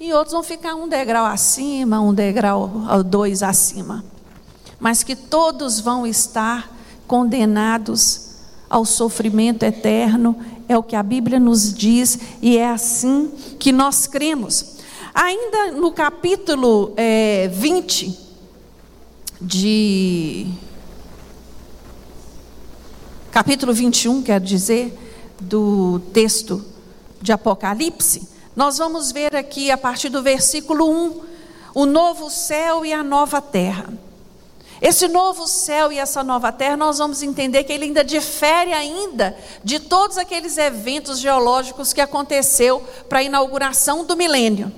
e 0.00 0.12
outros 0.12 0.32
vão 0.32 0.42
ficar 0.42 0.74
um 0.74 0.88
degrau 0.88 1.24
acima, 1.24 2.00
um 2.00 2.12
degrau 2.12 2.68
dois 3.04 3.42
acima. 3.42 4.04
Mas 4.80 5.02
que 5.02 5.14
todos 5.14 5.78
vão 5.78 6.06
estar 6.06 6.68
condenados 7.12 8.30
ao 8.70 8.86
sofrimento 8.86 9.64
eterno, 9.64 10.34
é 10.66 10.78
o 10.78 10.82
que 10.82 10.96
a 10.96 11.02
Bíblia 11.02 11.38
nos 11.38 11.74
diz 11.74 12.18
e 12.40 12.56
é 12.56 12.70
assim 12.70 13.30
que 13.58 13.70
nós 13.70 14.06
cremos. 14.06 14.76
Ainda 15.12 15.72
no 15.72 15.92
capítulo 15.92 16.94
é, 16.96 17.48
20 17.48 18.18
de. 19.38 20.46
Capítulo 23.30 23.74
21, 23.74 24.22
quer 24.22 24.40
dizer, 24.40 24.98
do 25.38 26.00
texto 26.14 26.64
de 27.20 27.30
Apocalipse, 27.30 28.26
nós 28.56 28.78
vamos 28.78 29.12
ver 29.12 29.36
aqui 29.36 29.70
a 29.70 29.76
partir 29.76 30.08
do 30.08 30.22
versículo 30.22 30.90
1 30.90 31.20
o 31.74 31.84
novo 31.84 32.30
céu 32.30 32.86
e 32.86 32.92
a 32.94 33.02
nova 33.02 33.42
terra. 33.42 33.92
Esse 34.82 35.06
novo 35.06 35.46
céu 35.46 35.92
e 35.92 35.98
essa 36.00 36.24
nova 36.24 36.50
terra, 36.50 36.76
nós 36.76 36.98
vamos 36.98 37.22
entender 37.22 37.62
que 37.62 37.72
ele 37.72 37.84
ainda 37.84 38.02
difere 38.02 38.72
ainda 38.72 39.36
de 39.62 39.78
todos 39.78 40.18
aqueles 40.18 40.58
eventos 40.58 41.20
geológicos 41.20 41.92
que 41.92 42.00
aconteceu 42.00 42.82
para 43.08 43.20
a 43.20 43.22
inauguração 43.22 44.04
do 44.04 44.16
milênio. 44.16 44.72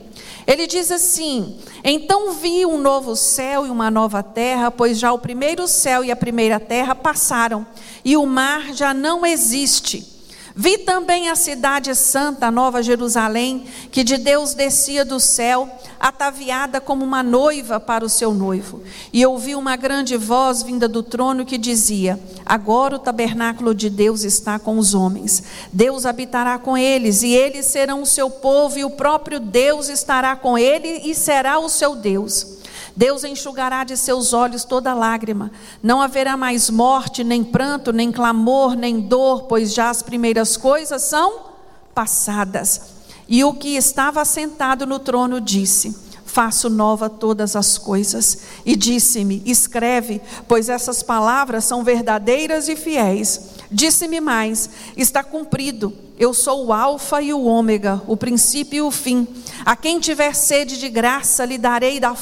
Ele 0.47 0.67
diz 0.67 0.91
assim: 0.91 1.59
Então 1.83 2.33
vi 2.33 2.67
um 2.67 2.77
novo 2.77 3.17
céu 3.17 3.67
e 3.67 3.71
uma 3.71 3.91
nova 3.91 4.23
terra, 4.23 4.71
pois 4.71 4.99
já 4.99 5.11
o 5.11 5.19
primeiro 5.19 5.67
céu 5.67 6.05
e 6.05 6.13
a 6.13 6.17
primeira 6.17 6.61
terra 6.61 6.95
passaram, 6.95 7.67
e 8.05 8.15
o 8.15 8.27
mar 8.27 8.75
já 8.75 8.93
não 8.93 9.25
existe. 9.25 10.14
Vi 10.57 10.79
também 10.79 11.29
a 11.29 11.35
cidade 11.35 11.93
santa, 11.97 12.49
nova 12.49 12.81
Jerusalém, 12.81 13.65
que 13.91 14.05
de 14.05 14.17
Deus 14.17 14.55
descia 14.55 15.05
do 15.05 15.19
céu, 15.19 15.69
ataviada 15.99 16.81
como 16.81 17.05
uma 17.05 17.25
noiva 17.25 17.81
para 17.81 18.05
o 18.05 18.09
seu 18.09 18.33
noivo. 18.33 18.81
E 19.13 19.27
ouvi 19.27 19.57
uma 19.57 19.75
grande 19.75 20.17
voz 20.17 20.63
vinda 20.63 20.87
do 20.87 21.03
trono 21.03 21.45
que 21.45 21.59
dizia: 21.59 22.21
Agora 22.47 22.95
o 22.95 23.01
tabernáculo 23.01 23.75
de 23.75 23.91
Deus 23.91 24.23
está 24.23 24.57
com 24.57 24.79
os 24.79 24.95
homens. 24.95 25.43
Deus 25.73 26.07
habitará 26.07 26.57
com 26.57 26.79
eles, 26.79 27.25
e 27.25 27.33
eles 27.33 27.67
serão 27.67 28.03
o 28.03 28.07
seu 28.07 28.31
povo, 28.31 28.79
e 28.79 28.85
o 28.85 28.91
próprio 28.91 29.41
Deus 29.41 29.89
estará 29.89 30.37
com 30.37 30.57
ele 30.57 31.11
e 31.11 31.17
será 31.17 31.59
o 31.59 31.69
seu 31.69 31.97
Deus. 31.97 32.55
Deus 32.97 33.25
enxugará 33.25 33.83
de 33.83 33.97
seus 33.97 34.33
olhos 34.33 34.65
toda 34.65 34.95
lágrima. 34.95 35.51
Não 35.83 36.01
haverá 36.01 36.37
mais 36.37 36.71
morte, 36.71 37.25
nem 37.25 37.43
pranto, 37.43 37.93
nem 37.93 38.13
clamor, 38.13 38.77
nem 38.77 39.01
dor, 39.01 39.45
pois 39.45 39.75
já 39.75 39.91
as 39.91 40.03
primeiras 40.03 40.57
coisas 40.57 41.03
são 41.03 41.47
passadas. 41.95 42.95
E 43.29 43.43
o 43.43 43.55
que 43.55 43.77
estava 43.77 44.25
sentado 44.25 44.87
no 44.87 44.99
trono 44.99 45.41
disse: 45.41 45.97
Faço 46.25 46.69
nova 46.69 47.09
todas 47.09 47.57
as 47.57 47.79
coisas. 47.79 48.39
E 48.65 48.77
disse-me: 48.77 49.43
Escreve, 49.45 50.21
pois 50.47 50.69
essas 50.69 51.03
palavras 51.03 51.65
são 51.65 51.83
verdadeiras 51.83 52.69
e 52.69 52.77
fiéis. 52.77 53.51
Disse-me 53.71 54.21
mais: 54.21 54.71
Está 54.97 55.25
cumprido. 55.25 56.04
Eu 56.17 56.33
sou 56.33 56.67
o 56.67 56.73
Alfa 56.73 57.21
e 57.21 57.35
o 57.35 57.45
Ômega, 57.45 58.01
o 58.07 58.17
princípio 58.17 58.77
e 58.77 58.81
o 58.83 58.91
fim. 58.93 59.27
A 59.65 59.75
quem 59.75 59.99
tiver 59.99 60.33
sede 60.33 60.79
de 60.79 60.89
graça 60.89 61.45
lhe 61.45 61.59
darei 61.59 61.99
da 61.99 62.15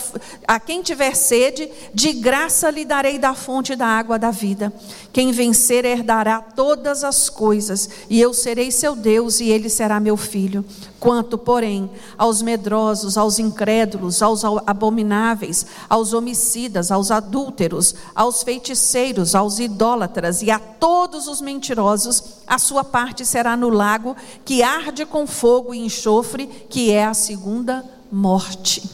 a 0.48 0.58
quem 0.58 0.80
tiver 0.80 1.14
sede 1.14 1.70
de 1.92 2.14
graça 2.14 2.70
lhe 2.70 2.86
darei 2.86 3.18
da 3.18 3.34
fonte 3.34 3.76
da 3.76 3.86
água 3.86 4.18
da 4.18 4.30
vida. 4.30 4.72
Quem 5.12 5.30
vencer 5.30 5.84
herdará 5.84 6.40
todas 6.40 7.04
as 7.04 7.28
coisas, 7.28 7.88
e 8.08 8.18
eu 8.18 8.32
serei 8.32 8.70
seu 8.70 8.96
Deus 8.96 9.40
e 9.40 9.50
ele 9.50 9.68
será 9.68 10.00
meu 10.00 10.16
filho. 10.16 10.64
Quanto, 10.98 11.36
porém, 11.36 11.90
aos 12.16 12.40
medrosos, 12.40 13.18
aos 13.18 13.38
incrédulos, 13.38 14.22
aos 14.22 14.42
abomináveis, 14.44 15.66
aos 15.90 16.14
homicidas, 16.14 16.90
aos 16.90 17.10
adúlteros, 17.10 17.94
aos 18.14 18.42
feiticeiros, 18.42 19.34
aos 19.34 19.58
idólatras 19.58 20.40
e 20.42 20.50
a 20.50 20.58
todos 20.58 21.26
os 21.28 21.40
mentirosos, 21.40 22.22
a 22.52 22.58
sua 22.58 22.84
parte 22.84 23.24
será 23.24 23.56
no 23.56 23.70
lago 23.70 24.14
que 24.44 24.62
arde 24.62 25.06
com 25.06 25.26
fogo 25.26 25.72
e 25.72 25.78
enxofre, 25.78 26.46
que 26.68 26.92
é 26.92 27.02
a 27.02 27.14
segunda 27.14 27.82
morte. 28.12 28.90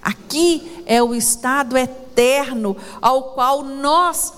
Aqui 0.00 0.84
é 0.86 1.02
o 1.02 1.12
estado 1.12 1.76
eterno 1.76 2.76
ao 3.02 3.32
qual 3.32 3.64
nós, 3.64 4.32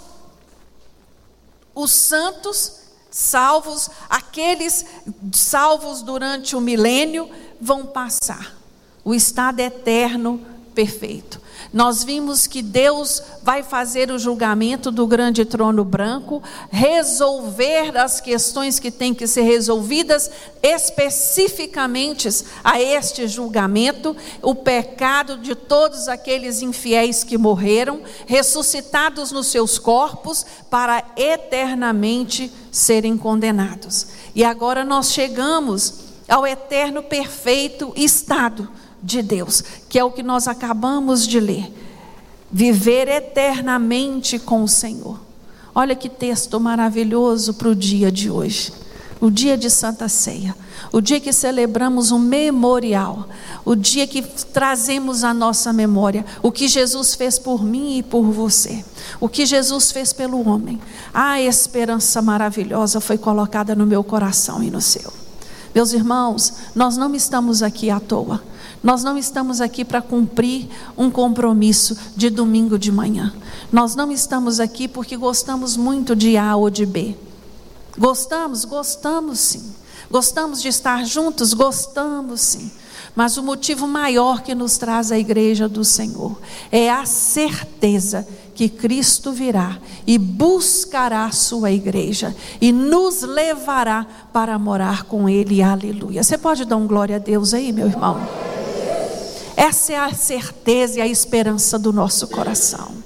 os 1.74 1.90
santos, 1.90 2.80
salvos, 3.10 3.90
aqueles 4.08 4.86
salvos 5.34 6.00
durante 6.00 6.56
o 6.56 6.62
milênio, 6.62 7.28
vão 7.60 7.84
passar. 7.84 8.56
O 9.04 9.14
estado 9.14 9.60
eterno 9.60 10.40
perfeito. 10.74 11.38
Nós 11.72 12.02
vimos 12.02 12.46
que 12.46 12.62
Deus 12.62 13.22
vai 13.42 13.62
fazer 13.62 14.10
o 14.10 14.18
julgamento 14.18 14.90
do 14.90 15.06
grande 15.06 15.44
trono 15.44 15.84
branco, 15.84 16.42
resolver 16.70 17.96
as 17.96 18.20
questões 18.20 18.78
que 18.78 18.90
têm 18.90 19.14
que 19.14 19.26
ser 19.26 19.42
resolvidas 19.42 20.30
especificamente 20.62 22.28
a 22.62 22.80
este 22.80 23.28
julgamento, 23.28 24.16
o 24.42 24.54
pecado 24.54 25.38
de 25.38 25.54
todos 25.54 26.08
aqueles 26.08 26.60
infiéis 26.62 27.22
que 27.24 27.38
morreram, 27.38 28.02
ressuscitados 28.26 29.30
nos 29.30 29.46
seus 29.46 29.78
corpos 29.78 30.44
para 30.68 31.04
eternamente 31.16 32.52
serem 32.70 33.16
condenados. 33.16 34.08
E 34.34 34.44
agora 34.44 34.84
nós 34.84 35.12
chegamos 35.12 35.94
ao 36.28 36.46
eterno 36.46 37.02
perfeito 37.02 37.92
estado 37.96 38.68
de 39.02 39.22
Deus, 39.22 39.62
que 39.88 39.98
é 39.98 40.04
o 40.04 40.10
que 40.10 40.22
nós 40.22 40.46
acabamos 40.48 41.26
de 41.26 41.40
ler. 41.40 41.72
Viver 42.52 43.08
eternamente 43.08 44.38
com 44.38 44.62
o 44.64 44.68
Senhor. 44.68 45.18
Olha 45.74 45.94
que 45.94 46.08
texto 46.08 46.58
maravilhoso 46.58 47.54
para 47.54 47.68
o 47.68 47.74
dia 47.74 48.10
de 48.10 48.28
hoje, 48.28 48.72
o 49.20 49.30
dia 49.30 49.56
de 49.56 49.70
Santa 49.70 50.08
Ceia, 50.08 50.54
o 50.92 51.00
dia 51.00 51.20
que 51.20 51.32
celebramos 51.32 52.10
um 52.10 52.18
memorial, 52.18 53.28
o 53.64 53.76
dia 53.76 54.06
que 54.06 54.20
trazemos 54.20 55.22
à 55.22 55.32
nossa 55.32 55.72
memória 55.72 56.24
o 56.42 56.50
que 56.50 56.66
Jesus 56.66 57.14
fez 57.14 57.38
por 57.38 57.62
mim 57.64 57.98
e 57.98 58.02
por 58.02 58.24
você, 58.24 58.84
o 59.20 59.28
que 59.28 59.46
Jesus 59.46 59.92
fez 59.92 60.12
pelo 60.12 60.48
homem. 60.48 60.80
A 61.14 61.40
esperança 61.40 62.20
maravilhosa 62.20 63.00
foi 63.00 63.16
colocada 63.16 63.76
no 63.76 63.86
meu 63.86 64.02
coração 64.02 64.62
e 64.62 64.70
no 64.70 64.80
seu. 64.80 65.12
Meus 65.72 65.92
irmãos, 65.92 66.54
nós 66.74 66.96
não 66.96 67.14
estamos 67.14 67.62
aqui 67.62 67.90
à 67.90 68.00
toa. 68.00 68.42
Nós 68.82 69.04
não 69.04 69.18
estamos 69.18 69.60
aqui 69.60 69.84
para 69.84 70.00
cumprir 70.00 70.68
um 70.96 71.10
compromisso 71.10 71.96
de 72.16 72.30
domingo 72.30 72.78
de 72.78 72.90
manhã. 72.90 73.32
Nós 73.70 73.94
não 73.94 74.10
estamos 74.10 74.58
aqui 74.58 74.88
porque 74.88 75.16
gostamos 75.16 75.76
muito 75.76 76.16
de 76.16 76.36
A 76.36 76.56
ou 76.56 76.70
de 76.70 76.86
B. 76.86 77.14
Gostamos? 77.98 78.64
Gostamos 78.64 79.38
sim. 79.38 79.74
Gostamos 80.10 80.62
de 80.62 80.68
estar 80.68 81.04
juntos? 81.04 81.52
Gostamos 81.52 82.40
sim. 82.40 82.70
Mas 83.14 83.36
o 83.36 83.42
motivo 83.42 83.86
maior 83.86 84.40
que 84.40 84.54
nos 84.54 84.78
traz 84.78 85.12
à 85.12 85.18
igreja 85.18 85.68
do 85.68 85.84
Senhor 85.84 86.40
é 86.70 86.90
a 86.90 87.04
certeza 87.04 88.26
que 88.54 88.68
Cristo 88.68 89.32
virá 89.32 89.78
e 90.06 90.16
buscará 90.18 91.24
a 91.24 91.32
sua 91.32 91.70
igreja 91.70 92.34
e 92.60 92.72
nos 92.72 93.22
levará 93.22 94.06
para 94.32 94.58
morar 94.58 95.04
com 95.04 95.28
Ele. 95.28 95.62
Aleluia. 95.62 96.22
Você 96.22 96.38
pode 96.38 96.64
dar 96.64 96.76
um 96.76 96.86
glória 96.86 97.16
a 97.16 97.18
Deus 97.18 97.52
aí, 97.52 97.72
meu 97.72 97.86
irmão? 97.86 98.20
Essa 99.60 99.92
é 99.92 99.96
a 99.98 100.14
certeza 100.14 100.98
e 100.98 101.02
a 101.02 101.06
esperança 101.06 101.78
do 101.78 101.92
nosso 101.92 102.28
coração. 102.28 103.04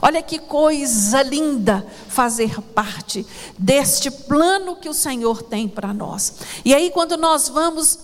Olha 0.00 0.22
que 0.22 0.38
coisa 0.38 1.20
linda 1.20 1.86
fazer 2.08 2.58
parte 2.72 3.26
deste 3.58 4.10
plano 4.10 4.76
que 4.76 4.88
o 4.88 4.94
Senhor 4.94 5.42
tem 5.42 5.68
para 5.68 5.92
nós. 5.92 6.36
E 6.64 6.74
aí, 6.74 6.90
quando 6.90 7.18
nós 7.18 7.50
vamos 7.50 7.98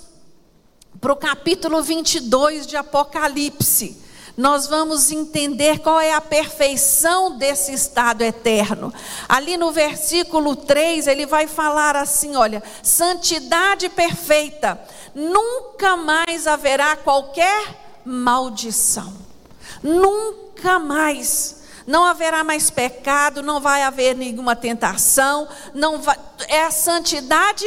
para 1.01 1.11
o 1.11 1.17
capítulo 1.17 1.83
22 1.83 2.67
de 2.67 2.77
Apocalipse, 2.77 3.97
nós 4.37 4.67
vamos 4.67 5.11
entender 5.11 5.79
qual 5.79 5.99
é 5.99 6.13
a 6.13 6.21
perfeição 6.21 7.39
desse 7.39 7.73
estado 7.73 8.21
eterno. 8.21 8.93
Ali 9.27 9.57
no 9.57 9.73
versículo 9.73 10.55
3, 10.55 11.07
ele 11.07 11.25
vai 11.25 11.47
falar 11.47 11.97
assim: 11.97 12.37
olha, 12.37 12.63
santidade 12.83 13.89
perfeita, 13.89 14.79
nunca 15.15 15.97
mais 15.97 16.47
haverá 16.47 16.95
qualquer 16.95 17.86
maldição. 18.07 19.13
Nunca 19.83 20.79
mais. 20.79 21.65
Não 21.87 22.05
haverá 22.05 22.43
mais 22.43 22.71
pecado, 22.71 23.43
não 23.43 23.61
vai 23.61 23.83
haver 23.83 24.17
nenhuma 24.17 24.57
tentação, 24.57 25.47
não 25.73 26.03
vai, 26.03 26.19
é 26.49 26.65
a 26.65 26.71
santidade 26.71 27.65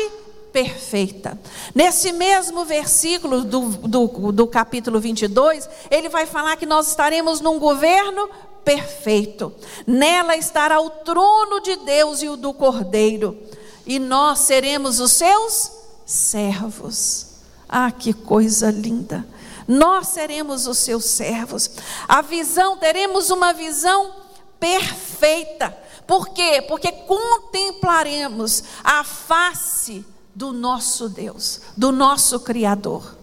perfeita. 0.52 1.40
Nesse 1.74 2.12
mesmo 2.12 2.66
versículo 2.66 3.46
do, 3.46 3.70
do, 3.70 4.32
do 4.32 4.48
capítulo 4.48 5.00
22, 5.00 5.70
ele 5.90 6.10
vai 6.10 6.26
falar 6.26 6.58
que 6.58 6.66
nós 6.66 6.90
estaremos 6.90 7.40
num 7.40 7.60
governo 7.60 8.30
perfeito. 8.66 9.54
Nela 9.88 10.36
estará 10.36 10.82
o 10.82 10.90
trono 10.90 11.62
de 11.62 11.78
Deus 11.78 12.22
e 12.22 12.28
o 12.28 12.36
do 12.36 12.54
Cordeiro, 12.54 13.38
e 13.86 14.00
nós 14.00 14.40
seremos 14.40 15.00
os 15.00 15.14
seus 15.14 15.72
servos. 16.06 17.28
Ah, 17.68 17.92
que 17.92 18.14
coisa 18.14 18.70
linda! 18.70 19.26
Nós 19.70 20.08
seremos 20.08 20.66
os 20.66 20.80
seus 20.80 21.06
servos. 21.06 21.70
A 22.08 22.24
visão, 22.24 22.76
teremos 22.76 23.30
uma 23.30 23.54
visão 23.54 24.16
perfeita. 24.60 25.78
Por 26.08 26.30
quê? 26.30 26.60
Porque 26.68 26.92
contemplaremos 26.92 28.64
a 28.84 29.04
face 29.04 30.04
do 30.34 30.52
nosso 30.52 31.08
Deus, 31.08 31.62
do 31.78 31.92
nosso 31.92 32.40
Criador. 32.40 33.16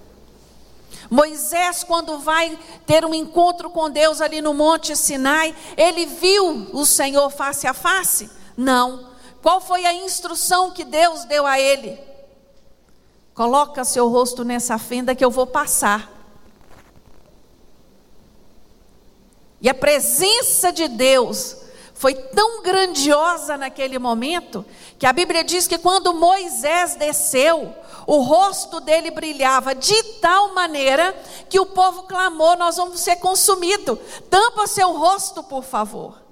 Moisés, 1.11 1.83
quando 1.83 2.21
vai 2.21 2.57
ter 2.87 3.05
um 3.05 3.13
encontro 3.13 3.69
com 3.69 3.91
Deus 3.91 4.21
ali 4.21 4.41
no 4.41 4.55
Monte 4.55 4.95
Sinai, 4.95 5.53
ele 5.77 6.07
viu 6.07 6.69
o 6.73 6.87
Senhor 6.87 7.29
face 7.31 7.67
a 7.67 7.75
face? 7.75 8.31
Não. 8.57 9.09
Qual 9.43 9.61
foi 9.61 9.85
a 9.85 9.93
instrução 9.93 10.71
que 10.71 10.85
Deus 10.85 11.25
deu 11.25 11.45
a 11.45 11.59
ele? 11.59 11.99
Coloca 13.35 13.85
seu 13.85 14.09
rosto 14.09 14.45
nessa 14.45 14.79
fenda 14.79 15.13
que 15.13 15.25
eu 15.25 15.31
vou 15.31 15.47
passar. 15.47 16.16
E 19.67 19.69
a 19.69 19.75
presença 19.75 20.73
de 20.73 20.87
Deus 20.87 21.57
foi 21.93 22.15
tão 22.15 22.63
grandiosa 22.63 23.57
naquele 23.57 23.99
momento, 23.99 24.65
que 24.97 25.05
a 25.05 25.13
Bíblia 25.13 25.43
diz 25.43 25.67
que 25.67 25.77
quando 25.77 26.15
Moisés 26.15 26.95
desceu, 26.95 27.75
o 28.07 28.21
rosto 28.21 28.79
dele 28.79 29.11
brilhava 29.11 29.75
de 29.75 30.01
tal 30.21 30.55
maneira 30.55 31.13
que 31.51 31.59
o 31.59 31.67
povo 31.67 32.05
clamou: 32.05 32.57
Nós 32.57 32.77
vamos 32.77 33.01
ser 33.01 33.17
consumidos, 33.17 33.99
tampa 34.31 34.69
seu 34.69 34.93
rosto, 34.93 35.43
por 35.43 35.65
favor. 35.65 36.23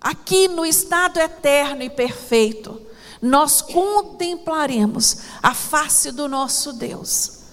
Aqui 0.00 0.48
no 0.48 0.66
estado 0.66 1.20
eterno 1.20 1.84
e 1.84 1.90
perfeito, 1.90 2.84
nós 3.22 3.62
contemplaremos 3.62 5.18
a 5.40 5.54
face 5.54 6.10
do 6.10 6.26
nosso 6.26 6.72
Deus 6.72 7.43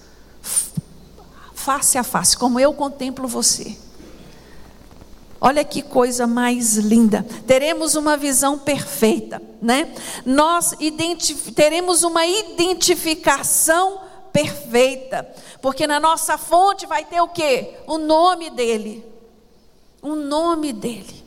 face 1.62 1.96
a 1.96 2.02
face, 2.02 2.36
como 2.36 2.58
eu 2.58 2.74
contemplo 2.74 3.28
você. 3.28 3.76
Olha 5.40 5.64
que 5.64 5.80
coisa 5.80 6.26
mais 6.26 6.76
linda. 6.76 7.24
Teremos 7.46 7.94
uma 7.94 8.16
visão 8.16 8.58
perfeita, 8.58 9.40
né? 9.60 9.92
Nós 10.24 10.74
teremos 11.54 12.02
uma 12.02 12.26
identificação 12.26 14.00
perfeita, 14.32 15.28
porque 15.60 15.86
na 15.86 16.00
nossa 16.00 16.36
fonte 16.36 16.86
vai 16.86 17.04
ter 17.04 17.20
o 17.20 17.28
quê? 17.28 17.74
O 17.86 17.98
nome 17.98 18.50
dele. 18.50 19.04
O 20.00 20.14
nome 20.16 20.72
dele. 20.72 21.24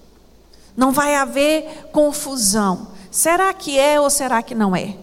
Não 0.76 0.92
vai 0.92 1.16
haver 1.16 1.90
confusão. 1.92 2.90
Será 3.10 3.54
que 3.54 3.80
é 3.80 4.00
ou 4.00 4.10
será 4.10 4.44
que 4.44 4.56
não 4.56 4.76
é? 4.76 4.98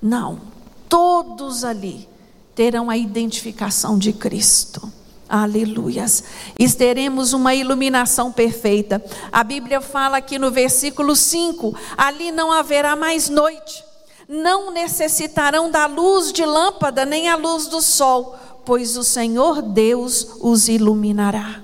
Não. 0.00 0.40
Todos 0.88 1.64
ali 1.64 2.11
terão 2.54 2.90
a 2.90 2.96
identificação 2.96 3.98
de 3.98 4.12
Cristo. 4.12 4.92
Aleluias. 5.28 6.24
E 6.58 6.68
teremos 6.68 7.32
uma 7.32 7.54
iluminação 7.54 8.30
perfeita. 8.30 9.02
A 9.32 9.42
Bíblia 9.42 9.80
fala 9.80 10.18
aqui 10.18 10.38
no 10.38 10.50
versículo 10.50 11.16
5: 11.16 11.74
ali 11.96 12.30
não 12.30 12.52
haverá 12.52 12.94
mais 12.94 13.30
noite, 13.30 13.82
não 14.28 14.70
necessitarão 14.70 15.70
da 15.70 15.86
luz 15.86 16.32
de 16.32 16.44
lâmpada, 16.44 17.06
nem 17.06 17.30
a 17.30 17.36
luz 17.36 17.66
do 17.66 17.80
sol, 17.80 18.36
pois 18.64 18.96
o 18.98 19.02
Senhor 19.02 19.62
Deus 19.62 20.36
os 20.40 20.68
iluminará 20.68 21.62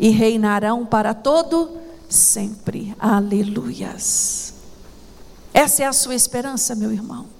e 0.00 0.08
reinarão 0.08 0.84
para 0.84 1.14
todo 1.14 1.78
sempre. 2.08 2.92
Aleluias. 2.98 4.54
Essa 5.54 5.84
é 5.84 5.86
a 5.86 5.92
sua 5.92 6.14
esperança, 6.14 6.74
meu 6.74 6.92
irmão. 6.92 7.35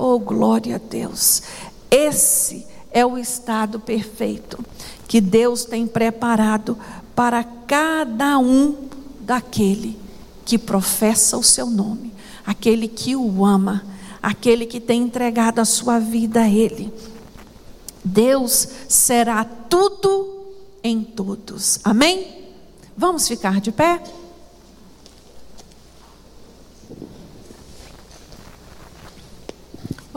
Oh, 0.00 0.16
glória 0.20 0.76
a 0.76 0.78
Deus. 0.78 1.42
Esse 1.90 2.64
é 2.92 3.04
o 3.04 3.18
estado 3.18 3.80
perfeito 3.80 4.64
que 5.08 5.20
Deus 5.20 5.64
tem 5.64 5.88
preparado 5.88 6.78
para 7.16 7.42
cada 7.42 8.38
um 8.38 8.76
daquele 9.22 9.98
que 10.44 10.56
professa 10.56 11.36
o 11.36 11.42
seu 11.42 11.66
nome, 11.66 12.14
aquele 12.46 12.86
que 12.86 13.16
o 13.16 13.44
ama, 13.44 13.84
aquele 14.22 14.66
que 14.66 14.78
tem 14.78 15.02
entregado 15.02 15.58
a 15.58 15.64
sua 15.64 15.98
vida 15.98 16.42
a 16.42 16.48
Ele. 16.48 16.92
Deus 18.04 18.68
será 18.86 19.42
tudo 19.44 20.46
em 20.80 21.02
todos. 21.02 21.80
Amém? 21.82 22.44
Vamos 22.96 23.26
ficar 23.26 23.60
de 23.60 23.72
pé? 23.72 24.00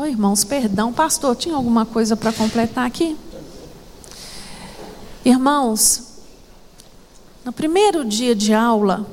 Irmãos, 0.08 0.44
perdão. 0.44 0.92
Pastor, 0.92 1.36
tinha 1.36 1.56
alguma 1.56 1.86
coisa 1.86 2.16
para 2.16 2.32
completar 2.32 2.86
aqui? 2.86 3.18
Irmãos, 5.24 6.04
no 7.46 7.52
primeiro 7.52 8.04
dia 8.04 8.36
de 8.36 8.54
aula, 8.54 9.06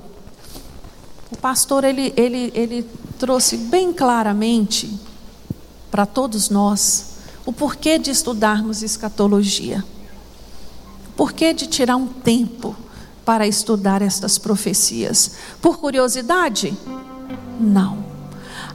o 1.30 1.36
pastor 1.36 1.84
ele, 1.84 2.12
ele, 2.16 2.50
ele 2.54 2.86
trouxe 3.18 3.56
bem 3.56 3.92
claramente 3.92 4.98
para 5.90 6.06
todos 6.06 6.48
nós 6.48 7.16
o 7.44 7.52
porquê 7.52 7.98
de 7.98 8.10
estudarmos 8.10 8.82
escatologia. 8.82 9.84
O 11.08 11.12
porquê 11.16 11.52
de 11.52 11.66
tirar 11.66 11.96
um 11.96 12.06
tempo 12.06 12.76
para 13.24 13.46
estudar 13.46 14.00
estas 14.02 14.38
profecias. 14.38 15.32
Por 15.60 15.78
curiosidade? 15.78 16.76
Não. 17.60 18.17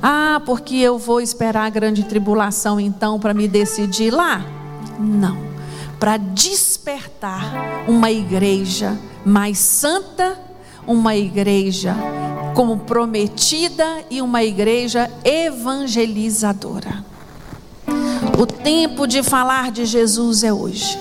Ah, 0.06 0.42
porque 0.46 0.76
eu 0.76 0.98
vou 0.98 1.22
esperar 1.22 1.66
a 1.66 1.70
grande 1.70 2.04
tribulação 2.04 2.78
então 2.78 3.18
para 3.18 3.34
me 3.34 3.48
decidir 3.48 4.12
lá? 4.12 4.46
Não. 5.00 5.38
Para 5.98 6.18
despertar 6.18 7.86
uma 7.88 8.12
igreja 8.12 9.00
mais 9.26 9.60
santa, 9.60 10.38
uma 10.86 11.16
igreja 11.16 11.96
comprometida 12.54 13.86
e 14.12 14.22
uma 14.22 14.44
igreja 14.44 15.10
evangelizadora. 15.24 17.06
O 18.38 18.46
tempo 18.46 19.08
de 19.08 19.24
falar 19.24 19.72
de 19.72 19.86
Jesus 19.86 20.44
é 20.44 20.52
hoje. 20.52 21.00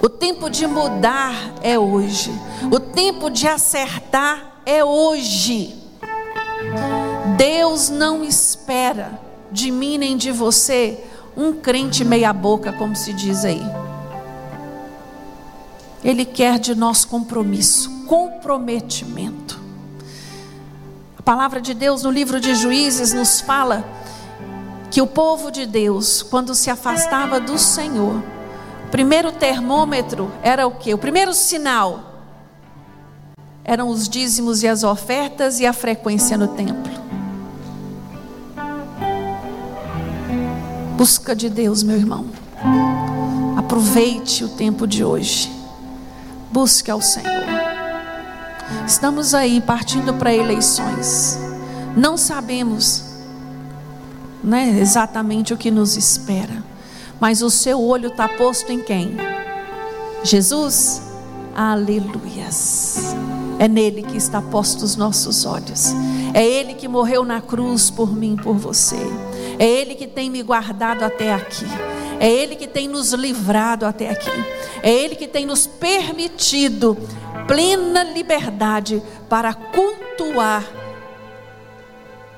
O 0.00 0.08
tempo 0.08 0.48
de 0.48 0.64
mudar 0.64 1.54
é 1.60 1.76
hoje. 1.76 2.30
O 2.70 2.78
tempo 2.78 3.28
de 3.30 3.48
acertar 3.48 4.60
é 4.64 4.84
hoje. 4.84 5.83
Deus 7.36 7.88
não 7.88 8.24
espera 8.24 9.18
de 9.50 9.70
mim 9.70 9.98
nem 9.98 10.16
de 10.16 10.30
você 10.30 11.02
um 11.36 11.52
crente 11.52 12.04
meia-boca, 12.04 12.72
como 12.72 12.94
se 12.94 13.12
diz 13.12 13.44
aí. 13.44 13.62
Ele 16.02 16.24
quer 16.24 16.58
de 16.58 16.74
nós 16.74 17.04
compromisso, 17.04 17.90
comprometimento. 18.06 19.60
A 21.18 21.22
palavra 21.22 21.60
de 21.60 21.72
Deus 21.72 22.02
no 22.02 22.10
livro 22.10 22.38
de 22.38 22.54
Juízes 22.54 23.12
nos 23.12 23.40
fala 23.40 23.84
que 24.90 25.00
o 25.00 25.06
povo 25.06 25.50
de 25.50 25.66
Deus, 25.66 26.22
quando 26.22 26.54
se 26.54 26.70
afastava 26.70 27.40
do 27.40 27.58
Senhor, 27.58 28.22
o 28.86 28.90
primeiro 28.90 29.32
termômetro 29.32 30.30
era 30.42 30.66
o 30.66 30.72
que? 30.72 30.94
O 30.94 30.98
primeiro 30.98 31.34
sinal 31.34 32.13
eram 33.64 33.88
os 33.88 34.08
dízimos 34.08 34.62
e 34.62 34.68
as 34.68 34.84
ofertas 34.84 35.58
e 35.58 35.66
a 35.66 35.72
frequência 35.72 36.36
no 36.36 36.48
templo. 36.48 36.92
Busca 40.96 41.34
de 41.34 41.48
Deus, 41.48 41.82
meu 41.82 41.96
irmão. 41.96 42.26
Aproveite 43.56 44.44
o 44.44 44.48
tempo 44.48 44.86
de 44.86 45.02
hoje. 45.02 45.50
Busque 46.52 46.90
ao 46.90 47.00
Senhor. 47.00 47.44
Estamos 48.86 49.34
aí 49.34 49.60
partindo 49.60 50.14
para 50.14 50.32
eleições. 50.32 51.38
Não 51.96 52.16
sabemos 52.16 53.04
né, 54.42 54.78
exatamente 54.78 55.54
o 55.54 55.56
que 55.56 55.70
nos 55.70 55.96
espera. 55.96 56.62
Mas 57.18 57.42
o 57.42 57.50
seu 57.50 57.80
olho 57.82 58.08
está 58.08 58.28
posto 58.28 58.70
em 58.70 58.80
quem? 58.80 59.16
Jesus? 60.22 61.02
Aleluias. 61.54 63.14
É 63.64 63.68
nele 63.68 64.02
que 64.02 64.18
está 64.18 64.42
posto 64.42 64.84
os 64.84 64.94
nossos 64.94 65.46
olhos. 65.46 65.86
É 66.34 66.46
ele 66.46 66.74
que 66.74 66.86
morreu 66.86 67.24
na 67.24 67.40
cruz 67.40 67.88
por 67.88 68.14
mim, 68.14 68.36
por 68.36 68.56
você. 68.56 68.98
É 69.58 69.64
ele 69.64 69.94
que 69.94 70.06
tem 70.06 70.28
me 70.28 70.42
guardado 70.42 71.02
até 71.02 71.32
aqui. 71.32 71.64
É 72.20 72.30
ele 72.30 72.56
que 72.56 72.66
tem 72.66 72.86
nos 72.86 73.14
livrado 73.14 73.86
até 73.86 74.10
aqui. 74.10 74.28
É 74.82 74.92
ele 74.92 75.16
que 75.16 75.26
tem 75.26 75.46
nos 75.46 75.66
permitido 75.66 76.94
plena 77.48 78.04
liberdade 78.04 79.02
para 79.30 79.54
cultuar 79.54 80.62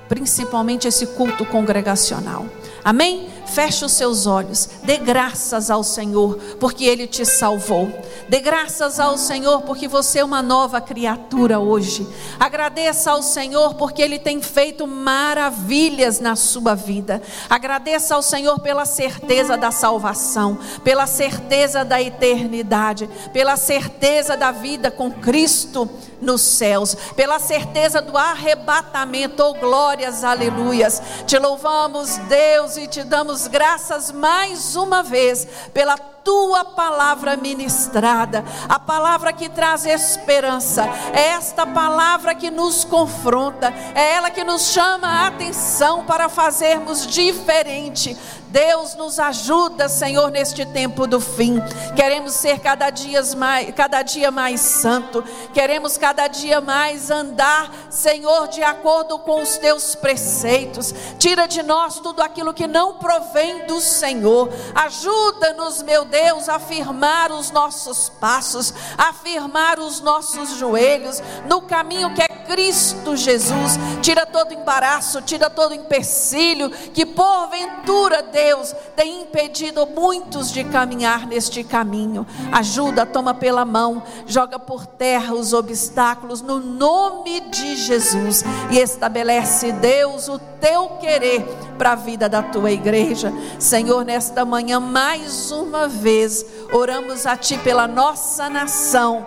principalmente 0.08 0.86
esse 0.86 1.08
culto 1.08 1.44
congregacional. 1.44 2.46
Amém? 2.84 3.26
Feche 3.47 3.84
os 3.84 3.92
seus 3.92 4.26
olhos, 4.26 4.68
dê 4.82 4.97
graças 4.97 5.70
ao 5.70 5.82
Senhor, 5.82 6.36
porque 6.59 6.84
Ele 6.84 7.07
te 7.07 7.24
salvou. 7.24 7.88
Dê 8.28 8.40
graças 8.40 8.99
ao 8.99 9.16
Senhor, 9.16 9.62
porque 9.62 9.86
você 9.86 10.18
é 10.18 10.24
uma 10.24 10.42
nova 10.42 10.80
criatura 10.80 11.61
hoje. 11.61 12.07
Agradeça 12.40 13.12
ao 13.12 13.22
Senhor, 13.22 13.74
porque 13.74 14.03
Ele 14.03 14.18
tem 14.18 14.42
feito 14.42 14.86
maravilhas 14.86 16.18
na 16.18 16.34
sua 16.34 16.74
vida. 16.74 17.22
Agradeça 17.49 18.14
ao 18.14 18.22
Senhor 18.22 18.59
pela 18.61 18.84
certeza 18.84 19.57
da 19.57 19.70
salvação, 19.70 20.59
pela 20.82 21.07
certeza 21.07 21.84
da 21.84 22.03
eternidade, 22.03 23.09
pela 23.32 23.57
certeza 23.57 24.36
da 24.36 24.51
vida 24.51 24.90
com 24.90 25.11
Cristo 25.11 25.88
nos 26.20 26.40
céus, 26.40 26.97
pela 27.14 27.38
certeza 27.38 28.01
do 28.01 28.16
arrebatamento, 28.16 29.42
oh 29.42 29.55
glórias, 29.55 30.24
aleluias. 30.24 31.03
Te 31.26 31.38
louvamos, 31.38 32.16
Deus, 32.28 32.76
e 32.76 32.86
te 32.86 33.05
damos 33.05 33.36
graças 33.45 34.12
mais 34.12 34.76
uma 34.76 35.03
vez 35.03 35.47
pela 35.74 35.99
tua 36.26 36.64
palavra 36.64 37.37
ministrada, 37.37 38.45
a 38.68 38.80
palavra 38.80 39.32
que 39.32 39.49
traz 39.49 39.87
esperança, 39.87 40.84
é 41.12 41.28
esta 41.28 41.64
palavra 41.64 42.34
que 42.34 42.51
nos 42.51 42.84
confronta, 42.84 43.72
é 43.95 44.14
ela 44.14 44.28
que 44.28 44.43
nos 44.43 44.72
chama 44.72 45.07
a 45.07 45.26
atenção 45.28 46.05
para 46.05 46.28
fazermos 46.28 47.07
diferente. 47.07 48.16
Deus 48.57 48.94
nos 48.94 49.18
ajuda, 49.18 49.86
Senhor, 49.86 50.30
neste 50.30 50.64
tempo 50.64 51.07
do 51.07 51.20
fim. 51.20 51.61
Queremos 51.94 52.32
ser 52.32 52.59
cada 52.59 52.88
dia 52.88 53.20
mais, 53.36 53.70
cada 53.74 54.00
dia 54.00 54.30
mais 54.30 54.62
santo. 54.62 55.22
Queremos 55.52 55.98
cada 55.98 56.26
dia 56.26 56.59
mais 56.59 57.11
andar, 57.11 57.70
Senhor, 57.90 58.48
de 58.48 58.62
acordo 58.62 59.18
com 59.18 59.42
os 59.42 59.59
teus 59.59 59.94
preceitos. 59.94 60.94
Tira 61.18 61.46
de 61.46 61.62
nós 61.62 62.00
tudo 62.00 62.22
aquilo 62.22 62.54
que 62.54 62.66
não 62.66 62.94
provém 62.94 63.66
do 63.66 63.78
Senhor. 63.78 64.48
Ajuda-nos, 64.74 65.82
meu 65.82 66.07
Deus, 66.07 66.48
a 66.48 66.59
firmar 66.59 67.30
os 67.32 67.50
nossos 67.50 68.09
passos, 68.09 68.72
a 68.96 69.12
firmar 69.12 69.78
os 69.78 70.00
nossos 70.00 70.57
joelhos 70.57 71.22
no 71.46 71.61
caminho 71.61 72.14
que 72.14 72.22
é 72.22 72.28
Cristo 72.46 73.16
Jesus. 73.16 73.78
Tira 74.00 74.24
todo 74.24 74.54
embaraço, 74.54 75.20
tira 75.20 75.50
todo 75.50 75.74
empecilho 75.74 76.70
que 76.70 77.04
porventura 77.04 78.22
Deus 78.22 78.45
Deus 78.47 78.72
tem 78.94 79.22
impedido 79.22 79.84
muitos 79.86 80.53
de 80.53 80.62
caminhar 80.62 81.26
neste 81.26 81.64
caminho. 81.64 82.24
Ajuda, 82.53 83.05
toma 83.05 83.34
pela 83.34 83.64
mão, 83.64 84.05
joga 84.24 84.57
por 84.57 84.86
terra 84.86 85.34
os 85.34 85.53
obstáculos 85.53 86.42
no 86.42 86.61
nome 86.61 87.40
de 87.40 87.74
Jesus 87.74 88.44
e 88.70 88.78
estabelece, 88.78 89.72
Deus, 89.72 90.28
o 90.28 90.38
teu 90.38 90.90
querer 91.01 91.44
para 91.76 91.92
a 91.92 91.97
vida 91.97 92.28
da 92.28 92.40
tua 92.40 92.70
igreja. 92.70 93.32
Senhor, 93.59 94.05
nesta 94.05 94.44
manhã, 94.44 94.78
mais 94.78 95.51
uma 95.51 95.88
vez, 95.88 96.47
oramos 96.72 97.26
a 97.26 97.36
Ti 97.36 97.59
pela 97.59 97.88
nossa 97.88 98.49
nação 98.49 99.26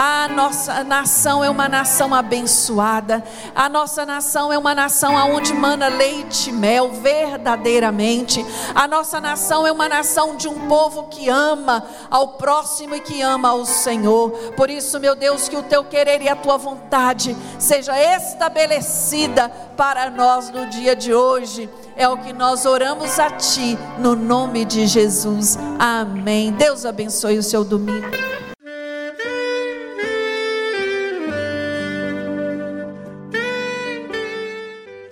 a 0.00 0.28
nossa 0.28 0.84
nação 0.84 1.42
é 1.42 1.50
uma 1.50 1.68
nação 1.68 2.14
abençoada. 2.14 3.20
A 3.52 3.68
nossa 3.68 4.06
nação 4.06 4.52
é 4.52 4.56
uma 4.56 4.72
nação 4.72 5.16
onde 5.34 5.52
mana 5.52 5.88
leite 5.88 6.50
e 6.50 6.52
mel, 6.52 6.92
verdadeiramente. 6.92 8.46
A 8.76 8.86
nossa 8.86 9.20
nação 9.20 9.66
é 9.66 9.72
uma 9.72 9.88
nação 9.88 10.36
de 10.36 10.46
um 10.46 10.68
povo 10.68 11.08
que 11.08 11.28
ama 11.28 11.84
ao 12.08 12.28
próximo 12.28 12.94
e 12.94 13.00
que 13.00 13.20
ama 13.22 13.48
ao 13.48 13.66
Senhor. 13.66 14.30
Por 14.56 14.70
isso, 14.70 15.00
meu 15.00 15.16
Deus, 15.16 15.48
que 15.48 15.56
o 15.56 15.64
teu 15.64 15.82
querer 15.82 16.22
e 16.22 16.28
a 16.28 16.36
tua 16.36 16.56
vontade 16.56 17.36
seja 17.58 18.00
estabelecida 18.00 19.48
para 19.76 20.08
nós 20.10 20.48
no 20.48 20.66
dia 20.66 20.94
de 20.94 21.12
hoje. 21.12 21.68
É 21.96 22.08
o 22.08 22.18
que 22.18 22.32
nós 22.32 22.66
oramos 22.66 23.18
a 23.18 23.32
Ti, 23.32 23.76
no 23.98 24.14
nome 24.14 24.64
de 24.64 24.86
Jesus. 24.86 25.58
Amém. 25.76 26.52
Deus 26.52 26.86
abençoe 26.86 27.36
o 27.36 27.42
seu 27.42 27.64
domingo. 27.64 28.06